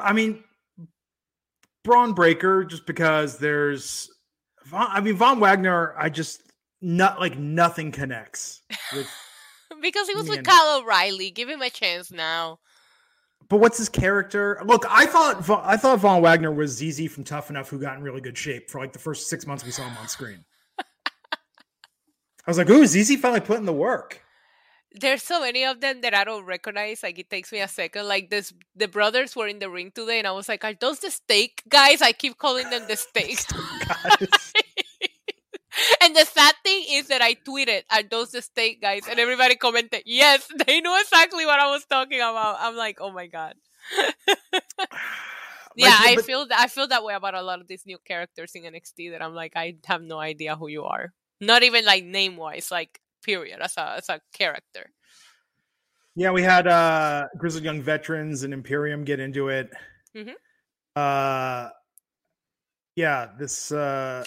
I 0.00 0.12
mean, 0.12 0.42
Bron 1.84 2.14
Breakker, 2.14 2.64
just 2.64 2.86
because 2.86 3.38
there's, 3.38 4.10
Von, 4.64 4.86
I 4.90 5.00
mean, 5.00 5.16
Von 5.16 5.40
Wagner, 5.40 5.94
I 5.98 6.08
just 6.08 6.42
not 6.80 7.20
like 7.20 7.38
nothing 7.38 7.92
connects 7.92 8.62
with. 8.92 9.08
because 9.80 10.08
he 10.08 10.14
was 10.14 10.28
with 10.28 10.44
Kyle 10.44 10.80
O'Reilly. 10.80 11.30
Give 11.30 11.48
him 11.48 11.62
a 11.62 11.70
chance 11.70 12.10
now. 12.10 12.58
But 13.48 13.58
what's 13.58 13.78
his 13.78 13.88
character? 13.88 14.60
Look, 14.64 14.84
I 14.88 15.06
thought 15.06 15.48
I 15.64 15.76
thought 15.76 15.98
Von 16.00 16.22
Wagner 16.22 16.52
was 16.52 16.76
ZZ 16.78 17.12
from 17.12 17.24
Tough 17.24 17.50
Enough, 17.50 17.68
who 17.68 17.78
got 17.78 17.96
in 17.96 18.02
really 18.02 18.20
good 18.20 18.38
shape 18.38 18.70
for 18.70 18.80
like 18.80 18.92
the 18.92 18.98
first 18.98 19.28
six 19.28 19.46
months 19.46 19.64
we 19.64 19.70
saw 19.70 19.82
him 19.86 19.96
on 20.00 20.08
screen. 20.08 20.44
I 20.78 21.36
was 22.46 22.58
like, 22.58 22.70
"Ooh, 22.70 22.86
ZZ 22.86 23.16
finally 23.16 23.40
put 23.40 23.58
in 23.58 23.66
the 23.66 23.72
work." 23.72 24.24
there's 24.94 25.22
so 25.22 25.40
many 25.40 25.64
of 25.64 25.80
them 25.80 26.00
that 26.02 26.14
I 26.14 26.24
don't 26.24 26.44
recognize. 26.44 27.02
Like 27.02 27.18
it 27.18 27.28
takes 27.28 27.52
me 27.52 27.60
a 27.60 27.68
second. 27.68 28.06
Like 28.06 28.30
this, 28.30 28.52
the 28.76 28.88
brothers 28.88 29.34
were 29.34 29.48
in 29.48 29.58
the 29.58 29.68
ring 29.68 29.90
today, 29.94 30.18
and 30.18 30.26
I 30.26 30.32
was 30.32 30.48
like, 30.48 30.64
"Are 30.64 30.74
those 30.74 31.00
the 31.00 31.10
steak 31.10 31.62
guys?" 31.68 32.00
I 32.00 32.12
keep 32.12 32.38
calling 32.38 32.70
them 32.70 32.82
the 32.88 32.96
steak. 32.96 33.40
and 36.00 36.14
the 36.14 36.24
sad 36.24 36.54
thing 36.64 36.84
is 36.90 37.08
that 37.08 37.22
I 37.22 37.34
tweeted, 37.34 37.82
at 37.90 38.10
those 38.10 38.32
steak 38.44 38.80
guys?" 38.80 39.02
And 39.08 39.18
everybody 39.18 39.56
commented, 39.56 40.02
"Yes, 40.06 40.46
they 40.66 40.80
know 40.80 40.98
exactly 41.00 41.46
what 41.46 41.60
I 41.60 41.70
was 41.70 41.84
talking 41.84 42.18
about." 42.20 42.56
I'm 42.60 42.76
like, 42.76 42.98
"Oh 43.00 43.12
my 43.12 43.26
god." 43.26 43.54
yeah, 45.76 45.96
I 45.98 46.16
feel 46.16 46.46
that 46.46 46.58
I 46.58 46.68
feel 46.68 46.88
that 46.88 47.04
way 47.04 47.14
about 47.14 47.34
a 47.34 47.42
lot 47.42 47.60
of 47.60 47.68
these 47.68 47.86
new 47.86 47.98
characters 48.04 48.52
in 48.54 48.62
NXT. 48.62 49.12
That 49.12 49.22
I'm 49.22 49.34
like, 49.34 49.52
I 49.56 49.76
have 49.86 50.02
no 50.02 50.18
idea 50.18 50.56
who 50.56 50.68
you 50.68 50.84
are. 50.84 51.12
Not 51.40 51.62
even 51.62 51.84
like 51.84 52.04
name 52.04 52.36
wise. 52.36 52.70
Like 52.70 53.00
period 53.24 53.60
as 53.60 53.76
a 53.76 53.96
as 53.98 54.08
a 54.08 54.20
character. 54.32 54.90
Yeah, 56.14 56.30
we 56.30 56.42
had 56.42 56.66
uh 56.68 57.26
Grizzled 57.38 57.64
Young 57.64 57.82
Veterans 57.82 58.44
and 58.44 58.54
Imperium 58.54 59.04
get 59.04 59.18
into 59.18 59.48
it. 59.48 59.70
Mm-hmm. 60.14 60.38
Uh 60.94 61.70
yeah, 62.94 63.30
this 63.36 63.72
uh 63.72 64.24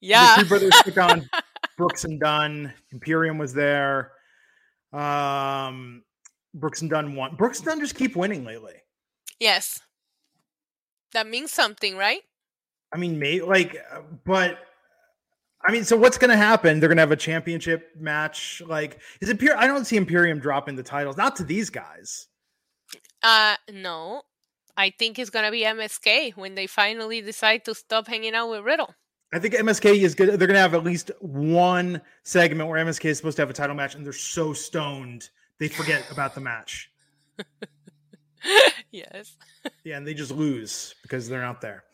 yeah. 0.00 0.36
The 0.36 0.42
two 0.42 0.48
brothers 0.48 0.72
took 0.84 0.98
on 0.98 1.28
Brooks 1.76 2.04
and 2.04 2.20
Dunn. 2.20 2.72
Imperium 2.92 3.38
was 3.38 3.52
there. 3.52 4.12
Um 4.92 6.02
Brooks 6.54 6.80
and 6.80 6.90
Dunn 6.90 7.14
won. 7.14 7.36
Brooks 7.36 7.58
and 7.58 7.66
Dunn 7.66 7.80
just 7.80 7.94
keep 7.94 8.16
winning 8.16 8.44
lately. 8.44 8.74
Yes. 9.38 9.80
That 11.12 11.26
means 11.26 11.52
something, 11.52 11.96
right? 11.96 12.22
I 12.92 12.98
mean, 12.98 13.18
may 13.18 13.40
like, 13.40 13.76
but 14.24 14.58
I 15.66 15.72
mean, 15.72 15.84
so 15.84 15.96
what's 15.96 16.18
going 16.18 16.30
to 16.30 16.36
happen? 16.36 16.78
They're 16.78 16.88
going 16.88 16.96
to 16.96 17.02
have 17.02 17.10
a 17.10 17.16
championship 17.16 17.90
match. 17.98 18.62
Like, 18.64 19.00
is 19.20 19.28
Imperium? 19.28 19.58
I 19.58 19.66
don't 19.66 19.84
see 19.84 19.96
Imperium 19.96 20.38
dropping 20.38 20.76
the 20.76 20.82
titles, 20.82 21.16
not 21.16 21.34
to 21.36 21.44
these 21.44 21.70
guys. 21.70 22.28
Uh, 23.22 23.56
no. 23.72 24.22
I 24.76 24.90
think 24.90 25.18
it's 25.18 25.30
going 25.30 25.44
to 25.44 25.50
be 25.50 25.62
MSK 25.62 26.36
when 26.36 26.54
they 26.54 26.66
finally 26.66 27.20
decide 27.20 27.64
to 27.64 27.74
stop 27.74 28.06
hanging 28.06 28.34
out 28.34 28.50
with 28.50 28.62
Riddle. 28.62 28.94
I 29.32 29.38
think 29.38 29.54
MSK 29.54 30.02
is 30.02 30.14
good. 30.14 30.28
They're 30.28 30.46
going 30.46 30.54
to 30.54 30.60
have 30.60 30.74
at 30.74 30.84
least 30.84 31.10
one 31.20 32.00
segment 32.22 32.68
where 32.68 32.84
MSK 32.84 33.06
is 33.06 33.16
supposed 33.16 33.36
to 33.36 33.42
have 33.42 33.50
a 33.50 33.54
title 33.54 33.74
match, 33.74 33.94
and 33.94 34.04
they're 34.04 34.12
so 34.12 34.52
stoned 34.52 35.28
they 35.58 35.68
forget 35.68 36.04
about 36.10 36.34
the 36.34 36.40
match. 36.40 36.90
yes. 38.90 39.36
yeah, 39.84 39.96
and 39.96 40.06
they 40.06 40.14
just 40.14 40.30
lose 40.30 40.94
because 41.02 41.28
they're 41.28 41.42
not 41.42 41.60
there. 41.60 41.84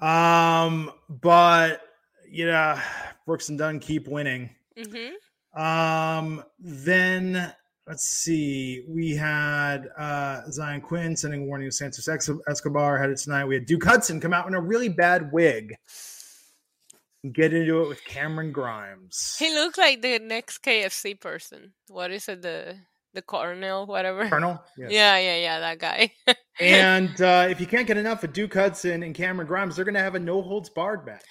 Um, 0.00 0.90
but 1.08 1.82
yeah, 2.28 2.82
Brooks 3.26 3.48
and 3.48 3.58
Dunn 3.58 3.78
keep 3.78 4.08
winning. 4.08 4.50
Mm-hmm. 4.76 5.60
Um, 5.60 6.42
then 6.58 7.54
let's 7.86 8.04
see, 8.04 8.84
we 8.88 9.14
had 9.14 9.88
uh, 9.96 10.42
Xyon 10.48 10.82
Quinn 10.82 11.14
sending 11.14 11.42
a 11.42 11.44
warning 11.44 11.68
to 11.68 11.72
Santos 11.72 12.08
Escobar 12.48 12.98
headed 12.98 13.18
tonight. 13.18 13.44
We 13.44 13.54
had 13.54 13.66
Duke 13.66 13.84
Hudson 13.84 14.20
come 14.20 14.32
out 14.32 14.48
in 14.48 14.54
a 14.54 14.60
really 14.60 14.88
bad 14.88 15.30
wig. 15.32 15.76
Get 17.32 17.54
into 17.54 17.82
it 17.82 17.88
with 17.88 18.04
Cameron 18.04 18.52
Grimes. 18.52 19.36
He 19.38 19.52
looked 19.54 19.78
like 19.78 20.02
the 20.02 20.18
next 20.18 20.62
KFC 20.62 21.18
person. 21.18 21.72
What 21.88 22.10
is 22.10 22.28
it? 22.28 22.42
The 22.42 22.76
the 23.14 23.22
Colonel, 23.22 23.86
whatever. 23.86 24.28
Colonel? 24.28 24.62
Yes. 24.76 24.90
Yeah, 24.90 25.16
yeah, 25.18 25.36
yeah, 25.36 25.60
that 25.60 25.78
guy. 25.78 26.12
and 26.60 27.20
uh, 27.20 27.46
if 27.48 27.60
you 27.60 27.66
can't 27.66 27.86
get 27.86 27.96
enough 27.96 28.24
of 28.24 28.32
Duke 28.32 28.54
Hudson 28.54 29.04
and 29.04 29.14
Cameron 29.14 29.46
Grimes, 29.46 29.76
they're 29.76 29.84
going 29.84 29.94
to 29.94 30.00
have 30.00 30.16
a 30.16 30.18
no 30.18 30.42
holds 30.42 30.68
barred 30.68 31.06
match. 31.06 31.22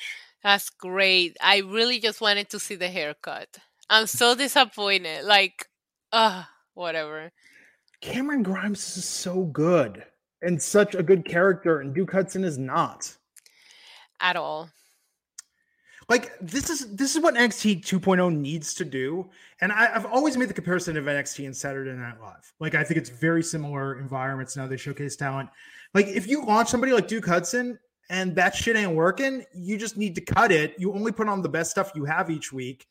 That's 0.41 0.69
great. 0.69 1.35
I 1.41 1.59
really 1.59 1.99
just 1.99 2.21
wanted 2.21 2.49
to 2.51 2.59
see 2.59 2.75
the 2.75 2.87
haircut. 2.87 3.57
I'm 3.89 4.07
so 4.07 4.33
disappointed. 4.33 5.25
Like, 5.25 5.67
uh, 6.11 6.43
whatever. 6.73 7.31
Cameron 8.01 8.43
Grimes 8.43 8.97
is 8.97 9.05
so 9.05 9.43
good 9.43 10.05
and 10.41 10.61
such 10.61 10.95
a 10.95 11.03
good 11.03 11.25
character, 11.25 11.81
and 11.81 11.93
Duke 11.93 12.11
Hudson 12.11 12.43
is 12.43 12.57
not 12.57 13.15
at 14.19 14.35
all. 14.35 14.69
Like 16.09 16.31
this 16.41 16.69
is 16.69 16.95
this 16.95 17.15
is 17.15 17.21
what 17.21 17.35
NXT 17.35 17.85
2.0 17.85 18.35
needs 18.35 18.73
to 18.75 18.85
do, 18.85 19.29
and 19.61 19.71
I, 19.71 19.87
have 19.87 20.05
always 20.05 20.37
made 20.37 20.49
the 20.49 20.53
comparison 20.53 20.97
of 20.97 21.05
NXT 21.05 21.45
and 21.45 21.55
Saturday 21.55 21.93
Night 21.93 22.19
Live. 22.21 22.53
Like 22.59 22.75
I 22.75 22.83
think 22.83 22.97
it's 22.97 23.09
very 23.09 23.43
similar 23.43 23.99
environments 23.99 24.57
now. 24.57 24.67
They 24.67 24.77
showcase 24.77 25.15
talent. 25.15 25.49
Like 25.93 26.07
if 26.07 26.27
you 26.27 26.45
launch 26.45 26.69
somebody 26.69 26.93
like 26.93 27.07
Duke 27.07 27.25
Hudson 27.25 27.79
and 28.09 28.35
that 28.35 28.55
shit 28.55 28.75
ain't 28.75 28.95
working, 28.95 29.45
you 29.53 29.77
just 29.77 29.97
need 29.97 30.15
to 30.15 30.21
cut 30.21 30.51
it. 30.51 30.75
You 30.77 30.93
only 30.93 31.11
put 31.11 31.29
on 31.29 31.41
the 31.41 31.49
best 31.49 31.71
stuff 31.71 31.91
you 31.95 32.05
have 32.05 32.29
each 32.29 32.51
week. 32.51 32.87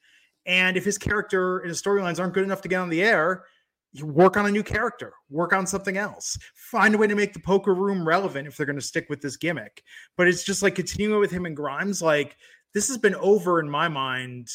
And 0.46 0.76
if 0.76 0.84
his 0.84 0.98
character 0.98 1.58
and 1.58 1.68
his 1.68 1.80
storylines 1.80 2.18
aren't 2.18 2.34
good 2.34 2.44
enough 2.44 2.62
to 2.62 2.68
get 2.68 2.80
on 2.80 2.88
the 2.88 3.02
air, 3.02 3.44
you 3.92 4.06
work 4.06 4.36
on 4.36 4.46
a 4.46 4.50
new 4.50 4.62
character, 4.62 5.12
work 5.28 5.52
on 5.52 5.66
something 5.66 5.98
else, 5.98 6.38
find 6.54 6.94
a 6.94 6.98
way 6.98 7.06
to 7.06 7.14
make 7.14 7.34
the 7.34 7.40
poker 7.40 7.74
room 7.74 8.08
relevant 8.08 8.48
if 8.48 8.56
they're 8.56 8.66
going 8.66 8.78
to 8.78 8.84
stick 8.84 9.06
with 9.10 9.20
this 9.20 9.36
gimmick. 9.36 9.82
But 10.16 10.28
it's 10.28 10.42
just 10.42 10.62
like 10.62 10.74
continuing 10.74 11.20
with 11.20 11.30
him 11.30 11.44
and 11.44 11.54
Grimes. 11.54 12.00
Like 12.00 12.36
this 12.74 12.88
has 12.88 12.98
been 12.98 13.14
over 13.16 13.60
in 13.60 13.68
my 13.68 13.88
mind 13.88 14.48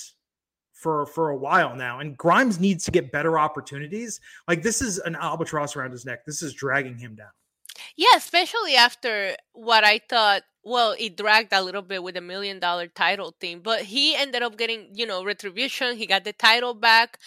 for 0.73 1.05
for 1.07 1.29
a 1.29 1.35
while 1.37 1.75
now, 1.75 1.99
and 1.99 2.17
Grimes 2.17 2.59
needs 2.59 2.85
to 2.85 2.91
get 2.91 3.11
better 3.11 3.39
opportunities. 3.39 4.19
Like 4.47 4.61
this 4.61 4.81
is 4.81 4.99
an 4.99 5.15
albatross 5.15 5.75
around 5.75 5.91
his 5.91 6.05
neck. 6.05 6.25
This 6.25 6.41
is 6.41 6.53
dragging 6.53 6.97
him 6.97 7.15
down. 7.15 7.31
Yeah, 7.95 8.15
especially 8.15 8.75
after 8.75 9.35
what 9.53 9.83
I 9.83 9.99
thought. 10.09 10.43
Well, 10.63 10.95
it 10.99 11.15
dragged 11.15 11.53
a 11.53 11.61
little 11.61 11.81
bit 11.81 12.03
with 12.03 12.15
the 12.15 12.21
million 12.21 12.59
dollar 12.59 12.87
title 12.87 13.33
thing, 13.39 13.61
but 13.61 13.83
he 13.83 14.15
ended 14.15 14.43
up 14.43 14.57
getting, 14.57 14.89
you 14.93 15.05
know, 15.05 15.23
retribution. 15.23 15.95
He 15.95 16.05
got 16.05 16.25
the 16.25 16.33
title 16.33 16.73
back 16.73 17.19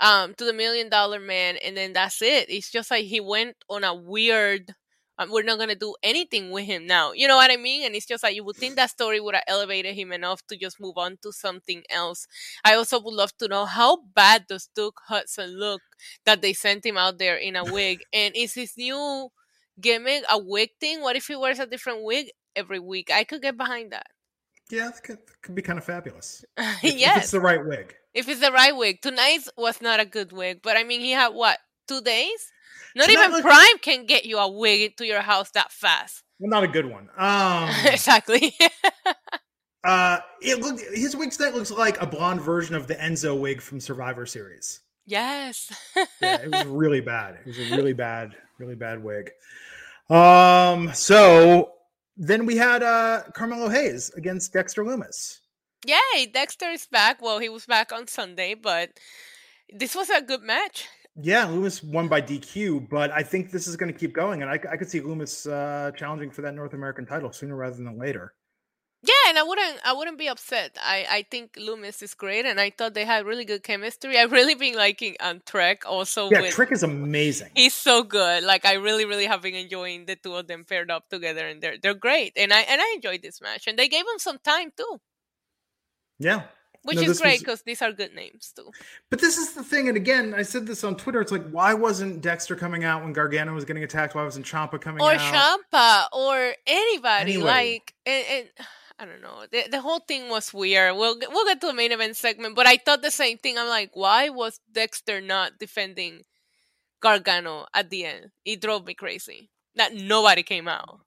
um, 0.00 0.34
to 0.34 0.44
the 0.44 0.52
million 0.52 0.88
dollar 0.88 1.20
man, 1.20 1.56
and 1.64 1.76
then 1.76 1.92
that's 1.92 2.20
it. 2.22 2.50
It's 2.50 2.70
just 2.70 2.90
like 2.90 3.04
he 3.04 3.20
went 3.20 3.56
on 3.70 3.84
a 3.84 3.94
weird. 3.94 4.74
Um, 5.18 5.30
we're 5.30 5.42
not 5.42 5.58
gonna 5.58 5.74
do 5.74 5.94
anything 6.02 6.50
with 6.50 6.64
him 6.64 6.86
now. 6.86 7.12
You 7.12 7.28
know 7.28 7.36
what 7.36 7.50
I 7.50 7.56
mean? 7.56 7.84
And 7.84 7.94
it's 7.94 8.06
just 8.06 8.22
like 8.22 8.34
you 8.34 8.44
would 8.44 8.56
think 8.56 8.76
that 8.76 8.90
story 8.90 9.20
would 9.20 9.34
have 9.34 9.44
elevated 9.48 9.94
him 9.94 10.12
enough 10.12 10.46
to 10.46 10.56
just 10.56 10.80
move 10.80 10.96
on 10.96 11.18
to 11.22 11.32
something 11.32 11.82
else. 11.90 12.26
I 12.64 12.74
also 12.74 13.00
would 13.00 13.14
love 13.14 13.36
to 13.38 13.48
know 13.48 13.64
how 13.64 13.98
bad 14.14 14.46
does 14.48 14.68
Duke 14.74 15.00
Hudson 15.06 15.58
look 15.58 15.82
that 16.24 16.42
they 16.42 16.52
sent 16.52 16.86
him 16.86 16.96
out 16.96 17.18
there 17.18 17.36
in 17.36 17.56
a 17.56 17.64
wig, 17.64 18.02
and 18.12 18.34
is 18.36 18.54
his 18.54 18.76
new 18.76 19.28
gimmick 19.80 20.24
a 20.30 20.38
wig 20.38 20.70
thing? 20.80 21.00
What 21.00 21.16
if 21.16 21.26
he 21.26 21.36
wears 21.36 21.58
a 21.58 21.66
different 21.66 22.02
wig 22.02 22.30
every 22.54 22.78
week? 22.78 23.10
I 23.12 23.24
could 23.24 23.42
get 23.42 23.56
behind 23.56 23.92
that. 23.92 24.06
Yeah, 24.70 24.90
that 24.90 25.02
could, 25.02 25.18
could 25.42 25.54
be 25.54 25.62
kind 25.62 25.78
of 25.78 25.84
fabulous. 25.84 26.44
If, 26.82 26.94
yes, 26.96 27.16
if 27.16 27.22
it's 27.22 27.30
the 27.32 27.40
right 27.40 27.64
wig. 27.64 27.94
If 28.14 28.28
it's 28.28 28.40
the 28.40 28.52
right 28.52 28.76
wig. 28.76 29.00
Tonight 29.00 29.40
was 29.56 29.80
not 29.80 30.00
a 30.00 30.04
good 30.04 30.32
wig, 30.32 30.60
but 30.62 30.76
I 30.76 30.84
mean, 30.84 31.00
he 31.00 31.12
had 31.12 31.28
what 31.28 31.58
two 31.86 32.02
days? 32.02 32.52
Not 32.98 33.10
even 33.10 33.40
Prime 33.42 33.78
can 33.80 34.06
get 34.06 34.24
you 34.24 34.38
a 34.38 34.48
wig 34.48 34.96
to 34.96 35.06
your 35.06 35.20
house 35.20 35.52
that 35.52 35.70
fast. 35.70 36.24
Well, 36.40 36.50
not 36.50 36.64
a 36.64 36.68
good 36.68 36.84
one. 36.84 37.08
Um, 37.16 37.70
exactly. 37.84 38.52
uh, 39.84 40.18
it 40.42 40.58
looked 40.60 40.80
his 40.92 41.14
wig 41.16 41.32
set 41.32 41.54
looks 41.54 41.70
like 41.70 42.02
a 42.02 42.06
blonde 42.06 42.40
version 42.40 42.74
of 42.74 42.88
the 42.88 42.96
Enzo 42.96 43.38
wig 43.38 43.60
from 43.60 43.78
Survivor 43.78 44.26
Series. 44.26 44.80
Yes. 45.06 45.72
yeah, 46.20 46.42
it 46.42 46.50
was 46.50 46.66
really 46.66 47.00
bad. 47.00 47.38
It 47.40 47.46
was 47.46 47.58
a 47.58 47.76
really 47.76 47.92
bad, 47.92 48.34
really 48.58 48.74
bad 48.74 49.02
wig. 49.02 49.30
Um, 50.10 50.92
so 50.92 51.74
then 52.16 52.46
we 52.46 52.56
had 52.56 52.82
uh 52.82 53.22
Carmelo 53.32 53.68
Hayes 53.68 54.10
against 54.16 54.52
Dexter 54.52 54.82
Lumis. 54.82 55.38
Yay, 55.86 56.26
Dexter 56.26 56.70
is 56.70 56.88
back. 56.88 57.22
Well, 57.22 57.38
he 57.38 57.48
was 57.48 57.64
back 57.64 57.92
on 57.92 58.08
Sunday, 58.08 58.54
but 58.54 58.90
this 59.72 59.94
was 59.94 60.10
a 60.10 60.20
good 60.20 60.42
match. 60.42 60.88
Yeah, 61.20 61.46
Lumis 61.46 61.82
won 61.82 62.06
by 62.06 62.20
DQ, 62.20 62.88
but 62.88 63.10
I 63.10 63.22
think 63.22 63.50
this 63.50 63.66
is 63.66 63.76
going 63.76 63.92
to 63.92 63.98
keep 63.98 64.12
going, 64.12 64.42
and 64.42 64.50
I, 64.50 64.54
I 64.70 64.76
could 64.76 64.88
see 64.88 65.00
Lumis 65.00 65.50
uh, 65.50 65.90
challenging 65.92 66.30
for 66.30 66.42
that 66.42 66.54
North 66.54 66.74
American 66.74 67.06
title 67.06 67.32
sooner 67.32 67.56
rather 67.56 67.76
than 67.76 67.98
later. 67.98 68.34
Yeah, 69.02 69.14
and 69.28 69.38
I 69.38 69.44
wouldn't 69.44 69.78
I 69.84 69.92
wouldn't 69.92 70.18
be 70.18 70.28
upset. 70.28 70.76
I 70.82 71.06
I 71.08 71.26
think 71.30 71.54
Lumis 71.54 72.02
is 72.02 72.14
great, 72.14 72.44
and 72.44 72.60
I 72.60 72.70
thought 72.70 72.94
they 72.94 73.04
had 73.04 73.26
really 73.26 73.44
good 73.44 73.62
chemistry. 73.62 74.18
I've 74.18 74.32
really 74.32 74.56
been 74.56 74.74
liking 74.74 75.14
um, 75.20 75.40
Trick 75.46 75.84
also. 75.86 76.30
Yeah, 76.30 76.40
with, 76.40 76.54
Trick 76.54 76.72
is 76.72 76.82
amazing. 76.82 77.50
He's 77.54 77.74
so 77.74 78.02
good. 78.02 78.42
Like 78.42 78.64
I 78.64 78.74
really 78.74 79.04
really 79.04 79.26
have 79.26 79.42
been 79.42 79.54
enjoying 79.54 80.06
the 80.06 80.16
two 80.16 80.34
of 80.34 80.48
them 80.48 80.64
paired 80.64 80.90
up 80.90 81.08
together, 81.08 81.46
and 81.46 81.62
they're 81.62 81.78
they're 81.80 81.94
great. 81.94 82.32
And 82.36 82.52
I 82.52 82.62
and 82.62 82.80
I 82.80 82.92
enjoyed 82.96 83.22
this 83.22 83.40
match, 83.40 83.68
and 83.68 83.78
they 83.78 83.86
gave 83.86 84.02
him 84.02 84.18
some 84.18 84.38
time 84.38 84.72
too. 84.76 85.00
Yeah, 86.18 86.42
which 86.82 86.96
no, 86.96 87.02
is 87.02 87.20
great 87.20 87.40
because 87.40 87.58
was... 87.58 87.62
these 87.62 87.82
are 87.82 87.92
good 87.92 88.14
names 88.14 88.52
too. 88.54 88.70
But 89.10 89.20
this 89.20 89.36
is 89.36 89.54
the 89.54 89.62
thing, 89.62 89.88
and 89.88 89.96
again, 89.96 90.34
I 90.34 90.42
said 90.42 90.66
this 90.66 90.84
on 90.84 90.96
Twitter. 90.96 91.20
It's 91.20 91.32
like, 91.32 91.48
why 91.50 91.74
wasn't 91.74 92.20
Dexter 92.20 92.56
coming 92.56 92.84
out 92.84 93.02
when 93.02 93.12
Gargano 93.12 93.54
was 93.54 93.64
getting 93.64 93.84
attacked? 93.84 94.14
Why 94.14 94.24
wasn't 94.24 94.46
Ciampa 94.46 94.80
coming 94.80 95.02
or 95.02 95.12
out? 95.12 95.20
Or 95.20 95.58
Ciampa 95.74 96.06
or 96.12 96.54
anybody 96.66 97.34
anyway. 97.34 97.46
like 97.46 97.94
and, 98.06 98.24
and 98.30 98.48
I 98.98 99.04
don't 99.04 99.22
know. 99.22 99.44
The, 99.50 99.68
the 99.70 99.80
whole 99.80 100.00
thing 100.00 100.28
was 100.28 100.52
weird. 100.52 100.96
We'll 100.96 101.18
we'll 101.30 101.44
get 101.44 101.60
to 101.60 101.68
the 101.68 101.74
main 101.74 101.92
event 101.92 102.16
segment, 102.16 102.56
but 102.56 102.66
I 102.66 102.76
thought 102.76 103.02
the 103.02 103.10
same 103.10 103.38
thing. 103.38 103.56
I'm 103.56 103.68
like, 103.68 103.90
why 103.94 104.28
was 104.28 104.60
Dexter 104.72 105.20
not 105.20 105.58
defending 105.58 106.24
Gargano 107.00 107.66
at 107.74 107.90
the 107.90 108.04
end? 108.04 108.30
It 108.44 108.60
drove 108.60 108.86
me 108.86 108.94
crazy 108.94 109.50
that 109.76 109.94
nobody 109.94 110.42
came 110.42 110.66
out, 110.66 111.00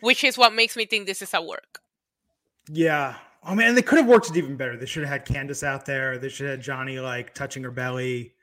which 0.00 0.22
is 0.22 0.38
what 0.38 0.54
makes 0.54 0.76
me 0.76 0.86
think 0.86 1.06
this 1.06 1.22
is 1.22 1.34
a 1.34 1.42
work. 1.42 1.80
Yeah. 2.68 3.16
Oh 3.48 3.54
man, 3.54 3.74
they 3.74 3.82
could 3.82 3.98
have 3.98 4.08
worked 4.08 4.28
it 4.28 4.36
even 4.36 4.56
better. 4.56 4.76
They 4.76 4.86
should 4.86 5.04
have 5.04 5.12
had 5.12 5.26
Candice 5.26 5.62
out 5.62 5.86
there. 5.86 6.18
They 6.18 6.28
should 6.28 6.46
have 6.46 6.56
had 6.56 6.64
Johnny 6.64 6.98
like 6.98 7.32
touching 7.32 7.62
her 7.62 7.70
belly, 7.70 8.34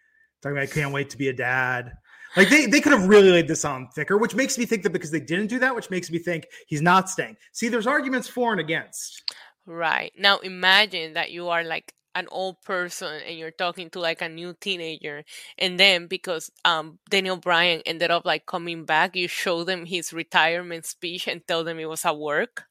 talking 0.42 0.58
about 0.58 0.70
I 0.70 0.74
can't 0.74 0.94
wait 0.94 1.10
to 1.10 1.18
be 1.18 1.28
a 1.28 1.34
dad. 1.34 1.98
Like 2.36 2.50
they, 2.50 2.66
they 2.66 2.82
could 2.82 2.94
have 2.94 3.08
really 3.08 3.30
laid 3.32 3.48
this 3.48 3.66
on 3.66 3.90
thicker, 3.90 4.18
which 4.18 4.34
makes 4.34 4.58
me 4.58 4.66
think 4.66 4.82
that 4.84 4.92
because 4.92 5.12
they 5.12 5.20
didn't 5.20 5.48
do 5.48 5.60
that, 5.60 5.76
which 5.76 5.90
makes 5.90 6.10
me 6.10 6.18
think 6.18 6.48
he's 6.68 6.82
not 6.82 7.10
staying. 7.10 7.38
See, 7.52 7.68
there's 7.68 7.86
arguments 7.86 8.28
for 8.28 8.52
and 8.52 8.62
against. 8.62 9.22
Right. 9.66 10.12
Now 10.18 10.40
imagine 10.40 11.14
that 11.14 11.32
you 11.32 11.50
are 11.50 11.64
like 11.64 11.94
an 12.16 12.28
old 12.32 12.62
person 12.62 13.22
and 13.28 13.38
you're 13.38 13.52
talking 13.52 13.90
to 13.90 14.00
like 14.00 14.22
a 14.22 14.30
new 14.30 14.56
teenager 14.62 15.24
and 15.58 15.80
then 15.80 16.06
because 16.06 16.52
um 16.64 17.00
Daniel 17.10 17.38
Bryan 17.38 17.82
ended 17.88 18.12
up 18.12 18.26
like 18.26 18.46
coming 18.46 18.86
back, 18.86 19.16
you 19.16 19.28
show 19.28 19.64
them 19.64 19.86
his 19.86 20.14
retirement 20.14 20.86
speech 20.86 21.28
and 21.28 21.46
tell 21.48 21.64
them 21.64 21.80
it 21.80 21.90
was 21.90 22.06
at 22.06 22.18
work. 22.18 22.66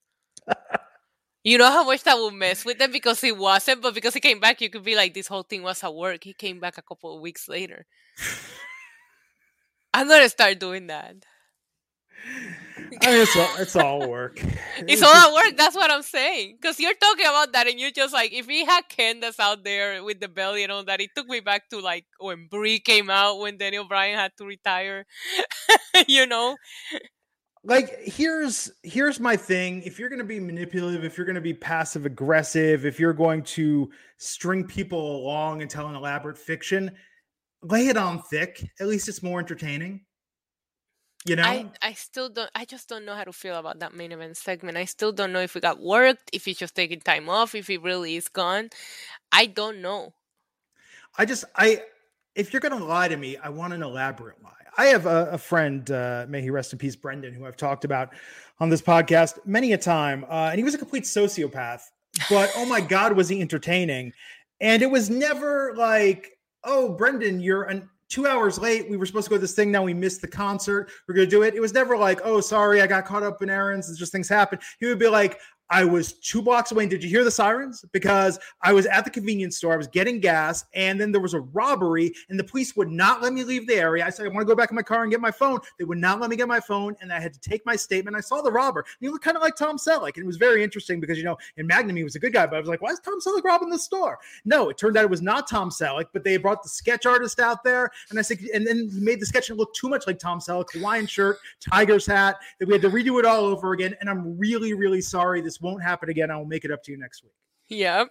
You 1.44 1.58
know 1.58 1.70
how 1.70 1.84
much 1.84 2.04
that 2.04 2.16
will 2.16 2.30
mess 2.30 2.64
with 2.64 2.78
them 2.78 2.92
because 2.92 3.20
he 3.20 3.32
wasn't, 3.32 3.82
but 3.82 3.94
because 3.94 4.14
he 4.14 4.20
came 4.20 4.38
back, 4.38 4.60
you 4.60 4.70
could 4.70 4.84
be 4.84 4.94
like, 4.94 5.12
this 5.12 5.26
whole 5.26 5.42
thing 5.42 5.62
was 5.62 5.82
at 5.82 5.94
work. 5.94 6.22
He 6.22 6.34
came 6.34 6.60
back 6.60 6.78
a 6.78 6.82
couple 6.82 7.16
of 7.16 7.20
weeks 7.20 7.48
later. 7.48 7.84
I'm 9.94 10.08
gonna 10.08 10.28
start 10.28 10.58
doing 10.58 10.86
that. 10.86 11.16
I 13.02 13.10
mean, 13.10 13.22
it's 13.22 13.36
all, 13.36 13.48
it's 13.58 13.76
all 13.76 14.08
work. 14.08 14.38
It's, 14.42 14.54
it's 14.78 15.02
all 15.02 15.12
just... 15.12 15.34
work. 15.34 15.56
That's 15.56 15.74
what 15.74 15.90
I'm 15.90 16.02
saying. 16.02 16.58
Because 16.60 16.78
you're 16.78 16.94
talking 16.94 17.26
about 17.26 17.52
that, 17.52 17.66
and 17.66 17.78
you're 17.78 17.90
just 17.90 18.14
like, 18.14 18.32
if 18.32 18.46
he 18.46 18.64
had 18.64 18.84
Candice 18.88 19.40
out 19.40 19.64
there 19.64 20.02
with 20.04 20.20
the 20.20 20.28
belly 20.28 20.62
and 20.62 20.70
all 20.70 20.84
that, 20.84 21.00
it 21.00 21.10
took 21.16 21.26
me 21.26 21.40
back 21.40 21.68
to 21.70 21.80
like 21.80 22.04
when 22.20 22.46
Brie 22.48 22.78
came 22.78 23.10
out, 23.10 23.40
when 23.40 23.58
Daniel 23.58 23.84
Bryan 23.84 24.18
had 24.18 24.32
to 24.38 24.44
retire. 24.44 25.04
you 26.06 26.26
know. 26.26 26.56
Like 27.64 28.00
here's 28.00 28.72
here's 28.82 29.20
my 29.20 29.36
thing. 29.36 29.82
If 29.82 29.98
you're 29.98 30.08
going 30.08 30.18
to 30.18 30.24
be 30.24 30.40
manipulative, 30.40 31.04
if 31.04 31.16
you're 31.16 31.26
going 31.26 31.36
to 31.36 31.40
be 31.40 31.54
passive 31.54 32.06
aggressive, 32.06 32.84
if 32.84 32.98
you're 32.98 33.12
going 33.12 33.42
to 33.44 33.88
string 34.16 34.64
people 34.64 35.16
along 35.16 35.62
and 35.62 35.70
tell 35.70 35.86
an 35.86 35.94
elaborate 35.94 36.36
fiction, 36.36 36.90
lay 37.62 37.86
it 37.86 37.96
on 37.96 38.20
thick. 38.22 38.68
At 38.80 38.88
least 38.88 39.08
it's 39.08 39.22
more 39.22 39.38
entertaining. 39.38 40.00
You 41.24 41.36
know, 41.36 41.44
I, 41.44 41.70
I 41.80 41.92
still 41.92 42.28
don't. 42.28 42.50
I 42.56 42.64
just 42.64 42.88
don't 42.88 43.04
know 43.04 43.14
how 43.14 43.22
to 43.22 43.32
feel 43.32 43.54
about 43.54 43.78
that 43.78 43.94
main 43.94 44.10
event 44.10 44.36
segment. 44.36 44.76
I 44.76 44.84
still 44.84 45.12
don't 45.12 45.32
know 45.32 45.40
if 45.40 45.54
it 45.54 45.62
got 45.62 45.80
worked, 45.80 46.30
if 46.32 46.44
he's 46.44 46.58
just 46.58 46.74
taking 46.74 47.00
time 47.00 47.28
off, 47.28 47.54
if 47.54 47.68
he 47.68 47.76
really 47.76 48.16
is 48.16 48.28
gone. 48.28 48.70
I 49.30 49.46
don't 49.46 49.80
know. 49.80 50.14
I 51.16 51.26
just 51.26 51.44
I 51.54 51.82
if 52.34 52.52
you're 52.52 52.60
going 52.60 52.76
to 52.76 52.84
lie 52.84 53.06
to 53.06 53.16
me, 53.16 53.36
I 53.36 53.50
want 53.50 53.72
an 53.72 53.84
elaborate 53.84 54.42
lie. 54.42 54.50
I 54.76 54.86
have 54.86 55.06
a, 55.06 55.30
a 55.32 55.38
friend, 55.38 55.90
uh, 55.90 56.26
may 56.28 56.40
he 56.40 56.50
rest 56.50 56.72
in 56.72 56.78
peace, 56.78 56.96
Brendan, 56.96 57.34
who 57.34 57.46
I've 57.46 57.56
talked 57.56 57.84
about 57.84 58.10
on 58.60 58.70
this 58.70 58.82
podcast 58.82 59.38
many 59.44 59.72
a 59.72 59.78
time, 59.78 60.24
uh, 60.28 60.48
and 60.50 60.58
he 60.58 60.64
was 60.64 60.74
a 60.74 60.78
complete 60.78 61.04
sociopath. 61.04 61.82
But 62.28 62.50
oh 62.56 62.66
my 62.66 62.80
God, 62.80 63.14
was 63.14 63.28
he 63.28 63.40
entertaining? 63.40 64.12
And 64.60 64.82
it 64.82 64.90
was 64.90 65.10
never 65.10 65.74
like 65.76 66.38
oh, 66.64 66.90
Brendan, 66.90 67.40
you're 67.40 67.64
an 67.64 67.88
two 68.08 68.26
hours 68.26 68.58
late. 68.58 68.90
We 68.90 68.96
were 68.96 69.06
supposed 69.06 69.24
to 69.24 69.30
go 69.30 69.36
to 69.36 69.40
this 69.40 69.54
thing. 69.54 69.72
Now 69.72 69.82
we 69.82 69.94
missed 69.94 70.20
the 70.20 70.28
concert. 70.28 70.90
We're 71.08 71.14
going 71.14 71.26
to 71.26 71.30
do 71.30 71.42
it. 71.42 71.54
It 71.54 71.60
was 71.60 71.72
never 71.72 71.96
like, 71.96 72.20
oh, 72.24 72.40
sorry, 72.40 72.82
I 72.82 72.86
got 72.86 73.06
caught 73.06 73.22
up 73.22 73.40
in 73.42 73.48
errands. 73.48 73.88
It's 73.88 73.98
just 73.98 74.12
things 74.12 74.28
happen. 74.28 74.58
He 74.80 74.86
would 74.86 74.98
be 74.98 75.08
like, 75.08 75.40
I 75.72 75.84
was 75.86 76.12
two 76.12 76.42
blocks 76.42 76.70
away. 76.70 76.84
And 76.84 76.90
did 76.90 77.02
you 77.02 77.08
hear 77.08 77.24
the 77.24 77.30
sirens? 77.30 77.82
Because 77.92 78.38
I 78.60 78.74
was 78.74 78.84
at 78.84 79.04
the 79.04 79.10
convenience 79.10 79.56
store. 79.56 79.72
I 79.72 79.76
was 79.78 79.86
getting 79.86 80.20
gas, 80.20 80.66
and 80.74 81.00
then 81.00 81.12
there 81.12 81.20
was 81.20 81.32
a 81.32 81.40
robbery, 81.40 82.12
and 82.28 82.38
the 82.38 82.44
police 82.44 82.76
would 82.76 82.90
not 82.90 83.22
let 83.22 83.32
me 83.32 83.42
leave 83.42 83.66
the 83.66 83.76
area. 83.76 84.04
I 84.04 84.10
said, 84.10 84.26
I 84.26 84.28
want 84.28 84.40
to 84.40 84.44
go 84.44 84.54
back 84.54 84.70
in 84.70 84.76
my 84.76 84.82
car 84.82 85.02
and 85.02 85.10
get 85.10 85.20
my 85.20 85.30
phone. 85.30 85.60
They 85.78 85.84
would 85.84 85.96
not 85.96 86.20
let 86.20 86.28
me 86.28 86.36
get 86.36 86.46
my 86.46 86.60
phone, 86.60 86.94
and 87.00 87.10
I 87.10 87.18
had 87.18 87.32
to 87.32 87.40
take 87.40 87.64
my 87.64 87.74
statement. 87.74 88.14
I 88.14 88.20
saw 88.20 88.42
the 88.42 88.52
robber. 88.52 88.80
And 88.80 88.96
he 89.00 89.08
looked 89.08 89.24
kind 89.24 89.34
of 89.36 89.42
like 89.42 89.56
Tom 89.56 89.78
Selleck. 89.78 90.16
And 90.16 90.24
it 90.24 90.26
was 90.26 90.36
very 90.36 90.62
interesting 90.62 91.00
because, 91.00 91.16
you 91.16 91.24
know, 91.24 91.38
in 91.56 91.66
Magnum, 91.66 91.96
he 91.96 92.04
was 92.04 92.16
a 92.16 92.18
good 92.18 92.34
guy, 92.34 92.44
but 92.46 92.56
I 92.56 92.60
was 92.60 92.68
like, 92.68 92.82
why 92.82 92.90
is 92.90 93.00
Tom 93.00 93.18
Selleck 93.20 93.42
robbing 93.42 93.70
the 93.70 93.78
store? 93.78 94.18
No, 94.44 94.68
it 94.68 94.76
turned 94.76 94.98
out 94.98 95.04
it 95.04 95.10
was 95.10 95.22
not 95.22 95.48
Tom 95.48 95.70
Selleck, 95.70 96.08
but 96.12 96.22
they 96.22 96.36
brought 96.36 96.62
the 96.62 96.68
sketch 96.68 97.06
artist 97.06 97.40
out 97.40 97.64
there. 97.64 97.90
And 98.10 98.18
I 98.18 98.22
said, 98.22 98.40
and 98.52 98.66
then 98.66 98.90
he 98.92 99.00
made 99.00 99.20
the 99.20 99.26
sketch 99.26 99.48
and 99.48 99.58
look 99.58 99.72
too 99.72 99.88
much 99.88 100.06
like 100.06 100.18
Tom 100.18 100.38
Selleck, 100.38 100.70
Hawaiian 100.72 101.06
shirt, 101.06 101.38
Tiger's 101.60 102.04
hat, 102.04 102.36
that 102.58 102.66
we 102.66 102.74
had 102.74 102.82
to 102.82 102.90
redo 102.90 103.18
it 103.18 103.24
all 103.24 103.46
over 103.46 103.72
again. 103.72 103.96
And 104.00 104.10
I'm 104.10 104.36
really, 104.36 104.74
really 104.74 105.00
sorry. 105.00 105.40
This 105.40 105.61
won't 105.62 105.82
happen 105.82 106.10
again. 106.10 106.30
I'll 106.30 106.44
make 106.44 106.64
it 106.64 106.70
up 106.70 106.82
to 106.84 106.92
you 106.92 106.98
next 106.98 107.22
week. 107.22 107.32
Yeah. 107.68 108.04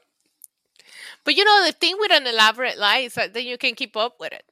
But 1.24 1.36
you 1.36 1.44
know, 1.44 1.66
the 1.66 1.74
thing 1.74 1.96
with 2.00 2.12
an 2.12 2.26
elaborate 2.26 2.80
lie 2.80 3.00
is 3.00 3.14
that 3.16 3.34
then 3.34 3.46
you 3.46 3.58
can 3.58 3.76
keep 3.76 3.96
up 3.96 4.16
with 4.20 4.34
it. 4.34 4.44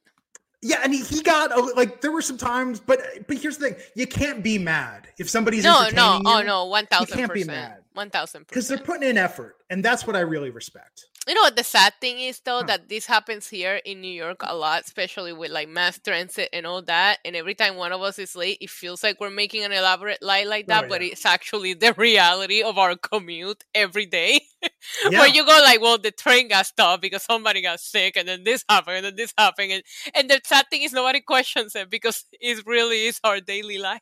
Yeah, 0.62 0.80
and 0.84 0.92
he, 0.92 1.02
he 1.02 1.22
got 1.22 1.50
oh, 1.54 1.72
like 1.74 2.02
there 2.02 2.12
were 2.12 2.20
some 2.20 2.36
times, 2.36 2.80
but 2.80 3.00
but 3.26 3.38
here's 3.38 3.56
the 3.56 3.70
thing: 3.70 3.76
you 3.94 4.06
can't 4.06 4.44
be 4.44 4.58
mad 4.58 5.08
if 5.18 5.28
somebody's 5.30 5.64
no, 5.64 5.88
no, 5.94 6.20
oh, 6.24 6.30
you, 6.32 6.38
oh 6.38 6.42
no, 6.42 6.64
one 6.66 6.86
thousand. 6.86 7.08
You 7.08 7.14
can't 7.14 7.32
be 7.32 7.44
mad, 7.44 7.78
one 7.94 8.10
thousand 8.10 8.46
because 8.46 8.68
they're 8.68 8.76
putting 8.76 9.08
in 9.08 9.16
effort, 9.16 9.56
and 9.70 9.82
that's 9.82 10.06
what 10.06 10.16
I 10.16 10.20
really 10.20 10.50
respect. 10.50 11.06
You 11.28 11.34
know 11.34 11.42
what 11.42 11.56
the 11.56 11.64
sad 11.64 11.92
thing 12.00 12.18
is 12.18 12.40
though 12.40 12.60
hmm. 12.60 12.66
that 12.66 12.88
this 12.88 13.04
happens 13.04 13.48
here 13.48 13.80
in 13.84 14.00
New 14.00 14.12
York 14.12 14.40
a 14.42 14.56
lot, 14.56 14.82
especially 14.84 15.32
with 15.32 15.50
like 15.50 15.68
mass 15.68 15.98
transit 15.98 16.48
and 16.52 16.66
all 16.66 16.82
that. 16.82 17.18
And 17.24 17.36
every 17.36 17.54
time 17.54 17.76
one 17.76 17.92
of 17.92 18.00
us 18.00 18.18
is 18.18 18.34
late, 18.34 18.58
it 18.60 18.70
feels 18.70 19.02
like 19.02 19.20
we're 19.20 19.30
making 19.30 19.64
an 19.64 19.72
elaborate 19.72 20.22
lie 20.22 20.44
like 20.44 20.66
that, 20.68 20.84
Oh, 20.84 20.88
but 20.88 21.02
it's 21.02 21.26
actually 21.26 21.74
the 21.74 21.92
reality 21.98 22.62
of 22.62 22.78
our 22.78 22.96
commute 22.96 23.64
every 23.74 24.06
day. 24.06 24.40
Yeah. 25.10 25.20
Where 25.20 25.28
you 25.28 25.44
go 25.46 25.58
like, 25.62 25.80
well, 25.80 25.96
the 25.96 26.10
train 26.10 26.48
got 26.48 26.66
stopped 26.66 27.00
because 27.00 27.22
somebody 27.22 27.62
got 27.62 27.80
sick, 27.80 28.16
and 28.16 28.28
then 28.28 28.44
this 28.44 28.62
happened, 28.68 28.96
and 28.96 29.06
then 29.06 29.16
this 29.16 29.32
happened, 29.36 29.72
and, 29.72 29.82
and 30.14 30.28
the 30.28 30.40
sad 30.44 30.66
thing 30.70 30.82
is 30.82 30.92
nobody 30.92 31.20
questions 31.32 31.74
it 31.74 31.88
because 31.88 32.26
it 32.32 32.62
really 32.66 33.06
is 33.06 33.20
our 33.24 33.40
daily 33.40 33.78
life. 33.78 34.00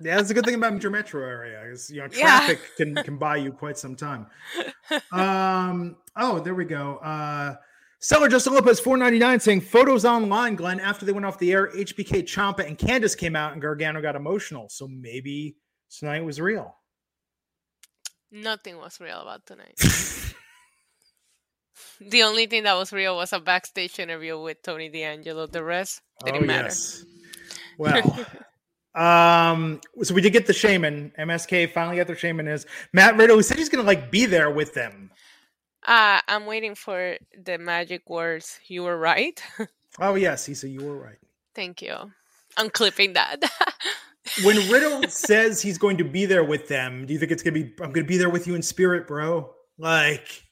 Yeah, 0.00 0.16
that's 0.16 0.30
a 0.30 0.34
good 0.34 0.44
thing 0.44 0.54
about 0.54 0.82
your 0.82 0.90
metro 0.90 1.22
area. 1.22 1.62
Is 1.70 1.90
you 1.90 2.00
know 2.00 2.08
Yeah. 2.12 2.38
traffic 2.38 2.60
can 2.76 2.94
can 2.94 3.18
buy 3.18 3.36
you 3.36 3.52
quite 3.52 3.76
some 3.78 3.94
time. 3.94 4.26
Um. 5.12 5.96
Oh, 6.16 6.40
there 6.40 6.54
we 6.54 6.64
go. 6.64 6.96
Uh, 6.98 7.56
Seller 8.00 8.28
Justin 8.28 8.54
Lopez 8.54 8.80
four 8.80 8.96
ninety 8.96 9.18
nine 9.18 9.38
saying 9.38 9.60
photos 9.60 10.04
online. 10.04 10.54
Glenn 10.56 10.80
after 10.80 11.04
they 11.04 11.12
went 11.12 11.26
off 11.26 11.38
the 11.38 11.52
air, 11.52 11.70
HBK 11.72 12.22
Ciampa 12.22 12.66
and 12.66 12.78
Candice 12.78 13.16
came 13.16 13.36
out 13.36 13.52
and 13.52 13.60
Gargano 13.62 14.00
got 14.00 14.16
emotional. 14.16 14.68
So 14.68 14.88
maybe 14.88 15.56
tonight 15.90 16.24
was 16.24 16.40
real. 16.40 16.74
Nothing 18.30 18.78
was 18.78 18.98
real 18.98 19.20
about 19.20 19.44
tonight. 19.46 19.74
the 22.00 22.22
only 22.22 22.46
thing 22.46 22.62
that 22.64 22.74
was 22.74 22.92
real 22.92 23.14
was 23.14 23.32
a 23.32 23.40
backstage 23.40 23.98
interview 23.98 24.40
with 24.40 24.62
Tony 24.62 24.88
D'Angelo. 24.88 25.46
The 25.46 25.62
rest 25.62 26.00
didn't 26.24 26.44
oh 26.44 26.46
matter. 26.46 26.68
yes. 26.68 27.04
Well. 27.78 28.26
Um, 28.94 29.80
so 30.02 30.14
we 30.14 30.20
did 30.20 30.32
get 30.32 30.46
the 30.46 30.52
shaman. 30.52 31.12
MSK 31.18 31.72
finally 31.72 31.96
got 31.96 32.06
their 32.06 32.16
shaman 32.16 32.46
is 32.46 32.66
Matt 32.92 33.16
Riddle, 33.16 33.36
who 33.36 33.42
said 33.42 33.56
he's 33.56 33.68
gonna 33.68 33.86
like 33.86 34.10
be 34.10 34.26
there 34.26 34.50
with 34.50 34.74
them. 34.74 35.10
Uh, 35.86 36.20
I'm 36.28 36.46
waiting 36.46 36.74
for 36.74 37.16
the 37.42 37.58
magic 37.58 38.08
words. 38.08 38.60
You 38.66 38.84
were 38.84 38.98
right. 38.98 39.42
Oh 40.00 40.14
yes, 40.14 40.46
he 40.46 40.54
said 40.54 40.70
you 40.70 40.82
were 40.82 40.96
right. 40.96 41.18
Thank 41.54 41.82
you. 41.82 41.94
I'm 42.56 42.70
clipping 42.70 43.12
that. 43.12 43.42
when 44.42 44.56
Riddle 44.70 45.06
says 45.08 45.60
he's 45.60 45.76
going 45.76 45.98
to 45.98 46.04
be 46.04 46.24
there 46.24 46.44
with 46.44 46.66
them, 46.68 47.04
do 47.04 47.12
you 47.12 47.18
think 47.18 47.30
it's 47.30 47.42
gonna 47.42 47.52
be 47.52 47.74
I'm 47.82 47.92
gonna 47.92 48.06
be 48.06 48.16
there 48.16 48.30
with 48.30 48.46
you 48.46 48.54
in 48.54 48.62
spirit, 48.62 49.06
bro? 49.06 49.52
Like 49.76 50.44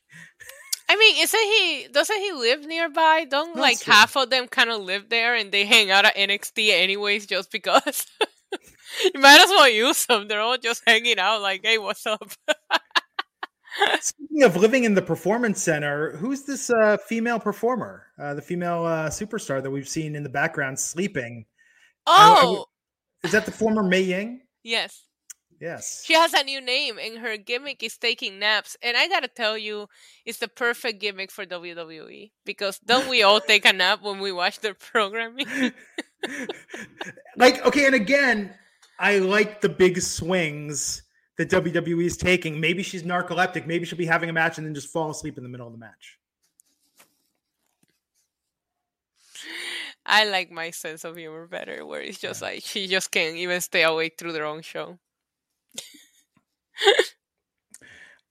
I 0.91 0.97
mean, 0.97 1.23
isn't 1.23 1.41
he? 1.41 1.87
Doesn't 1.93 2.19
he 2.19 2.33
live 2.33 2.67
nearby? 2.67 3.25
Don't 3.25 3.55
That's 3.55 3.61
like 3.61 3.81
true. 3.81 3.93
half 3.93 4.17
of 4.17 4.29
them 4.29 4.49
kind 4.49 4.71
of 4.71 4.83
live 4.83 5.09
there, 5.09 5.37
and 5.37 5.53
they 5.53 5.65
hang 5.65 5.93
out 5.93 6.05
at 6.05 6.17
NXT 6.17 6.71
anyways, 6.71 7.27
just 7.27 7.53
because. 7.53 8.07
you 9.15 9.21
might 9.21 9.41
as 9.41 9.51
well 9.51 9.69
use 9.69 10.07
them. 10.07 10.29
They're 10.29 10.41
all 10.41 10.59
just 10.59 10.83
hanging 10.87 11.19
out, 11.19 11.43
like, 11.43 11.61
"Hey, 11.65 11.79
what's 11.79 12.07
up?" 12.07 12.33
speaking 14.01 14.43
of 14.43 14.57
living 14.57 14.85
in 14.85 14.95
the 14.95 15.03
performance 15.03 15.63
center, 15.63 16.17
who's 16.17 16.43
this 16.43 16.71
uh 16.71 16.97
female 17.09 17.39
performer? 17.39 18.07
Uh 18.19 18.35
the 18.35 18.43
female 18.43 18.85
uh 18.85 19.09
superstar 19.09 19.63
that 19.63 19.71
we've 19.71 19.89
seen 19.89 20.15
in 20.17 20.23
the 20.23 20.29
background 20.29 20.79
sleeping. 20.79 21.47
I 22.07 22.37
Oh, 22.43 22.67
Is 23.23 23.33
that 23.33 23.45
the 23.47 23.53
former 23.53 23.83
Mei 23.83 24.01
Ying? 24.03 24.43
yes. 24.63 25.05
Yes. 25.61 26.03
She 26.07 26.15
has 26.15 26.33
a 26.33 26.43
new 26.43 26.61
name, 26.61 26.99
and 26.99 27.19
her 27.19 27.37
gimmick 27.37 27.83
is 27.83 27.99
taking 27.99 28.39
naps. 28.39 28.79
And 28.83 28.97
I 28.97 29.09
gotta 29.09 29.29
tell 29.29 29.59
you, 29.59 29.89
it's 30.25 30.39
the 30.39 30.49
perfect 30.49 31.01
gimmick 31.01 31.31
for 31.31 31.45
WWE 31.45 32.31
because 32.47 32.79
don't 32.79 33.09
we 33.09 33.23
all 33.23 33.41
take 33.41 33.67
a 33.67 33.73
nap 33.73 34.03
when 34.03 34.21
we 34.21 34.33
watch 34.33 34.61
their 34.61 34.73
programming? 34.75 35.47
like 37.37 37.65
okay, 37.67 37.85
and 37.85 37.95
again, 37.95 38.55
I 38.99 39.19
like 39.19 39.61
the 39.61 39.69
big 39.69 40.01
swings 40.01 41.03
that 41.37 41.51
WWE 41.51 42.05
is 42.05 42.17
taking. 42.17 42.59
Maybe 42.59 42.83
she's 42.83 43.03
narcoleptic. 43.03 43.67
Maybe 43.67 43.85
she'll 43.85 43.99
be 43.99 44.07
having 44.07 44.31
a 44.31 44.33
match 44.33 44.57
and 44.57 44.67
then 44.67 44.75
just 44.75 44.89
fall 44.89 45.11
asleep 45.11 45.37
in 45.37 45.43
the 45.43 45.51
middle 45.51 45.67
of 45.67 45.75
the 45.75 45.79
match. 45.79 46.19
I 50.07 50.25
like 50.25 50.51
my 50.51 50.71
sense 50.71 51.05
of 51.05 51.17
humor 51.17 51.47
better, 51.47 51.85
where 51.85 52.01
it's 52.01 52.19
just 52.19 52.41
like 52.41 52.63
she 52.65 52.87
just 52.87 53.11
can't 53.11 53.37
even 53.37 53.61
stay 53.61 53.83
awake 53.83 54.15
through 54.19 54.33
their 54.33 54.47
own 54.47 54.63
show. 54.63 54.99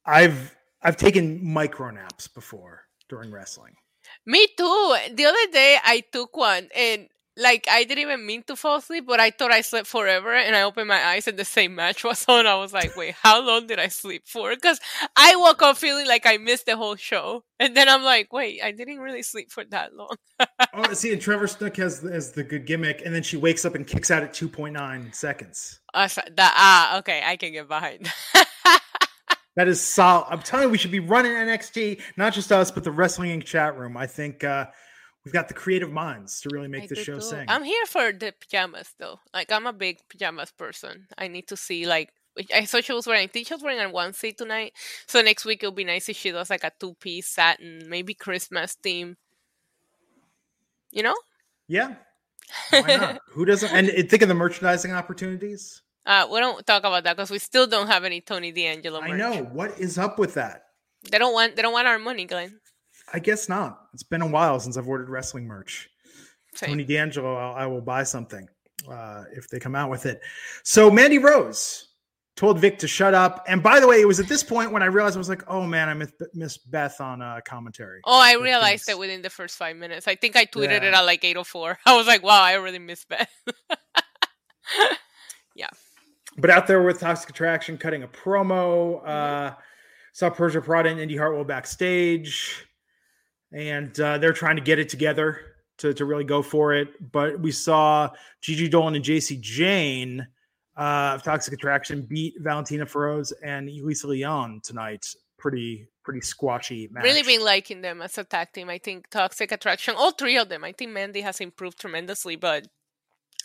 I've 0.06 0.56
I've 0.82 0.98
taken 0.98 1.46
micro 1.46 1.92
naps 1.92 2.28
before 2.28 2.86
during 3.10 3.32
wrestling. 3.32 3.76
Me 4.26 4.48
too. 4.58 4.96
The 5.14 5.26
other 5.26 5.52
day 5.52 5.78
I 5.84 6.04
took 6.12 6.36
one 6.36 6.70
and 6.76 7.10
like 7.40 7.68
I 7.70 7.84
didn't 7.84 8.02
even 8.02 8.26
mean 8.26 8.44
to 8.44 8.56
fall 8.56 8.78
asleep, 8.78 9.06
but 9.08 9.20
I 9.20 9.32
thought 9.32 9.52
I 9.52 9.62
slept 9.62 9.88
forever 9.88 10.34
and 10.34 10.56
I 10.56 10.62
opened 10.62 10.88
my 10.88 11.04
eyes 11.04 11.28
and 11.28 11.38
the 11.38 11.46
same 11.46 11.76
match 11.76 12.04
was 12.04 12.26
on. 12.28 12.46
I 12.46 12.56
was 12.56 12.74
like, 12.74 12.96
wait, 12.96 13.16
how 13.16 13.42
long 13.42 13.68
did 13.68 13.80
I 13.80 13.88
sleep 13.88 14.24
for? 14.28 14.54
Because 14.54 14.80
I 15.16 15.36
woke 15.38 15.62
up 15.62 15.78
feeling 15.78 16.08
like 16.08 16.26
I 16.26 16.38
missed 16.38 16.66
the 16.66 16.78
whole 16.78 16.96
show. 16.96 17.44
And 17.60 17.76
then 17.76 17.90
I'm 17.90 18.04
like, 18.04 18.32
wait, 18.32 18.62
I 18.64 18.72
didn't 18.72 19.00
really 19.00 19.24
sleep 19.24 19.52
for 19.52 19.64
that 19.66 19.94
long. 19.94 20.16
oh, 20.74 20.94
see, 20.94 21.12
and 21.12 21.22
Trevor 21.22 21.48
Snook 21.48 21.78
has 21.78 22.02
has 22.02 22.32
the 22.32 22.44
good 22.44 22.66
gimmick, 22.66 23.02
and 23.06 23.14
then 23.14 23.24
she 23.24 23.36
wakes 23.36 23.66
up 23.66 23.76
and 23.76 23.86
kicks 23.86 24.12
out 24.12 24.24
at 24.24 24.34
two 24.34 24.48
point 24.48 24.74
nine 24.74 25.12
seconds. 25.12 25.80
Uh, 25.94 26.08
so- 26.08 26.22
that, 26.36 26.54
ah, 26.56 27.00
okay, 27.00 27.22
I 27.26 27.36
can 27.36 27.52
get 27.52 27.68
behind. 27.68 28.12
That 29.60 29.68
is 29.68 29.82
solid. 29.82 30.28
I'm 30.30 30.40
telling 30.40 30.68
you, 30.68 30.70
we 30.70 30.78
should 30.78 30.90
be 30.90 31.02
running 31.02 31.34
NXT, 31.34 32.02
not 32.16 32.32
just 32.32 32.50
us, 32.50 32.72
but 32.72 32.86
the 32.86 32.92
Wrestling 32.92 33.42
chat 33.42 33.78
room. 33.78 33.98
I 33.98 34.08
think 34.08 34.46
uh, 34.46 34.68
we've 35.30 35.34
got 35.34 35.48
the 35.48 35.54
creative 35.54 35.92
minds 35.92 36.42
to 36.42 36.50
really 36.50 36.68
make 36.68 36.86
I 36.86 36.88
do 36.88 36.96
show 36.96 37.16
too. 37.16 37.22
sing. 37.22 37.46
I'm 37.48 37.64
here 37.64 37.86
for 37.86 38.12
the 38.12 38.34
pajamas 38.40 38.96
though. 38.98 39.20
Like 39.32 39.52
I'm 39.52 39.68
a 39.68 39.74
big 39.74 40.00
pajamas 40.10 40.52
person. 40.52 41.06
I 41.20 41.28
need 41.28 41.48
to 41.50 41.56
see 41.58 41.86
like 41.86 42.12
I 42.52 42.64
saw 42.66 42.82
she 42.82 42.94
was 42.94 43.06
wearing. 43.06 43.26
I 43.26 43.28
think 43.28 43.46
she 43.48 43.54
was 43.54 43.62
wearing 43.62 43.80
a 43.80 43.94
onesie 43.94 44.36
tonight. 44.36 44.74
So 45.06 45.22
next 45.22 45.46
week 45.46 45.62
it'll 45.62 45.72
be 45.72 45.84
nice 45.84 46.10
if 46.10 46.18
she 46.18 46.32
does 46.32 46.50
like 46.50 46.64
a 46.64 46.72
two 46.80 46.96
piece 46.96 47.28
satin, 47.28 47.84
maybe 47.88 48.16
Christmas 48.16 48.74
theme. 48.74 49.18
You 50.92 51.04
know? 51.04 51.16
yeah, 51.68 51.94
why 52.72 52.96
not? 52.96 53.22
Who 53.34 53.46
doesn't? 53.46 53.72
And 53.72 53.90
uh, 53.92 54.10
think 54.10 54.24
of 54.24 54.30
the 54.30 54.34
merchandising 54.34 54.92
opportunities. 54.92 55.84
Uh, 56.08 56.28
we 56.32 56.40
don't 56.40 56.66
talk 56.66 56.80
about 56.80 57.04
that 57.04 57.16
because 57.16 57.30
we 57.30 57.38
still 57.38 57.68
don't 57.68 57.86
have 57.86 58.04
any 58.04 58.20
Tony 58.20 58.52
D'Angelo. 58.52 59.00
I 59.00 59.12
know 59.12 59.44
what 59.44 59.80
is 59.80 60.00
up 60.00 60.18
with 60.18 60.34
that. 60.34 60.64
they 61.12 61.20
don't 61.20 61.34
want. 61.34 61.56
They 61.56 61.62
don't 61.62 61.74
want 61.74 61.88
our 61.88 62.00
money, 62.00 62.26
Glenn. 62.26 62.60
I 63.14 63.20
guess 63.20 63.50
not. 63.50 63.88
It's 63.94 64.04
been 64.04 64.22
a 64.22 64.28
while 64.28 64.60
since 64.60 64.78
I've 64.78 64.88
ordered 64.88 65.10
wrestling 65.10 65.46
merch. 65.48 65.90
Same. 66.56 66.70
Tony 66.70 66.84
D'Angelo, 66.84 67.36
I'll, 67.36 67.56
I 67.56 67.66
will 67.68 67.82
buy 67.82 68.04
something 68.04 68.48
uh, 68.92 69.24
if 69.34 69.48
they 69.50 69.60
come 69.60 69.76
out 69.76 69.90
with 69.90 70.06
it. 70.06 70.20
So 70.64 70.90
Mandy 70.90 71.18
Rose 71.20 71.86
told 72.36 72.60
Vic 72.60 72.80
to 72.80 72.88
shut 72.88 73.14
up. 73.14 73.44
And 73.48 73.62
by 73.62 73.80
the 73.80 73.88
way, 73.88 74.00
it 74.02 74.08
was 74.08 74.20
at 74.20 74.28
this 74.28 74.44
point 74.44 74.72
when 74.72 74.82
I 74.82 74.86
realized 74.86 75.16
I 75.16 75.20
was 75.20 75.30
like, 75.30 75.44
oh 75.48 75.66
man, 75.66 75.90
I 75.90 75.94
miss, 75.94 76.12
miss 76.34 76.58
Beth 76.58 77.00
on 77.02 77.22
uh, 77.22 77.40
commentary. 77.46 78.02
Oh, 78.06 78.20
I 78.20 78.36
realized 78.42 78.88
it 78.90 78.98
within 78.98 79.22
the 79.22 79.30
first 79.30 79.58
five 79.58 79.76
minutes. 79.76 80.08
I 80.08 80.16
think 80.16 80.36
I 80.36 80.46
tweeted 80.46 80.82
it 80.84 80.94
at 80.94 81.02
like 81.02 81.22
8:04. 81.22 81.76
I 81.86 81.96
was 81.98 82.08
like, 82.08 82.24
"Wow, 82.24 82.42
I 82.42 82.54
really 82.54 82.80
miss 82.80 83.06
Beth." 83.06 83.30
Yeah. 85.56 85.70
But 86.38 86.50
out 86.50 86.68
there 86.68 86.82
with 86.84 87.00
Toxic 87.00 87.30
Attraction 87.30 87.78
cutting 87.78 88.04
a 88.04 88.08
promo, 88.08 89.02
Mm-hmm. 89.04 89.10
uh, 89.10 89.56
saw 90.14 90.30
Persia 90.30 90.62
Pirotta 90.62 90.90
and 90.92 91.00
Indi 91.00 91.18
Hartwell 91.18 91.44
backstage, 91.44 92.66
and 93.52 93.98
uh, 94.00 94.18
they're 94.18 94.34
trying 94.34 94.56
to 94.56 94.62
get 94.62 94.80
it 94.80 94.90
together 94.90 95.40
to, 95.80 95.94
to 95.94 96.06
really 96.06 96.24
go 96.24 96.42
for 96.42 96.74
it. 96.74 97.12
But 97.12 97.40
we 97.40 97.52
saw 97.52 98.10
Gigi 98.42 98.68
Dolan 98.70 98.96
and 98.96 99.04
Jacy 99.04 99.38
Jayne 99.38 100.28
uh, 100.78 101.12
of 101.16 101.24
Toxic 101.24 101.54
Attraction 101.54 102.02
beat 102.04 102.36
Valentina 102.40 102.86
Feroz 102.86 103.34
and 103.44 103.68
Yulisa 103.70 104.06
Leon 104.06 104.62
tonight. 104.64 105.06
Pretty 105.38 105.88
pretty 106.04 106.22
squashy 106.22 106.90
match. 106.92 107.04
really 107.04 107.22
been 107.24 107.44
liking 107.44 107.82
them 107.82 108.02
as 108.02 108.18
a 108.18 108.24
tag 108.24 108.52
team. 108.52 108.70
I 108.70 108.78
think 108.80 109.10
Toxic 109.10 109.52
Attraction, 109.52 109.94
all 109.98 110.12
three 110.12 110.38
of 110.38 110.50
them. 110.50 110.64
I 110.64 110.72
think 110.72 110.92
Mandy 110.92 111.22
has 111.22 111.40
improved 111.40 111.80
tremendously, 111.80 112.36
but 112.36 112.68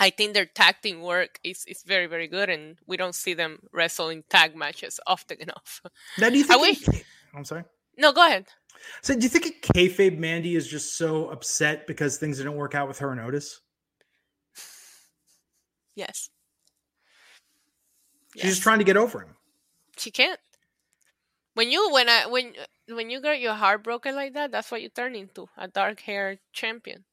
I 0.01 0.11
think 0.11 0.33
their 0.35 0.47
tag 0.47 0.77
team 0.83 1.03
work 1.03 1.39
is, 1.45 1.65
is 1.69 1.83
very, 1.87 2.07
very 2.07 2.27
good, 2.27 2.49
and 2.51 2.79
we 2.87 2.97
don't 2.97 3.15
see 3.15 3.35
them 3.35 3.61
wrestle 3.73 4.09
in 4.09 4.25
tag 4.31 4.57
matches 4.57 4.99
often 5.07 5.37
enough. 5.41 5.83
Now, 6.19 6.31
do 6.31 6.39
you 6.39 6.45
I 6.45 6.59
think? 6.59 6.87
wish- 6.89 7.05
I'm 7.35 7.45
sorry. 7.45 7.65
No, 7.97 8.13
go 8.13 8.27
ahead. 8.27 8.47
So, 9.03 9.15
do 9.15 9.21
you 9.21 9.29
think 9.29 9.63
kayfabe 9.63 10.19
Mandy 10.19 10.57
is 10.57 10.67
just 10.67 10.99
so 10.99 11.29
upset 11.31 11.87
because 11.87 12.19
things 12.19 12.39
didn't 12.39 12.55
work 12.55 12.75
out 12.75 12.89
with 12.89 12.99
her 12.99 13.13
and 13.13 13.21
Otis? 13.21 13.61
Yes. 15.95 16.29
She's 18.37 18.51
just 18.51 18.63
trying 18.63 18.79
to 18.79 18.85
get 18.85 18.97
over 18.97 19.21
him. 19.21 19.37
She 19.97 20.11
can't. 20.11 20.41
When 21.55 21.71
you 21.71 21.93
when 21.93 22.09
I 22.09 22.27
when 22.27 22.53
when 22.89 23.11
you 23.11 23.21
get 23.23 23.41
your 23.41 23.55
heart 23.55 23.85
broken 23.85 24.17
like 24.17 24.35
that, 24.35 24.51
that's 24.51 24.73
what 24.73 24.83
you 24.83 24.89
turn 24.89 25.15
into 25.15 25.49
a 25.57 25.69
dark 25.69 26.01
haired 26.01 26.41
champion. 26.53 27.05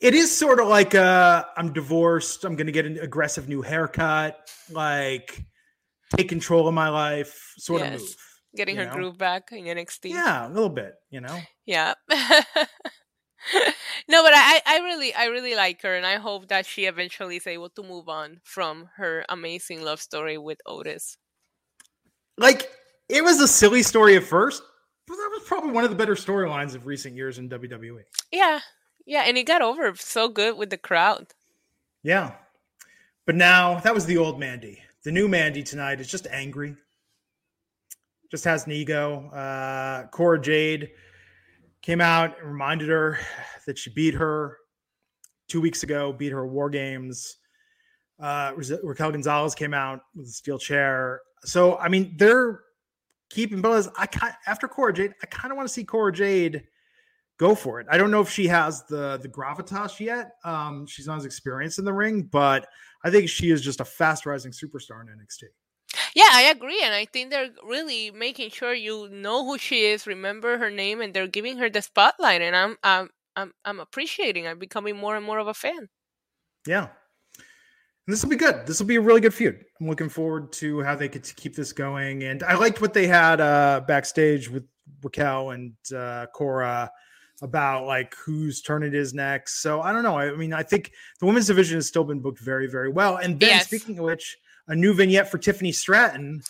It 0.00 0.12
is 0.14 0.36
sort 0.36 0.58
of 0.58 0.66
like 0.66 0.94
uh, 0.96 1.44
I'm 1.56 1.72
divorced. 1.72 2.44
I'm 2.44 2.56
going 2.56 2.66
to 2.66 2.72
get 2.72 2.84
an 2.84 2.98
aggressive 2.98 3.48
new 3.48 3.62
haircut. 3.62 4.50
Like 4.70 5.44
take 6.16 6.28
control 6.28 6.66
of 6.66 6.74
my 6.74 6.88
life, 6.88 7.54
sort 7.58 7.80
Yes. 7.82 7.94
of 7.94 8.00
move. 8.00 8.16
Getting 8.56 8.76
you 8.76 8.82
her 8.82 8.88
know? 8.88 8.94
groove 8.94 9.18
back 9.18 9.52
in 9.52 9.64
NXT. 9.64 10.10
Yeah, 10.10 10.46
a 10.46 10.50
little 10.50 10.68
bit. 10.68 10.94
You 11.10 11.20
know. 11.20 11.38
Yeah. 11.64 11.94
no, 14.08 14.22
but 14.22 14.32
I, 14.34 14.60
I 14.66 14.78
really 14.78 15.14
I 15.14 15.26
really 15.26 15.54
like 15.54 15.82
her 15.82 15.94
and 15.94 16.06
I 16.06 16.16
hope 16.16 16.48
that 16.48 16.66
she 16.66 16.86
eventually 16.86 17.36
is 17.36 17.46
able 17.46 17.70
to 17.70 17.82
move 17.82 18.08
on 18.08 18.40
from 18.42 18.90
her 18.96 19.24
amazing 19.28 19.82
love 19.82 20.00
story 20.00 20.38
with 20.38 20.58
Otis. 20.66 21.18
Like 22.38 22.70
it 23.08 23.22
was 23.22 23.40
a 23.40 23.48
silly 23.48 23.82
story 23.82 24.16
at 24.16 24.24
first, 24.24 24.62
but 25.06 25.14
that 25.14 25.30
was 25.32 25.44
probably 25.46 25.70
one 25.70 25.84
of 25.84 25.90
the 25.90 25.96
better 25.96 26.14
storylines 26.14 26.74
of 26.74 26.86
recent 26.86 27.14
years 27.14 27.38
in 27.38 27.48
WWE. 27.48 28.02
Yeah, 28.32 28.60
yeah, 29.06 29.22
and 29.26 29.36
he 29.36 29.44
got 29.44 29.62
over 29.62 29.94
so 29.96 30.28
good 30.28 30.56
with 30.56 30.70
the 30.70 30.78
crowd. 30.78 31.28
Yeah, 32.02 32.34
but 33.24 33.34
now 33.34 33.80
that 33.80 33.94
was 33.94 34.06
the 34.06 34.18
old 34.18 34.38
Mandy. 34.40 34.82
The 35.04 35.12
new 35.12 35.28
Mandy 35.28 35.62
tonight 35.62 36.00
is 36.00 36.08
just 36.08 36.26
angry, 36.28 36.76
just 38.30 38.44
has 38.44 38.66
an 38.66 38.72
ego. 38.72 39.28
Uh, 39.30 40.06
Cora 40.08 40.40
Jade 40.40 40.90
came 41.82 42.00
out 42.00 42.38
and 42.38 42.48
reminded 42.48 42.88
her 42.88 43.18
that 43.66 43.78
she 43.78 43.90
beat 43.90 44.14
her 44.14 44.58
two 45.48 45.60
weeks 45.60 45.82
ago, 45.82 46.12
beat 46.12 46.32
her 46.32 46.46
War 46.46 46.70
Games. 46.70 47.36
Uh, 48.20 48.52
Raquel 48.82 49.12
Gonzalez 49.12 49.54
came 49.54 49.74
out 49.74 50.00
with 50.14 50.26
a 50.26 50.30
steel 50.30 50.58
chair. 50.58 51.20
So, 51.44 51.76
I 51.76 51.88
mean, 51.88 52.14
they're 52.16 52.60
keeping 53.30 53.62
Bellas. 53.62 53.90
I 53.96 54.32
after 54.46 54.68
Cora 54.68 54.92
Jade, 54.92 55.14
I 55.22 55.26
kind 55.26 55.52
of 55.52 55.56
want 55.56 55.68
to 55.68 55.72
see 55.72 55.84
Cora 55.84 56.12
Jade 56.12 56.64
go 57.38 57.54
for 57.54 57.80
it. 57.80 57.86
I 57.90 57.98
don't 57.98 58.10
know 58.10 58.20
if 58.20 58.30
she 58.30 58.46
has 58.46 58.84
the 58.84 59.18
the 59.18 59.28
gravitas 59.28 60.00
yet. 60.00 60.32
Um, 60.44 60.86
she's 60.86 61.06
not 61.06 61.18
as 61.18 61.24
experienced 61.24 61.78
in 61.78 61.84
the 61.84 61.92
ring, 61.92 62.22
but 62.22 62.66
I 63.04 63.10
think 63.10 63.28
she 63.28 63.50
is 63.50 63.60
just 63.60 63.80
a 63.80 63.84
fast 63.84 64.26
rising 64.26 64.52
superstar 64.52 65.02
in 65.02 65.08
NXT. 65.08 65.44
Yeah, 66.16 66.30
I 66.32 66.44
agree, 66.44 66.80
and 66.82 66.94
I 66.94 67.04
think 67.04 67.28
they're 67.28 67.50
really 67.62 68.10
making 68.10 68.48
sure 68.48 68.72
you 68.72 69.06
know 69.10 69.44
who 69.44 69.58
she 69.58 69.84
is, 69.84 70.06
remember 70.06 70.56
her 70.56 70.70
name, 70.70 71.02
and 71.02 71.12
they're 71.12 71.26
giving 71.26 71.58
her 71.58 71.68
the 71.68 71.82
spotlight. 71.82 72.40
And 72.40 72.56
I'm 72.56 72.78
I'm 72.82 73.10
I'm, 73.36 73.52
I'm 73.66 73.80
appreciating. 73.80 74.46
I'm 74.46 74.58
becoming 74.58 74.96
more 74.96 75.14
and 75.14 75.26
more 75.26 75.38
of 75.38 75.46
a 75.46 75.52
fan. 75.52 75.90
Yeah, 76.66 76.88
and 78.06 78.12
this 78.14 78.22
will 78.22 78.30
be 78.30 78.36
good. 78.36 78.66
This 78.66 78.78
will 78.78 78.86
be 78.86 78.96
a 78.96 79.00
really 79.00 79.20
good 79.20 79.34
feud. 79.34 79.64
I'm 79.80 79.88
looking 79.88 80.08
forward 80.08 80.52
to 80.54 80.80
how 80.82 80.94
they 80.94 81.08
could 81.08 81.24
keep 81.36 81.56
this 81.56 81.72
going. 81.72 82.22
And 82.22 82.42
I 82.44 82.54
liked 82.54 82.80
what 82.80 82.94
they 82.94 83.06
had 83.06 83.40
uh, 83.40 83.82
backstage 83.86 84.48
with 84.48 84.64
Raquel 85.02 85.50
and 85.50 85.74
uh, 85.94 86.26
Cora 86.32 86.90
about 87.42 87.84
like 87.84 88.14
whose 88.14 88.62
turn 88.62 88.84
it 88.84 88.94
is 88.94 89.12
next. 89.12 89.60
So 89.60 89.82
I 89.82 89.92
don't 89.92 90.04
know. 90.04 90.18
I 90.18 90.34
mean, 90.36 90.52
I 90.52 90.62
think 90.62 90.92
the 91.18 91.26
women's 91.26 91.48
division 91.48 91.76
has 91.76 91.88
still 91.88 92.04
been 92.04 92.20
booked 92.20 92.38
very, 92.38 92.68
very 92.68 92.88
well. 92.88 93.16
And 93.16 93.38
then 93.40 93.50
yes. 93.50 93.66
speaking 93.66 93.98
of 93.98 94.04
which, 94.04 94.38
a 94.68 94.74
new 94.74 94.94
vignette 94.94 95.30
for 95.30 95.38
Tiffany 95.38 95.72
Stratton 95.72 96.42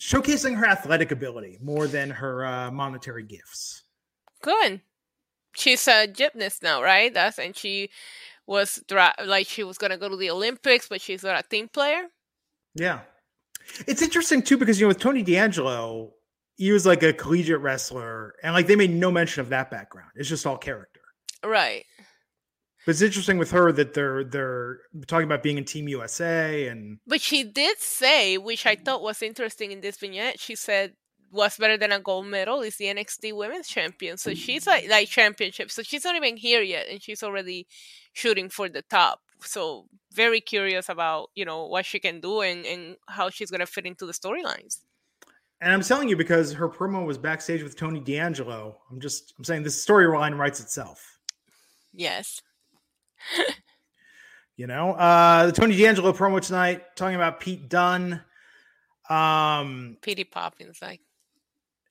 showcasing 0.00 0.56
her 0.56 0.66
athletic 0.66 1.10
ability 1.10 1.58
more 1.62 1.86
than 1.86 2.10
her 2.10 2.44
uh, 2.44 2.70
monetary 2.70 3.22
gifts. 3.22 3.84
Good. 4.42 4.80
She's 5.54 5.86
a 5.88 6.06
gymnast 6.06 6.62
now, 6.62 6.82
right? 6.82 7.12
That's 7.12 7.38
and 7.38 7.56
she 7.56 7.90
was 8.46 8.82
dra- 8.88 9.14
like 9.24 9.46
she 9.46 9.64
was 9.64 9.78
gonna 9.78 9.98
go 9.98 10.08
to 10.08 10.16
the 10.16 10.30
Olympics, 10.30 10.88
but 10.88 11.00
she's 11.00 11.22
not 11.22 11.44
a 11.44 11.48
team 11.48 11.68
player. 11.68 12.04
Yeah, 12.74 13.00
it's 13.86 14.00
interesting 14.00 14.42
too 14.42 14.56
because 14.56 14.80
you 14.80 14.84
know 14.84 14.88
with 14.88 15.00
Tony 15.00 15.22
D'Angelo, 15.22 16.12
he 16.56 16.70
was 16.72 16.86
like 16.86 17.02
a 17.02 17.12
collegiate 17.12 17.60
wrestler, 17.60 18.34
and 18.42 18.54
like 18.54 18.68
they 18.68 18.76
made 18.76 18.90
no 18.92 19.10
mention 19.10 19.40
of 19.40 19.48
that 19.48 19.70
background. 19.70 20.10
It's 20.14 20.28
just 20.28 20.46
all 20.46 20.56
character, 20.56 21.00
right? 21.44 21.84
But 22.90 22.94
it's 22.94 23.02
interesting 23.02 23.38
with 23.38 23.52
her 23.52 23.70
that 23.70 23.94
they're 23.94 24.24
they're 24.24 24.80
talking 25.06 25.24
about 25.24 25.44
being 25.44 25.58
in 25.58 25.64
Team 25.64 25.86
USA 25.86 26.66
and. 26.66 26.98
But 27.06 27.20
she 27.20 27.44
did 27.44 27.78
say, 27.78 28.36
which 28.36 28.66
I 28.66 28.74
thought 28.74 29.00
was 29.00 29.22
interesting 29.22 29.70
in 29.70 29.80
this 29.80 29.96
vignette. 29.96 30.40
She 30.40 30.56
said 30.56 30.94
what's 31.30 31.56
better 31.56 31.76
than 31.76 31.92
a 31.92 32.00
gold 32.00 32.26
medal 32.26 32.62
is 32.62 32.78
the 32.78 32.86
NXT 32.86 33.36
Women's 33.36 33.68
Champion. 33.68 34.16
So 34.16 34.34
she's 34.34 34.66
like 34.66 34.88
like 34.90 35.08
championship. 35.08 35.70
So 35.70 35.84
she's 35.84 36.04
not 36.04 36.16
even 36.16 36.36
here 36.36 36.62
yet, 36.62 36.86
and 36.90 37.00
she's 37.00 37.22
already 37.22 37.68
shooting 38.12 38.48
for 38.48 38.68
the 38.68 38.82
top. 38.82 39.20
So 39.40 39.86
very 40.12 40.40
curious 40.40 40.88
about 40.88 41.30
you 41.36 41.44
know 41.44 41.66
what 41.66 41.86
she 41.86 42.00
can 42.00 42.20
do 42.20 42.40
and 42.40 42.66
and 42.66 42.96
how 43.06 43.30
she's 43.30 43.52
gonna 43.52 43.66
fit 43.66 43.86
into 43.86 44.04
the 44.04 44.12
storylines. 44.12 44.78
And 45.60 45.72
I'm 45.72 45.82
telling 45.82 46.08
you 46.08 46.16
because 46.16 46.54
her 46.54 46.68
promo 46.68 47.06
was 47.06 47.18
backstage 47.18 47.62
with 47.62 47.76
Tony 47.76 48.00
D'Angelo. 48.00 48.78
I'm 48.90 48.98
just 48.98 49.32
I'm 49.38 49.44
saying 49.44 49.62
this 49.62 49.86
storyline 49.86 50.36
writes 50.36 50.58
itself. 50.58 51.20
Yes. 51.92 52.42
You 54.56 54.66
know, 54.66 54.92
uh 54.92 55.46
the 55.46 55.52
Tony 55.52 55.74
D'Angelo 55.76 56.12
promo 56.12 56.40
tonight 56.40 56.82
talking 56.94 57.16
about 57.16 57.40
Pete 57.40 57.68
Dunne. 57.68 58.22
Um 59.08 59.96
Petey 60.02 60.24
Poppins, 60.24 60.78
like 60.82 61.00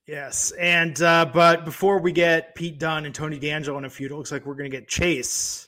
Yes, 0.06 0.52
and 0.52 1.02
uh 1.02 1.26
but 1.26 1.66
before 1.66 2.00
we 2.00 2.12
get 2.12 2.54
Pete 2.54 2.78
Dunne 2.78 3.06
and 3.06 3.16
Tony 3.16 3.40
D'Angelo 3.40 3.78
in 3.80 3.86
a 3.86 3.90
feud, 3.90 4.12
it 4.12 4.16
looks 4.16 4.32
like 4.32 4.46
we're 4.46 4.54
gonna 4.54 4.70
get 4.70 4.88
Chase. 4.88 5.68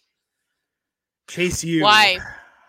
Chase 1.28 1.64
U. 1.64 1.84
Why? 1.84 2.20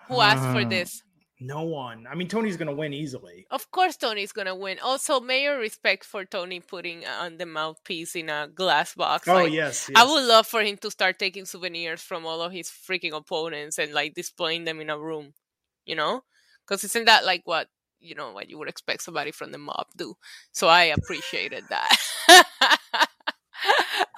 Who 0.08 0.20
asked 0.20 0.44
uh, 0.44 0.52
for 0.54 0.64
this? 0.64 1.02
No 1.44 1.62
one. 1.62 2.06
I 2.08 2.14
mean, 2.14 2.28
Tony's 2.28 2.56
going 2.56 2.68
to 2.68 2.74
win 2.74 2.94
easily. 2.94 3.46
Of 3.50 3.70
course, 3.72 3.96
Tony's 3.96 4.30
going 4.30 4.46
to 4.46 4.54
win. 4.54 4.78
Also, 4.78 5.20
mayor 5.20 5.58
respect 5.58 6.04
for 6.04 6.24
Tony 6.24 6.60
putting 6.60 7.04
uh, 7.04 7.24
on 7.24 7.36
the 7.36 7.46
mouthpiece 7.46 8.14
in 8.14 8.28
a 8.28 8.48
glass 8.48 8.94
box. 8.94 9.26
Oh, 9.26 9.34
like, 9.34 9.52
yes, 9.52 9.88
yes, 9.88 10.00
I 10.00 10.04
would 10.04 10.24
love 10.24 10.46
for 10.46 10.62
him 10.62 10.76
to 10.78 10.90
start 10.90 11.18
taking 11.18 11.44
souvenirs 11.44 12.00
from 12.00 12.24
all 12.24 12.40
of 12.40 12.52
his 12.52 12.70
freaking 12.70 13.12
opponents 13.12 13.78
and 13.78 13.92
like 13.92 14.14
displaying 14.14 14.64
them 14.64 14.80
in 14.80 14.88
a 14.88 14.98
room, 14.98 15.34
you 15.84 15.96
know? 15.96 16.22
Because 16.64 16.84
isn't 16.84 17.06
that 17.06 17.24
like 17.24 17.42
what, 17.44 17.66
you 17.98 18.14
know, 18.14 18.32
what 18.32 18.48
you 18.48 18.56
would 18.58 18.68
expect 18.68 19.02
somebody 19.02 19.32
from 19.32 19.50
the 19.50 19.58
mob 19.58 19.86
do? 19.96 20.14
So 20.52 20.68
I 20.68 20.84
appreciated 20.84 21.64
that. 21.70 21.96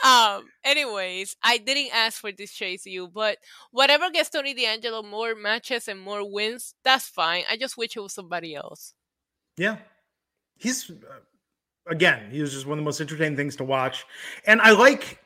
um 0.04 0.44
anyways 0.64 1.34
i 1.42 1.56
didn't 1.56 1.90
ask 1.94 2.20
for 2.20 2.30
this 2.30 2.52
chase 2.52 2.84
U 2.84 3.08
but 3.08 3.38
whatever 3.70 4.10
gets 4.10 4.28
tony 4.28 4.54
d'angelo 4.54 5.02
more 5.02 5.34
matches 5.34 5.88
and 5.88 6.00
more 6.00 6.30
wins 6.30 6.74
that's 6.84 7.08
fine. 7.08 7.44
I 7.50 7.56
just 7.56 7.76
wish 7.76 7.96
it 7.96 8.00
was 8.00 8.12
somebody 8.12 8.54
else. 8.54 8.94
Yeah. 9.56 9.78
He's 10.56 10.90
uh, 10.90 10.94
again 11.90 12.30
he 12.30 12.40
was 12.40 12.52
just 12.52 12.66
one 12.66 12.78
of 12.78 12.82
the 12.82 12.84
most 12.84 13.00
entertaining 13.00 13.36
things 13.36 13.56
to 13.56 13.64
watch. 13.64 14.04
And 14.46 14.60
i 14.60 14.70
like 14.70 15.20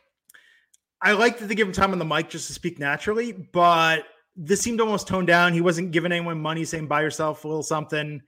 i 1.03 1.13
like 1.13 1.39
that 1.39 1.47
they 1.47 1.55
give 1.55 1.67
him 1.67 1.75
time 1.75 1.93
on 1.93 1.99
the 1.99 2.05
mic 2.05 2.31
just 2.31 2.47
to 2.47 2.53
speak 2.53 2.79
naturally 2.79 3.33
but 3.33 4.05
this 4.41 4.61
seemed 4.61 4.81
almost 4.81 5.09
toned 5.09 5.27
down. 5.27 5.53
He 5.53 5.61
wasn't 5.61 5.91
giving 5.91 6.13
anyone 6.13 6.41
money 6.41 6.65
saying 6.65 6.87
buy 6.87 7.03
yourself 7.03 7.45
a 7.45 7.49
little 7.49 7.65
something. 7.65 8.23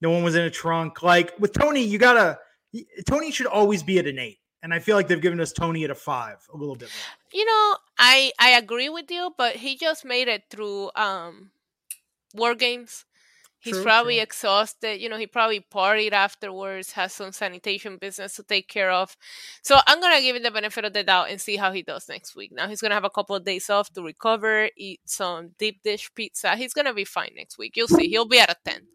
No 0.00 0.10
one 0.10 0.24
was 0.24 0.34
in 0.34 0.42
a 0.42 0.50
trunk. 0.50 1.04
Like 1.04 1.38
with 1.38 1.52
tony 1.52 1.84
you 1.84 1.98
gotta 1.98 2.38
tony 3.06 3.30
should 3.30 3.46
always 3.46 3.84
be 3.84 3.98
at 3.98 4.06
an 4.08 4.18
eight 4.18 4.38
and 4.62 4.72
I 4.72 4.78
feel 4.78 4.96
like 4.96 5.08
they've 5.08 5.20
given 5.20 5.40
us 5.40 5.52
Tony 5.52 5.84
at 5.84 5.90
a 5.90 5.94
five 5.94 6.46
a 6.52 6.56
little 6.56 6.76
bit 6.76 6.88
more. 6.88 7.16
You 7.32 7.44
know, 7.44 7.76
I 7.98 8.32
I 8.38 8.50
agree 8.50 8.88
with 8.88 9.10
you, 9.10 9.32
but 9.36 9.56
he 9.56 9.76
just 9.76 10.04
made 10.04 10.28
it 10.28 10.44
through 10.50 10.90
um 10.96 11.50
war 12.34 12.54
games. 12.54 13.04
He's 13.58 13.74
true, 13.74 13.84
probably 13.84 14.16
true. 14.16 14.22
exhausted. 14.24 15.00
You 15.00 15.08
know, 15.08 15.16
he 15.16 15.26
probably 15.28 15.60
partied 15.60 16.12
afterwards, 16.12 16.90
has 16.92 17.12
some 17.12 17.30
sanitation 17.30 17.96
business 17.96 18.34
to 18.34 18.42
take 18.42 18.66
care 18.66 18.90
of. 18.90 19.16
So 19.62 19.78
I'm 19.86 20.00
gonna 20.00 20.20
give 20.20 20.34
him 20.34 20.42
the 20.42 20.50
benefit 20.50 20.84
of 20.84 20.92
the 20.92 21.04
doubt 21.04 21.30
and 21.30 21.40
see 21.40 21.56
how 21.56 21.70
he 21.72 21.82
does 21.82 22.08
next 22.08 22.34
week. 22.34 22.50
Now 22.52 22.66
he's 22.68 22.80
gonna 22.80 22.94
have 22.94 23.04
a 23.04 23.10
couple 23.10 23.36
of 23.36 23.44
days 23.44 23.70
off 23.70 23.92
to 23.92 24.02
recover, 24.02 24.68
eat 24.76 25.00
some 25.04 25.50
deep 25.58 25.82
dish 25.84 26.10
pizza. 26.14 26.56
He's 26.56 26.74
gonna 26.74 26.94
be 26.94 27.04
fine 27.04 27.32
next 27.36 27.56
week. 27.56 27.76
You'll 27.76 27.88
see. 27.88 28.08
He'll 28.08 28.26
be 28.26 28.40
at 28.40 28.50
a 28.50 28.56
ten. 28.64 28.86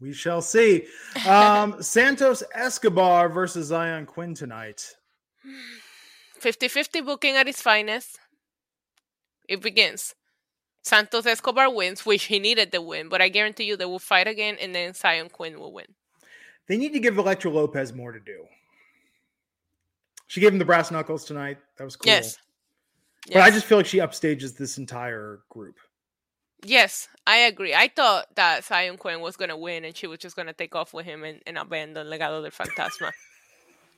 We 0.00 0.12
shall 0.12 0.40
see. 0.40 0.86
Um, 1.28 1.82
Santos 1.82 2.42
Escobar 2.54 3.28
versus 3.28 3.70
Xyon 3.70 4.06
Quinn 4.06 4.34
tonight. 4.34 4.94
50 6.38 6.68
50 6.68 7.00
booking 7.02 7.36
at 7.36 7.48
its 7.48 7.60
finest. 7.60 8.18
It 9.48 9.60
begins. 9.60 10.14
Santos 10.82 11.26
Escobar 11.26 11.72
wins, 11.72 12.06
which 12.06 12.24
he 12.24 12.38
needed 12.38 12.72
the 12.72 12.80
win, 12.80 13.08
but 13.08 13.20
I 13.20 13.28
guarantee 13.28 13.64
you 13.64 13.76
they 13.76 13.84
will 13.84 13.98
fight 13.98 14.26
again 14.26 14.56
and 14.60 14.74
then 14.74 14.92
Xyon 14.92 15.30
Quinn 15.30 15.58
will 15.58 15.72
win. 15.72 15.86
They 16.66 16.76
need 16.76 16.92
to 16.92 17.00
give 17.00 17.18
Elektra 17.18 17.50
Lopez 17.50 17.92
more 17.92 18.12
to 18.12 18.20
do. 18.20 18.44
She 20.28 20.40
gave 20.40 20.52
him 20.52 20.58
the 20.58 20.64
brass 20.64 20.90
knuckles 20.90 21.24
tonight. 21.24 21.58
That 21.76 21.84
was 21.84 21.96
cool. 21.96 22.10
Yes. 22.10 22.38
But 23.26 23.34
yes. 23.34 23.46
I 23.46 23.50
just 23.50 23.66
feel 23.66 23.78
like 23.78 23.86
she 23.86 23.98
upstages 23.98 24.56
this 24.56 24.78
entire 24.78 25.40
group. 25.48 25.76
Yes, 26.64 27.08
I 27.26 27.38
agree. 27.38 27.74
I 27.74 27.88
thought 27.88 28.26
that 28.36 28.62
Xyon 28.62 28.98
Quinn 28.98 29.20
was 29.20 29.36
gonna 29.36 29.56
win 29.56 29.84
and 29.84 29.96
she 29.96 30.06
was 30.06 30.18
just 30.18 30.36
gonna 30.36 30.52
take 30.52 30.74
off 30.74 30.92
with 30.92 31.06
him 31.06 31.24
and, 31.24 31.40
and 31.46 31.58
abandon 31.58 32.06
Legado 32.06 32.42
del 32.42 32.50
Fantasma. 32.50 33.12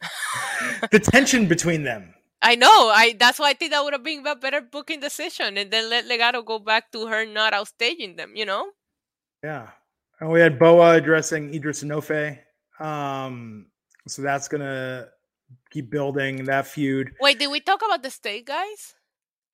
the 0.90 0.98
tension 0.98 1.46
between 1.46 1.82
them. 1.82 2.14
I 2.42 2.56
know. 2.56 2.90
I 2.90 3.14
that's 3.18 3.38
why 3.38 3.50
I 3.50 3.54
think 3.54 3.70
that 3.70 3.84
would 3.84 3.92
have 3.92 4.02
been 4.02 4.26
a 4.26 4.34
better 4.34 4.60
booking 4.60 5.00
decision, 5.00 5.56
and 5.56 5.70
then 5.70 5.88
let 5.88 6.06
Legado 6.06 6.44
go 6.44 6.58
back 6.58 6.90
to 6.92 7.06
her 7.06 7.24
not 7.24 7.52
outstaging 7.52 8.16
them. 8.16 8.32
You 8.34 8.46
know. 8.46 8.70
Yeah, 9.44 9.70
and 10.20 10.30
we 10.30 10.40
had 10.40 10.58
Boa 10.58 10.94
addressing 10.94 11.54
Edris 11.54 11.84
Enofe. 11.84 12.38
Um, 12.80 13.66
so 14.08 14.22
that's 14.22 14.48
gonna 14.48 15.08
keep 15.70 15.90
building 15.90 16.44
that 16.44 16.66
feud. 16.66 17.12
Wait, 17.20 17.38
did 17.38 17.48
we 17.48 17.60
talk 17.60 17.80
about 17.84 18.02
the 18.02 18.10
state 18.10 18.46
guys? 18.46 18.94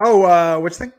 Oh, 0.02 0.24
uh, 0.24 0.58
which 0.58 0.74
thing? 0.74 0.92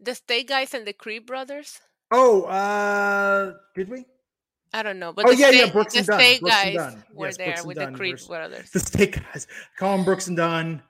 The 0.00 0.14
State 0.14 0.48
Guys 0.48 0.74
and 0.74 0.86
the 0.86 0.92
Creed 0.92 1.26
brothers. 1.26 1.80
Oh, 2.10 2.42
uh, 2.44 3.54
did 3.74 3.88
we? 3.88 4.04
I 4.72 4.82
don't 4.82 4.98
know, 4.98 5.12
but 5.12 5.26
oh 5.26 5.30
the 5.30 5.36
yeah, 5.36 5.48
state, 5.48 5.58
yeah, 5.58 5.72
Brooks 5.72 5.92
the 5.94 5.98
and 6.00 6.06
Dunn. 6.06 6.20
State 6.20 6.40
Brooks 6.40 6.54
guys 6.54 6.74
Dunn. 6.74 7.04
were 7.14 7.26
yes, 7.26 7.36
there 7.38 7.56
with 7.64 7.76
Dunn 7.78 7.92
the 7.92 7.98
Creed 7.98 8.20
brothers. 8.26 8.70
The 8.70 8.80
State 8.80 9.18
Guys. 9.22 9.46
Call 9.78 9.96
them 9.96 10.04
Brooks 10.04 10.26
and 10.26 10.36
Dunn. 10.36 10.82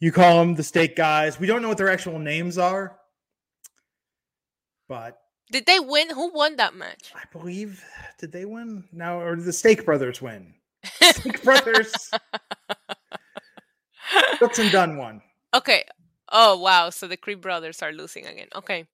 You 0.00 0.12
call 0.12 0.38
them 0.38 0.54
the 0.54 0.62
State 0.62 0.96
Guys. 0.96 1.38
We 1.38 1.46
don't 1.46 1.60
know 1.60 1.68
what 1.68 1.76
their 1.76 1.90
actual 1.90 2.18
names 2.18 2.56
are, 2.56 2.98
but 4.88 5.18
did 5.50 5.66
they 5.66 5.78
win? 5.78 6.10
Who 6.10 6.32
won 6.32 6.56
that 6.56 6.74
match? 6.74 7.12
I 7.14 7.22
believe 7.36 7.82
did 8.18 8.32
they 8.32 8.44
win? 8.44 8.84
Now 8.92 9.20
or 9.20 9.36
did 9.36 9.44
the 9.44 9.52
Steak 9.52 9.84
Brothers 9.84 10.22
win? 10.22 10.54
Sink 11.00 11.42
Brothers. 11.44 11.92
Brooks 14.38 14.58
and 14.58 14.70
Dunn 14.70 14.96
won. 14.96 15.20
Okay. 15.54 15.84
Oh 16.30 16.58
wow! 16.58 16.90
So 16.90 17.06
the 17.08 17.16
Creed 17.16 17.40
brothers 17.40 17.82
are 17.82 17.92
losing 17.92 18.26
again. 18.26 18.48
Okay. 18.54 18.86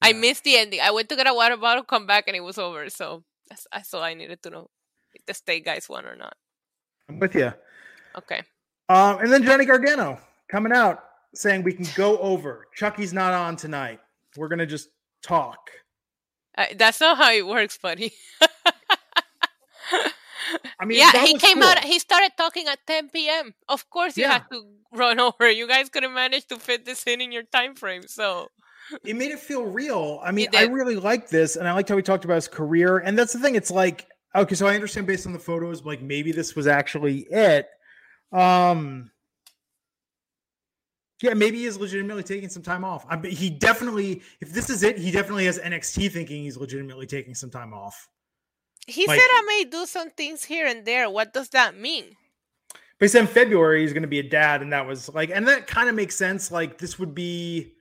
I 0.00 0.10
Yeah. 0.10 0.16
missed 0.18 0.44
the 0.44 0.56
ending. 0.56 0.80
I 0.80 0.90
went 0.90 1.08
to 1.10 1.16
get 1.16 1.26
a 1.26 1.34
water 1.34 1.56
bottle, 1.56 1.84
come 1.84 2.06
back, 2.06 2.24
and 2.26 2.36
it 2.36 2.40
was 2.44 2.58
over. 2.58 2.88
So 2.90 3.24
that's 3.48 3.66
that's 3.72 3.92
all 3.94 4.02
I 4.02 4.14
needed 4.14 4.42
to 4.42 4.50
know 4.50 4.70
if 5.14 5.24
the 5.26 5.34
state 5.34 5.64
guys 5.64 5.88
won 5.88 6.06
or 6.06 6.16
not. 6.16 6.36
I'm 7.08 7.18
with 7.18 7.34
you. 7.34 7.52
Okay. 8.16 8.42
Um, 8.88 9.18
and 9.18 9.32
then 9.32 9.42
Johnny 9.44 9.64
Gargano 9.64 10.18
coming 10.48 10.72
out 10.72 11.04
saying 11.34 11.62
we 11.62 11.72
can 11.72 11.86
go 11.94 12.18
over. 12.18 12.68
Chucky's 12.74 13.12
not 13.12 13.32
on 13.32 13.56
tonight. 13.56 14.00
We're 14.36 14.48
gonna 14.48 14.66
just 14.66 14.88
talk. 15.22 15.70
Uh, 16.56 16.66
that's 16.76 17.00
not 17.00 17.16
how 17.16 17.32
it 17.32 17.46
works, 17.46 17.78
buddy. 17.78 18.12
I 20.80 20.84
mean, 20.84 20.98
yeah, 20.98 21.12
he 21.24 21.36
came 21.38 21.58
cool. 21.60 21.64
out. 21.68 21.84
He 21.84 21.98
started 21.98 22.32
talking 22.36 22.66
at 22.68 22.78
10 22.86 23.10
p.m. 23.10 23.54
Of 23.68 23.88
course, 23.90 24.16
you 24.16 24.24
Yeah. 24.24 24.32
had 24.34 24.44
to 24.52 24.64
run 24.92 25.20
over. 25.26 25.50
You 25.50 25.66
guys 25.68 25.88
couldn't 25.88 26.14
manage 26.14 26.46
to 26.46 26.56
fit 26.58 26.84
this 26.84 27.04
in 27.06 27.20
in 27.20 27.32
your 27.32 27.44
time 27.44 27.74
frame. 27.74 28.06
So 28.06 28.48
it 29.04 29.16
made 29.16 29.30
it 29.30 29.38
feel 29.40 29.64
real. 29.64 30.20
I 30.22 30.32
mean, 30.32 30.48
I 30.54 30.64
really 30.64 30.96
liked 30.96 31.30
this, 31.30 31.56
and 31.56 31.66
I 31.68 31.72
liked 31.72 31.88
how 31.88 31.96
he 31.96 32.02
talked 32.02 32.24
about 32.24 32.34
his 32.36 32.48
career. 32.48 32.98
And 32.98 33.18
that's 33.18 33.32
the 33.32 33.38
thing. 33.38 33.54
It's 33.54 33.70
like, 33.70 34.06
okay, 34.34 34.54
so 34.54 34.66
I 34.66 34.74
understand 34.74 35.06
based 35.06 35.26
on 35.26 35.32
the 35.32 35.38
photos, 35.38 35.84
like 35.84 36.02
maybe 36.02 36.32
this 36.32 36.54
was 36.54 36.66
actually 36.66 37.20
it. 37.30 37.68
Um, 38.32 39.10
yeah, 41.22 41.34
maybe 41.34 41.58
he 41.58 41.66
is 41.66 41.78
legitimately 41.78 42.24
taking 42.24 42.48
some 42.48 42.62
time 42.64 42.84
off. 42.84 43.06
I 43.08 43.16
mean, 43.16 43.30
he 43.32 43.48
definitely, 43.48 44.22
if 44.40 44.52
this 44.52 44.68
is 44.68 44.82
it, 44.82 44.98
he 44.98 45.10
definitely 45.12 45.44
has 45.46 45.58
NXT 45.58 46.10
thinking 46.10 46.42
he's 46.42 46.56
legitimately 46.56 47.06
taking 47.06 47.34
some 47.34 47.50
time 47.50 47.72
off. 47.72 48.08
He 48.86 49.06
Like- 49.06 49.20
said 49.20 49.28
I 49.30 49.42
may 49.46 49.64
do 49.70 49.86
some 49.86 50.10
things 50.10 50.44
here 50.44 50.66
and 50.66 50.84
there. 50.84 51.08
What 51.10 51.32
does 51.32 51.48
that 51.50 51.76
mean? 51.76 52.16
But 52.98 53.06
he 53.06 53.08
said 53.08 53.22
in 53.22 53.26
February 53.26 53.82
he's 53.82 53.92
going 53.92 54.02
to 54.02 54.08
be 54.08 54.20
a 54.20 54.28
dad, 54.28 54.62
and 54.62 54.72
that 54.72 54.86
was 54.86 55.08
like, 55.08 55.30
and 55.30 55.46
that 55.48 55.66
kind 55.66 55.88
of 55.88 55.94
makes 55.94 56.14
sense. 56.16 56.50
Like 56.52 56.78
this 56.78 56.98
would 56.98 57.14
be 57.14 57.74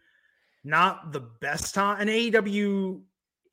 not 0.64 1.12
the 1.12 1.20
best 1.20 1.76
time, 1.76 1.98
and 2.02 2.10
AEW 2.10 3.02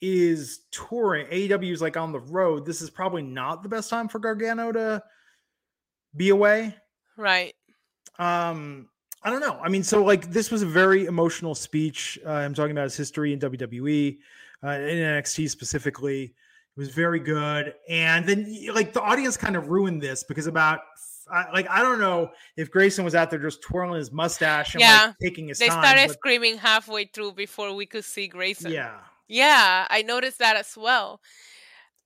is 0.01 0.61
touring. 0.71 1.27
AEW 1.27 1.73
is 1.73 1.83
like 1.83 1.97
on 1.97 2.13
the 2.13 2.21
road. 2.21 2.65
This 2.65 2.81
is 2.81 2.89
probably 2.91 3.23
not 3.23 3.63
the 3.63 3.69
best 3.69 3.91
time 3.91 4.09
for 4.09 4.19
Gargano 4.19 4.73
to 4.73 5.03
be 6.17 6.29
away. 6.31 6.75
Right. 7.17 7.55
Um, 8.19 8.89
I 9.23 9.31
don't 9.31 9.41
know. 9.41 9.59
I 9.63 9.69
mean, 9.69 9.83
so 9.83 10.05
like 10.05 10.31
this 10.31 10.51
was 10.51 10.63
a 10.63 10.67
very 10.67 11.07
emotional 11.07 11.55
speech. 11.55 12.19
Uh, 12.25 12.31
I'm 12.31 12.55
talking 12.55 12.71
about 12.73 12.85
his 12.85 12.97
history 12.97 13.33
in 13.33 13.41
WWE, 13.41 14.19
uh, 14.65 14.69
in 14.69 14.99
NXT 14.99 15.51
specifically. 15.51 16.35
It 16.79 16.83
was 16.83 16.91
very 16.95 17.19
good, 17.19 17.75
and 17.89 18.25
then 18.25 18.47
like 18.73 18.93
the 18.93 19.03
audience 19.03 19.37
kind 19.37 19.57
of 19.57 19.67
ruined 19.69 20.01
this 20.01 20.23
because 20.23 20.47
about 20.47 20.79
I- 21.29 21.51
like 21.53 21.69
I 21.69 21.83
don't 21.83 21.99
know 21.99 22.31
if 22.57 22.71
Grayson 22.71 23.05
was 23.05 23.17
out 23.17 23.31
there 23.31 23.41
just 23.41 23.63
twirling 23.63 23.99
his 23.99 24.13
mustache 24.13 24.75
and 24.75 24.81
Yeah. 24.81 25.07
like 25.09 25.17
taking 25.21 25.49
his 25.49 25.59
They 25.59 25.67
time. 25.67 25.83
started 25.83 26.07
but- 26.07 26.17
screaming 26.17 26.57
halfway 26.59 27.07
through 27.07 27.33
before 27.33 27.75
we 27.75 27.85
could 27.85 28.05
see 28.05 28.29
Grayson. 28.29 28.71
yeah, 28.71 29.01
Yeah, 29.27 29.89
I 29.91 30.03
noticed 30.03 30.39
that 30.39 30.55
as 30.55 30.77
well. 30.77 31.21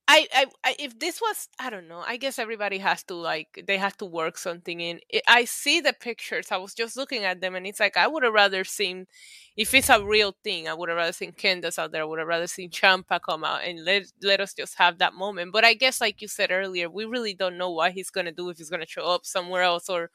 I, 0.08 0.26
I, 0.34 0.46
I, 0.64 0.76
if 0.78 0.98
this 0.98 1.20
was, 1.20 1.48
I 1.58 1.70
don't 1.70 1.88
know. 1.88 2.02
I 2.06 2.16
guess 2.16 2.38
everybody 2.38 2.78
has 2.78 3.02
to 3.04 3.14
like, 3.14 3.64
they 3.66 3.78
have 3.78 3.96
to 3.98 4.04
work 4.04 4.36
something 4.36 4.80
in. 4.80 5.00
I 5.28 5.44
see 5.44 5.80
the 5.80 5.92
pictures. 5.92 6.48
I 6.50 6.56
was 6.58 6.74
just 6.74 6.96
looking 6.96 7.24
at 7.24 7.40
them, 7.40 7.54
and 7.54 7.66
it's 7.66 7.78
like 7.80 7.96
I 7.96 8.08
would 8.08 8.24
have 8.24 8.32
rather 8.34 8.64
seen, 8.64 9.06
if 9.56 9.72
it's 9.72 9.88
a 9.88 10.04
real 10.04 10.34
thing, 10.42 10.68
I 10.68 10.74
would 10.74 10.88
have 10.88 10.96
rather 10.96 11.12
seen 11.12 11.32
Candice 11.32 11.78
out 11.78 11.92
there. 11.92 12.02
I 12.02 12.04
would 12.04 12.18
have 12.18 12.28
rather 12.28 12.48
seen 12.48 12.70
Ciampa 12.70 13.20
come 13.22 13.44
out 13.44 13.62
and 13.64 13.84
let 13.84 14.02
let 14.22 14.40
us 14.40 14.52
just 14.54 14.76
have 14.78 14.98
that 14.98 15.14
moment. 15.14 15.52
But 15.52 15.64
I 15.64 15.74
guess, 15.74 16.00
like 16.00 16.20
you 16.20 16.28
said 16.28 16.50
earlier, 16.50 16.90
we 16.90 17.04
really 17.04 17.32
don't 17.34 17.56
know 17.56 17.70
what 17.70 17.92
he's 17.92 18.10
gonna 18.10 18.32
do 18.32 18.50
if 18.50 18.58
he's 18.58 18.70
gonna 18.70 18.86
show 18.86 19.06
up 19.06 19.24
somewhere 19.24 19.62
else 19.62 19.88
or 19.88 20.10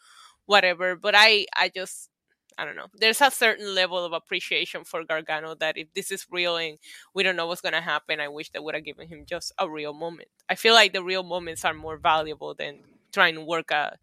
whatever. 0.45 0.95
But 0.95 1.15
I, 1.17 1.45
I 1.55 1.69
just. 1.73 2.09
I 2.57 2.65
don't 2.65 2.75
know. 2.75 2.87
There's 2.95 3.21
a 3.21 3.29
certain 3.29 3.75
level 3.75 4.03
of 4.03 4.13
appreciation 4.13 4.83
for 4.83 5.03
Gargano 5.03 5.53
that 5.55 5.77
if 5.77 5.93
this 5.93 6.11
is 6.11 6.25
real 6.31 6.57
and 6.57 6.79
we 7.13 7.23
don't 7.23 7.35
know 7.35 7.45
what's 7.45 7.61
to 7.61 7.81
happen. 7.81 8.19
I 8.19 8.27
wish 8.27 8.49
they 8.49 8.59
would 8.59 8.75
have 8.75 8.83
given 8.83 9.07
him 9.07 9.25
just 9.25 9.51
a 9.59 9.69
real 9.69 9.93
moment. 9.93 10.29
I 10.49 10.55
feel 10.55 10.73
like 10.73 10.93
the 10.93 11.03
real 11.03 11.23
moments 11.23 11.63
are 11.65 11.73
more 11.73 11.97
valuable 11.97 12.55
than 12.55 12.79
trying 13.13 13.35
to 13.35 13.41
work 13.41 13.71
a 13.71 13.97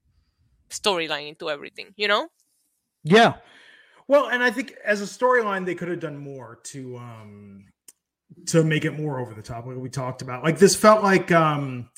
storyline 0.71 1.29
into 1.29 1.51
everything, 1.51 1.95
you 1.97 2.09
know? 2.09 2.29
yeah. 3.03 3.35
Well, 4.07 4.29
and 4.29 4.43
I 4.43 4.51
think 4.51 4.75
as 4.85 5.01
a 5.01 5.05
storyline, 5.05 5.65
they 5.65 5.75
could 5.75 5.89
have 5.89 6.01
done 6.01 6.19
more 6.19 6.59
to 6.65 6.97
um 6.99 7.65
to 8.47 8.65
make 8.65 8.85
it 8.85 8.93
more 8.93 9.19
over 9.19 9.35
the 9.35 9.43
top, 9.43 9.67
like 9.67 9.77
we 9.77 9.89
talked 9.89 10.23
about. 10.23 10.45
Like 10.45 10.59
this 10.59 10.77
felt 10.77 11.03
like 11.03 11.33
um 11.33 11.91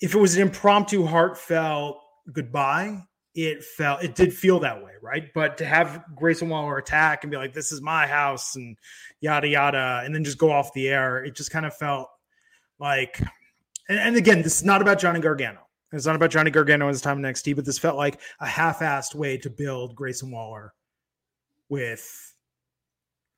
if 0.00 0.14
it 0.14 0.18
was 0.18 0.36
an 0.36 0.42
impromptu, 0.42 1.04
heartfelt 1.04 2.00
goodbye, 2.32 3.02
it 3.36 3.62
felt 3.62 4.02
it 4.02 4.14
did 4.14 4.32
feel 4.34 4.58
that 4.60 4.82
way, 4.82 4.92
right? 5.02 5.32
But 5.34 5.58
to 5.58 5.66
have 5.66 6.02
Grayson 6.16 6.48
Waller 6.48 6.78
attack 6.78 7.22
and 7.22 7.30
be 7.30 7.36
like, 7.36 7.52
"This 7.52 7.70
is 7.70 7.82
my 7.82 8.06
house," 8.06 8.56
and 8.56 8.78
yada 9.20 9.46
yada, 9.46 10.02
and 10.04 10.14
then 10.14 10.24
just 10.24 10.38
go 10.38 10.50
off 10.50 10.72
the 10.72 10.88
air, 10.88 11.22
it 11.22 11.36
just 11.36 11.50
kind 11.50 11.66
of 11.66 11.76
felt 11.76 12.08
like. 12.80 13.20
And, 13.88 13.98
and 14.00 14.16
again, 14.16 14.42
this 14.42 14.56
is 14.56 14.64
not 14.64 14.82
about 14.82 14.98
Johnny 14.98 15.20
Gargano. 15.20 15.60
It's 15.92 16.06
not 16.06 16.16
about 16.16 16.30
Johnny 16.30 16.50
Gargano 16.50 16.86
and 16.86 16.94
his 16.94 17.02
time 17.02 17.24
in 17.24 17.32
NXT, 17.32 17.54
but 17.54 17.64
this 17.64 17.78
felt 17.78 17.96
like 17.96 18.20
a 18.40 18.46
half-assed 18.46 19.14
way 19.14 19.36
to 19.38 19.48
build 19.48 19.94
Grayson 19.94 20.30
Waller 20.32 20.74
with 21.68 22.34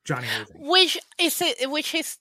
Johnny 0.05 0.29
Irving. 0.41 0.67
Which 0.67 0.97
is 1.21 1.43
which 1.65 1.95
is 1.95 2.17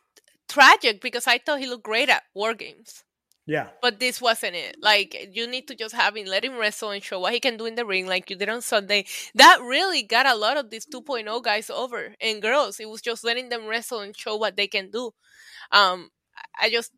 tragic 0.49 0.99
because 0.99 1.27
I 1.27 1.37
thought 1.37 1.59
he 1.59 1.67
looked 1.67 1.85
great 1.85 2.09
at 2.09 2.23
War 2.33 2.53
Games. 2.53 3.03
Yeah, 3.49 3.69
But 3.81 3.99
this 4.01 4.21
wasn't 4.21 4.55
it. 4.57 4.75
Like 4.81 5.15
you 5.31 5.47
need 5.47 5.67
to 5.69 5.75
just 5.75 5.95
have 5.95 6.17
him 6.17 6.25
let 6.27 6.43
him 6.43 6.57
wrestle 6.57 6.91
and 6.91 7.01
show 7.01 7.21
what 7.21 7.33
he 7.33 7.39
can 7.39 7.55
do 7.55 7.65
in 7.65 7.75
the 7.75 7.85
ring, 7.85 8.05
like 8.05 8.29
you 8.29 8.35
did 8.35 8.49
on 8.49 8.61
Sunday. 8.61 9.05
That 9.35 9.59
really 9.61 10.03
got 10.03 10.25
a 10.25 10.35
lot 10.35 10.57
of 10.57 10.69
these 10.69 10.85
2.0 10.85 11.41
guys 11.43 11.69
over 11.69 12.13
and 12.19 12.41
girls. 12.41 12.79
It 12.81 12.89
was 12.89 13.01
just 13.01 13.23
letting 13.23 13.47
them 13.49 13.65
wrestle 13.65 14.01
and 14.01 14.15
show 14.15 14.35
what 14.35 14.57
they 14.57 14.67
can 14.67 14.91
do. 14.91 15.11
Um, 15.71 16.11
I- 16.59 16.69
just 16.69 16.91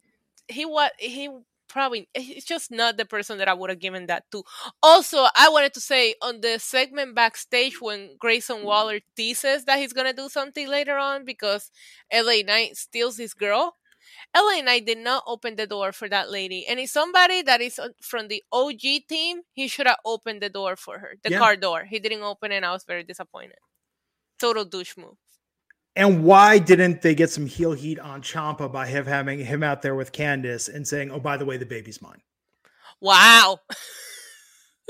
he 0.47 0.65
was 0.65 0.91
he 0.99 1.29
probably 1.67 2.09
he's 2.15 2.45
just 2.45 2.71
not 2.71 2.97
the 2.97 3.05
person 3.05 3.37
that 3.39 3.47
I 3.47 3.53
would 3.53 3.69
have 3.69 3.79
given 3.79 4.07
that 4.07 4.25
to. 4.31 4.43
Also, 4.83 5.27
I 5.35 5.49
wanted 5.49 5.73
to 5.75 5.81
say 5.81 6.15
on 6.21 6.41
the 6.41 6.59
segment 6.59 7.15
backstage 7.15 7.81
when 7.81 8.17
Grayson 8.19 8.63
Waller 8.63 8.99
teases 9.15 9.65
that 9.65 9.79
he's 9.79 9.93
gonna 9.93 10.13
do 10.13 10.29
something 10.29 10.67
later 10.67 10.97
on 10.97 11.25
because 11.25 11.71
LA 12.11 12.41
Knight 12.43 12.77
steals 12.77 13.17
his 13.17 13.33
girl. 13.35 13.75
LA 14.35 14.61
Knight 14.61 14.85
did 14.85 14.97
not 14.99 15.23
open 15.27 15.55
the 15.55 15.67
door 15.67 15.91
for 15.91 16.07
that 16.09 16.29
lady. 16.29 16.65
And 16.67 16.79
it's 16.79 16.91
somebody 16.91 17.41
that 17.43 17.61
is 17.61 17.79
uh, 17.79 17.89
from 18.01 18.27
the 18.27 18.43
OG 18.51 18.81
team. 19.07 19.41
He 19.53 19.67
should 19.67 19.87
have 19.87 19.97
opened 20.05 20.41
the 20.41 20.49
door 20.49 20.75
for 20.75 20.99
her, 20.99 21.15
the 21.23 21.31
Yeah. 21.31 21.39
car 21.39 21.55
door. 21.55 21.85
He 21.85 21.99
didn't 21.99 22.21
open 22.21 22.51
it, 22.51 22.57
and 22.57 22.65
I 22.65 22.71
was 22.71 22.83
very 22.83 23.03
disappointed. 23.03 23.57
Total 24.39 24.65
douche 24.65 24.97
move. 24.97 25.15
And 25.95 26.23
why 26.23 26.59
didn't 26.59 27.01
they 27.01 27.15
get 27.15 27.29
some 27.29 27.45
heel 27.45 27.73
heat 27.73 27.99
on 27.99 28.21
Ciampa 28.21 28.71
by 28.71 28.87
him 28.87 29.05
having 29.05 29.39
him 29.39 29.63
out 29.63 29.81
there 29.81 29.95
with 29.95 30.11
Candice 30.11 30.73
and 30.73 30.87
saying, 30.87 31.11
"Oh, 31.11 31.19
by 31.19 31.35
the 31.35 31.45
way, 31.45 31.57
the 31.57 31.65
baby's 31.65 32.01
mine"? 32.01 32.21
Wow. 33.01 33.59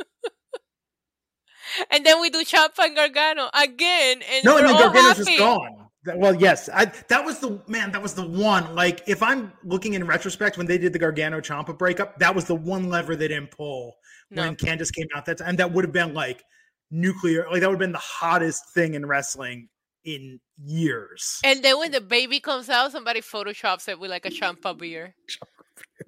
and 1.92 2.06
then 2.06 2.22
we 2.22 2.30
do 2.30 2.44
Ciampa 2.44 2.80
and 2.80 2.96
Gargano 2.96 3.50
again, 3.54 4.22
and 4.32 4.46
No, 4.46 4.58
and 4.58 4.68
then 4.68 4.78
Gargano's 4.78 5.18
just 5.18 5.38
gone. 5.38 5.89
Well, 6.16 6.36
yes, 6.36 6.70
I, 6.74 6.86
that 7.08 7.24
was 7.24 7.40
the 7.40 7.62
man. 7.68 7.92
That 7.92 8.02
was 8.02 8.14
the 8.14 8.28
one. 8.28 8.74
Like, 8.76 9.04
if 9.08 9.22
I'm 9.22 9.52
looking 9.64 9.94
in 9.94 10.06
retrospect, 10.06 10.58
when 10.58 10.68
they 10.68 10.78
did 10.78 10.94
the 10.94 11.00
Gargano 11.00 11.40
Ciampa 11.42 11.78
breakup, 11.78 12.18
that 12.20 12.34
was 12.34 12.46
the 12.46 12.56
one 12.56 12.90
lever 12.90 13.16
they 13.16 13.28
didn't 13.28 13.52
pull 13.52 13.96
No. 14.32 14.44
when 14.44 14.56
Candice 14.56 14.94
came 14.94 15.08
out. 15.16 15.26
That 15.26 15.40
time, 15.40 15.50
and 15.50 15.60
that 15.60 15.72
would 15.72 15.84
have 15.86 15.94
been 15.94 16.14
like 16.14 16.44
nuclear. 16.92 17.46
Like 17.52 17.62
that 17.62 17.68
would 17.70 17.76
have 17.76 17.80
been 17.80 17.92
the 17.92 17.98
hottest 18.00 18.74
thing 18.74 18.94
in 18.94 19.06
wrestling 19.06 19.70
in 20.06 20.40
years. 20.64 21.40
And 21.44 21.64
then 21.64 21.78
when 21.80 21.92
the 21.92 22.02
baby 22.02 22.40
comes 22.40 22.70
out, 22.70 22.92
somebody 22.92 23.22
photoshops 23.22 23.88
it 23.88 24.00
with 24.00 24.10
like 24.10 24.26
a 24.26 24.30
Ciampa 24.30 24.78
beer. 24.78 25.16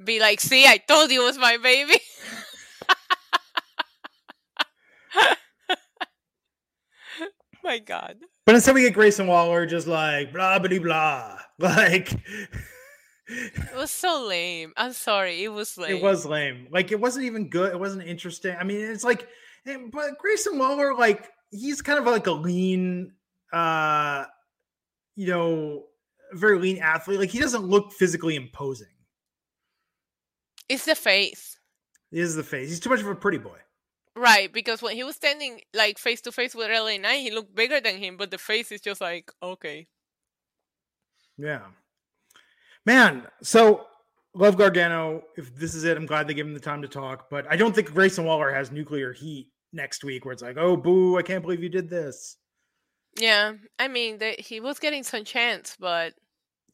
Be 0.04 0.20
like, 0.20 0.39
see, 0.39 0.66
I 0.66 0.78
told 0.78 1.12
you 1.12 1.22
it 1.22 1.26
was 1.26 1.38
my 1.38 1.58
baby. 1.58 1.99
my 7.64 7.80
God. 7.80 8.18
But 8.45 8.55
instead, 8.55 8.76
we 8.76 8.82
get 8.82 8.93
Grayson 8.93 9.28
Waller 9.28 9.66
just 9.66 9.88
like 9.88 10.34
blah 10.34 10.59
blah 10.59 10.80
blah. 10.80 11.38
Like 11.59 12.12
It 13.28 13.76
was 13.76 13.91
so 13.91 14.26
lame. 14.28 14.74
I'm 14.76 14.93
sorry. 14.93 15.43
It 15.43 15.49
was 15.49 15.78
lame. 15.78 15.97
it 15.97 16.01
was 16.03 16.26
lame. 16.26 16.68
Like 16.72 16.91
it 16.91 16.99
wasn't 16.99 17.26
even 17.26 17.49
good. 17.49 17.72
It 17.72 17.80
wasn't 17.80 18.03
interesting. 18.03 18.55
I 18.59 18.64
mean, 18.64 18.82
it's 18.82 19.03
like, 19.03 19.28
but 19.66 20.18
Grayson 20.18 20.57
Waller, 20.57 20.95
like 20.95 21.30
he's 21.51 21.82
kind 21.82 21.99
of 21.99 22.05
like 22.05 22.28
a 22.28 22.32
lean, 22.32 23.14
uh, 23.53 24.26
you 25.16 25.28
know, 25.28 25.84
very 26.34 26.57
lean 26.57 26.80
athlete. 26.80 27.20
Like 27.20 27.30
he 27.30 27.39
doesn't 27.39 27.64
look 27.64 27.93
physically 27.93 28.36
imposing. 28.36 28.88
It's 30.68 30.86
the 30.86 30.95
face. 30.95 31.57
He 32.09 32.20
is 32.20 32.36
the 32.36 32.43
face. 32.43 32.70
He's 32.70 32.80
too 32.80 32.89
much 32.89 33.01
of 33.01 33.07
a 33.07 33.16
pretty 33.16 33.38
boy. 33.38 33.57
Right, 34.16 34.51
because 34.51 34.82
when 34.82 34.95
he 34.95 35.03
was 35.03 35.16
standing 35.16 35.62
like 35.74 35.97
face 35.97 36.22
to 36.22 36.32
face 36.32 36.53
with 36.53 36.70
LA 36.70 36.97
Knight, 36.97 37.22
he 37.22 37.32
looked 37.32 37.55
bigger 37.55 37.80
than 37.80 37.97
him, 37.97 38.18
but 38.18 38.30
the 38.30 38.38
face 38.38 38.72
is 38.72 38.82
just 38.82 38.99
like, 38.99 39.32
okay. 39.41 39.88
Yeah. 41.38 41.62
Man, 42.86 43.28
so 43.41 43.86
love 44.34 44.57
Gargano. 44.57 45.24
If 45.38 45.55
this 45.55 45.76
is 45.76 45.86
it, 45.86 45.97
I'm 45.97 46.05
glad 46.05 46.28
they 46.28 46.34
gave 46.34 46.45
him 46.45 46.53
the 46.53 46.59
time 46.59 46.82
to 46.82 46.88
talk. 46.88 47.30
But 47.30 47.45
I 47.49 47.55
don't 47.55 47.74
think 47.74 47.93
Grayson 47.93 48.26
Waller 48.26 48.53
has 48.53 48.72
nuclear 48.72 49.14
heat 49.14 49.49
next 49.72 50.03
week, 50.03 50.26
where 50.26 50.34
it's 50.34 50.41
like, 50.41 50.57
oh, 50.57 50.76
boo, 50.76 51.18
I 51.18 51.22
can't 51.22 51.41
believe 51.41 51.64
you 51.64 51.70
did 51.70 51.89
this. 51.89 52.38
Yeah, 53.18 53.53
I 53.80 53.88
mean, 53.88 54.18
the, 54.18 54.36
he 54.39 54.59
was 54.59 54.80
getting 54.80 55.03
some 55.03 55.26
chance, 55.26 55.76
but 55.80 56.14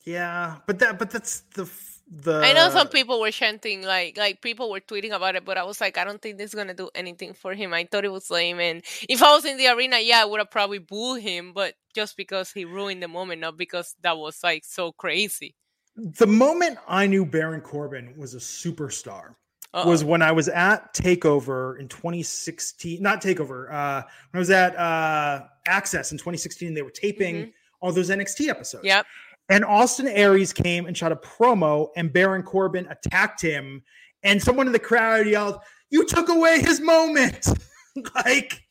yeah, 0.05 0.57
but 0.67 0.79
that, 0.79 0.99
but 0.99 1.09
that's 1.09 1.41
the 1.55 1.69
the. 2.10 2.41
I 2.41 2.53
know 2.53 2.70
some 2.70 2.88
people 2.88 3.20
were 3.20 3.32
chanting 3.32 3.84
like 3.84 4.18
like 4.18 4.41
people 4.41 4.70
were 4.70 4.80
tweeting 4.80 5.12
about 5.12 5.36
it, 5.36 5.45
but 5.45 5.58
I 5.58 5.64
was 5.64 5.82
like, 5.82 5.97
I 5.97 6.03
don't 6.03 6.22
think 6.22 6.38
this 6.38 6.51
is 6.51 6.55
gonna 6.55 6.74
do 6.74 6.89
anything 6.95 7.34
for 7.34 7.53
him. 7.53 7.74
I 7.74 7.86
thought 7.86 8.05
it 8.05 8.12
was 8.12 8.30
lame, 8.32 8.60
and 8.60 8.84
if 9.10 9.22
I 9.22 9.34
was 9.34 9.45
in 9.45 9.58
the 9.58 9.68
arena, 9.68 9.99
yeah, 9.99 10.22
I 10.22 10.26
would 10.26 10.39
have 10.39 10.51
probably 10.51 10.80
booed 10.80 11.22
him, 11.22 11.53
but 11.53 11.76
just 11.93 12.16
because 12.18 12.51
he 12.51 12.66
ruined 12.66 13.03
the 13.03 13.08
moment, 13.08 13.41
not 13.41 13.58
because 13.58 13.95
that 14.01 14.18
was 14.18 14.39
like 14.43 14.64
so 14.66 14.91
crazy. 14.91 15.55
The 15.95 16.28
moment 16.28 16.78
I 16.88 17.08
knew 17.08 17.26
Baron 17.26 17.62
Corbin 17.62 18.14
was 18.16 18.36
a 18.36 18.38
superstar 18.38 19.34
Uh-oh. 19.74 19.89
was 19.89 20.03
when 20.03 20.22
I 20.22 20.32
was 20.32 20.47
at 20.47 20.93
Takeover 20.93 21.80
in 21.80 21.88
2016. 21.88 23.01
Not 23.01 23.22
Takeover. 23.22 23.74
Uh, 23.74 24.03
when 24.30 24.38
I 24.38 24.39
was 24.39 24.51
at 24.51 24.76
uh, 24.76 25.45
Axxess 25.68 26.12
in 26.12 26.20
2016, 26.20 26.76
they 26.76 26.84
were 26.84 26.91
taping 26.91 27.36
mm-hmm. 27.36 27.49
all 27.82 27.91
those 27.91 28.12
NXT 28.12 28.47
episodes. 28.47 28.86
Yep. 28.86 29.08
And 29.50 29.64
Austin 29.64 30.08
Aries 30.08 30.52
came 30.52 30.86
and 30.86 30.98
shot 30.98 31.12
a 31.12 31.16
promo, 31.16 31.89
and 31.95 32.12
Baron 32.12 32.43
Corbin 32.43 32.88
attacked 32.89 33.41
him. 33.41 33.82
And 34.24 34.41
someone 34.41 34.68
in 34.68 34.74
the 34.74 34.80
crowd 34.80 35.28
yelled, 35.28 35.60
"You 35.89 36.06
took 36.06 36.30
away 36.30 36.60
his 36.60 36.82
moment!" 36.82 37.48
like, 38.16 38.62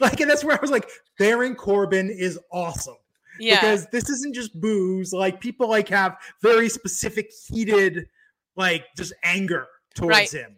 like, 0.00 0.20
and 0.20 0.30
that's 0.30 0.44
where 0.44 0.56
I 0.56 0.60
was 0.60 0.70
like, 0.70 0.88
Baron 1.18 1.54
Corbin 1.54 2.10
is 2.10 2.38
awesome. 2.52 2.96
Yeah. 3.38 3.60
Because 3.60 3.86
this 3.86 4.08
isn't 4.08 4.34
just 4.34 4.58
booze. 4.60 5.12
Like 5.12 5.40
people 5.40 5.68
like 5.68 5.88
have 5.88 6.16
very 6.42 6.68
specific 6.68 7.30
heated, 7.48 8.08
like 8.56 8.86
just 8.96 9.12
anger 9.22 9.66
towards 9.94 10.16
right. 10.16 10.30
him. 10.30 10.56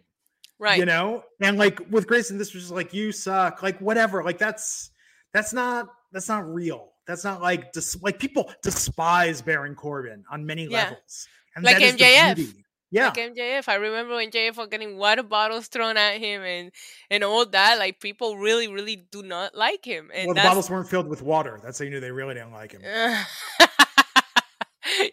Right. 0.59 0.79
You 0.79 0.85
know? 0.85 1.23
And 1.41 1.57
like 1.57 1.79
with 1.89 2.07
Grayson, 2.07 2.37
this 2.37 2.53
was 2.53 2.63
just 2.63 2.73
like 2.73 2.93
you 2.93 3.11
suck, 3.11 3.63
like 3.63 3.79
whatever. 3.79 4.23
Like 4.23 4.37
that's 4.37 4.91
that's 5.33 5.53
not 5.53 5.89
that's 6.11 6.29
not 6.29 6.51
real. 6.51 6.90
That's 7.07 7.23
not 7.23 7.41
like 7.41 7.73
dis- 7.73 8.01
like 8.01 8.19
people 8.19 8.51
despise 8.63 9.41
Baron 9.41 9.75
Corbin 9.75 10.23
on 10.31 10.45
many 10.45 10.65
yeah. 10.65 10.83
levels. 10.83 11.27
And 11.55 11.65
like 11.65 11.77
MJF. 11.77 12.53
Yeah. 12.91 13.05
Like 13.05 13.15
MJF. 13.15 13.69
I 13.69 13.75
remember 13.75 14.15
when 14.15 14.29
MJF 14.29 14.57
was 14.57 14.67
getting 14.67 14.97
water 14.97 15.23
bottles 15.23 15.67
thrown 15.67 15.95
at 15.95 16.19
him 16.19 16.41
and 16.41 16.71
and 17.09 17.23
all 17.23 17.45
that. 17.45 17.79
Like 17.79 17.99
people 17.99 18.37
really, 18.37 18.67
really 18.67 19.07
do 19.11 19.23
not 19.23 19.55
like 19.55 19.85
him. 19.85 20.11
And 20.13 20.27
well, 20.27 20.35
the 20.35 20.41
bottles 20.41 20.69
weren't 20.69 20.89
filled 20.89 21.07
with 21.07 21.21
water. 21.21 21.59
That's 21.63 21.79
how 21.79 21.85
you 21.85 21.91
knew 21.91 22.01
they 22.01 22.11
really 22.11 22.33
didn't 22.33 22.51
like 22.51 22.73
him. 22.73 22.81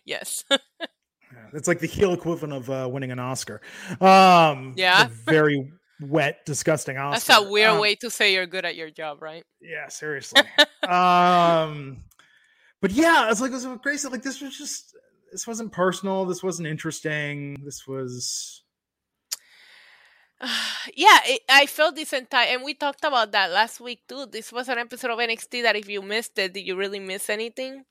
yes. 0.05 0.45
yeah, 0.51 0.57
it's 1.53 1.69
like 1.69 1.79
the 1.79 1.87
heel 1.87 2.13
equivalent 2.13 2.53
of 2.53 2.69
uh, 2.69 2.89
winning 2.91 3.13
an 3.13 3.21
Oscar. 3.21 3.61
Um, 4.01 4.75
yeah. 4.77 5.09
Very 5.25 5.71
wet, 6.01 6.45
disgusting 6.47 6.97
Oscar. 6.97 7.33
That's 7.33 7.47
a 7.47 7.51
weird 7.51 7.71
um, 7.71 7.81
way 7.81 7.95
to 7.97 8.11
say 8.11 8.33
you're 8.33 8.47
good 8.47 8.65
at 8.65 8.77
your 8.77 8.91
job, 8.91 9.23
right? 9.23 9.45
Yeah, 9.61 9.89
seriously. 9.89 10.43
um, 10.89 12.05
but 12.81 12.93
yeah, 12.93 13.31
it's 13.31 13.41
like 13.41 13.51
it 13.51 13.55
was 13.55 13.67
great. 13.83 14.05
Like 14.05 14.23
this 14.23 14.41
was 14.41 14.57
just 14.57 14.97
this 15.33 15.47
wasn't 15.47 15.73
personal. 15.73 16.25
This 16.25 16.43
wasn't 16.43 16.69
interesting. 16.69 17.57
This 17.65 17.87
was. 17.87 18.63
yeah, 20.95 21.19
it, 21.25 21.43
I 21.49 21.67
felt 21.67 21.97
this 21.97 22.13
entire, 22.13 22.47
and 22.49 22.63
we 22.63 22.75
talked 22.75 23.05
about 23.05 23.33
that 23.33 23.51
last 23.51 23.81
week 23.81 24.03
too. 24.09 24.27
This 24.27 24.53
was 24.53 24.69
an 24.69 24.79
episode 24.79 25.11
of 25.11 25.19
NXT 25.19 25.63
that 25.63 25.77
if 25.77 25.89
you 25.89 26.01
missed 26.03 26.39
it, 26.39 26.55
did 26.55 26.67
you 26.67 26.77
really 26.77 27.01
miss 27.01 27.29
anything? 27.29 27.85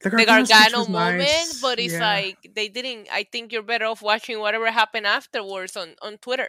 The 0.00 0.10
Gargano, 0.10 0.42
the 0.42 0.48
Gargano 0.48 0.86
moment, 0.90 1.18
nice. 1.20 1.60
but 1.62 1.78
it's 1.78 1.94
yeah. 1.94 2.00
like 2.00 2.50
they 2.54 2.68
didn't. 2.68 3.08
I 3.12 3.24
think 3.30 3.52
you're 3.52 3.62
better 3.62 3.86
off 3.86 4.02
watching 4.02 4.40
whatever 4.40 4.70
happened 4.70 5.06
afterwards 5.06 5.76
on 5.76 5.94
on 6.02 6.18
Twitter. 6.18 6.48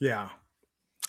Yeah, 0.00 0.28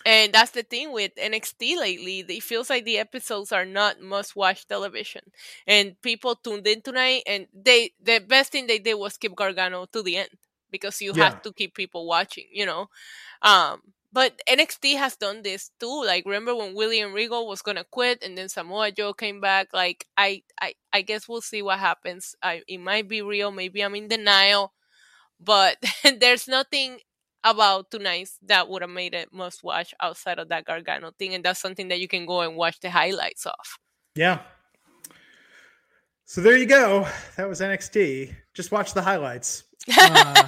and 0.06 0.32
that's 0.32 0.52
the 0.52 0.62
thing 0.62 0.92
with 0.92 1.14
NXT 1.16 1.76
lately. 1.78 2.20
It 2.20 2.42
feels 2.42 2.70
like 2.70 2.84
the 2.84 2.98
episodes 2.98 3.52
are 3.52 3.66
not 3.66 4.00
must 4.00 4.34
watch 4.34 4.66
television. 4.66 5.22
And 5.66 6.00
people 6.00 6.36
tuned 6.36 6.66
in 6.66 6.80
tonight 6.80 7.22
and 7.26 7.46
they 7.52 7.92
the 8.02 8.20
best 8.20 8.52
thing 8.52 8.66
they 8.66 8.78
did 8.78 8.94
was 8.94 9.18
keep 9.18 9.36
Gargano 9.36 9.86
to 9.92 10.02
the 10.02 10.16
end 10.16 10.30
because 10.70 11.00
you 11.02 11.12
yeah. 11.14 11.24
have 11.24 11.42
to 11.42 11.52
keep 11.52 11.74
people 11.74 12.06
watching, 12.06 12.46
you 12.50 12.64
know. 12.64 12.88
Um 13.42 13.80
but 14.12 14.40
NXT 14.48 14.96
has 14.96 15.16
done 15.16 15.42
this 15.42 15.70
too. 15.78 16.02
Like 16.04 16.24
remember 16.24 16.56
when 16.56 16.74
William 16.74 17.12
Regal 17.12 17.46
was 17.46 17.60
gonna 17.60 17.84
quit 17.84 18.22
and 18.24 18.38
then 18.38 18.48
Samoa 18.48 18.92
Joe 18.92 19.12
came 19.12 19.40
back. 19.40 19.68
Like 19.74 20.06
I 20.16 20.42
I, 20.60 20.74
I 20.94 21.02
guess 21.02 21.28
we'll 21.28 21.42
see 21.42 21.60
what 21.60 21.78
happens. 21.78 22.34
I, 22.42 22.62
it 22.66 22.78
might 22.78 23.06
be 23.06 23.20
real, 23.20 23.50
maybe 23.52 23.82
I'm 23.82 23.94
in 23.94 24.08
denial. 24.08 24.72
But 25.38 25.76
there's 26.20 26.48
nothing 26.48 27.00
about 27.44 27.90
two 27.90 27.98
nights 27.98 28.38
that 28.46 28.68
would 28.68 28.82
have 28.82 28.90
made 28.90 29.14
it 29.14 29.32
must 29.32 29.62
watch 29.62 29.94
outside 30.00 30.38
of 30.38 30.48
that 30.48 30.64
Gargano 30.64 31.12
thing, 31.18 31.34
and 31.34 31.44
that's 31.44 31.60
something 31.60 31.88
that 31.88 32.00
you 32.00 32.08
can 32.08 32.26
go 32.26 32.40
and 32.40 32.56
watch 32.56 32.80
the 32.80 32.90
highlights 32.90 33.46
of. 33.46 33.78
Yeah. 34.14 34.40
So 36.24 36.40
there 36.40 36.56
you 36.56 36.66
go. 36.66 37.08
That 37.36 37.48
was 37.48 37.60
NXT. 37.60 38.34
Just 38.54 38.70
watch 38.70 38.94
the 38.94 39.02
highlights. 39.02 39.64
Uh, 39.98 40.46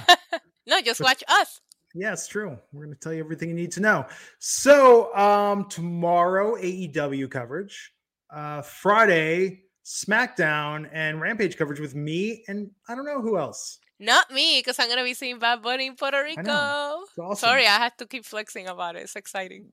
no, 0.67 0.79
just 0.81 0.99
but, 0.99 1.05
watch 1.05 1.23
us. 1.27 1.59
Yeah, 1.95 2.13
it's 2.13 2.27
true. 2.27 2.57
We're 2.71 2.85
going 2.85 2.95
to 2.95 2.99
tell 2.99 3.13
you 3.13 3.19
everything 3.19 3.49
you 3.49 3.55
need 3.55 3.71
to 3.73 3.81
know. 3.81 4.05
So 4.39 5.13
um 5.15 5.67
tomorrow 5.69 6.55
AEW 6.55 7.29
coverage, 7.29 7.91
uh 8.29 8.61
Friday 8.61 9.63
SmackDown 9.85 10.89
and 10.93 11.19
Rampage 11.19 11.57
coverage 11.57 11.79
with 11.79 11.95
me 11.95 12.43
and 12.47 12.71
I 12.87 12.95
don't 12.95 13.05
know 13.05 13.21
who 13.21 13.37
else. 13.37 13.79
Not 14.03 14.31
me, 14.31 14.59
because 14.59 14.79
I'm 14.79 14.89
gonna 14.89 15.03
be 15.03 15.13
seeing 15.13 15.39
Bad 15.39 15.61
Bunny 15.61 15.87
in 15.87 15.95
Puerto 15.95 16.21
Rico. 16.21 16.51
Awesome. 16.51 17.35
Sorry, 17.35 17.65
I 17.65 17.77
have 17.77 17.95
to 17.97 18.05
keep 18.05 18.25
flexing 18.25 18.67
about 18.67 18.95
it. 18.95 19.03
It's 19.03 19.15
exciting. 19.15 19.69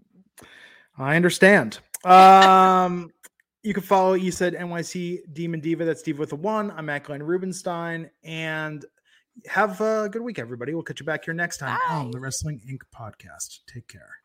I 0.97 1.17
understand. 1.17 1.81
Um, 2.05 3.11
you 3.63 3.75
can 3.75 3.83
follow 3.83 4.15
you 4.15 4.31
said 4.31 4.55
NYC 4.55 5.21
Demon 5.33 5.61
Diva. 5.61 5.85
That's 5.85 6.03
Diva 6.03 6.21
with 6.21 6.33
a 6.33 6.37
one. 6.37 6.71
I'm 6.71 6.87
Matt 6.87 7.05
Glenn 7.05 7.23
Rubenstein, 7.23 8.09
and 8.23 8.85
have 9.47 9.81
a 9.81 10.09
good 10.09 10.23
week, 10.23 10.39
everybody. 10.39 10.75
We'll 10.75 10.85
catch 10.85 11.01
you 11.01 11.07
back 11.07 11.25
here 11.25 11.35
next 11.35 11.59
time 11.59 11.79
Bye. 11.89 11.97
on 11.97 12.11
the 12.11 12.21
Wrestling 12.21 12.61
Inc. 12.71 12.81
podcast. 12.95 13.61
Take 13.67 13.89
care. 13.89 14.20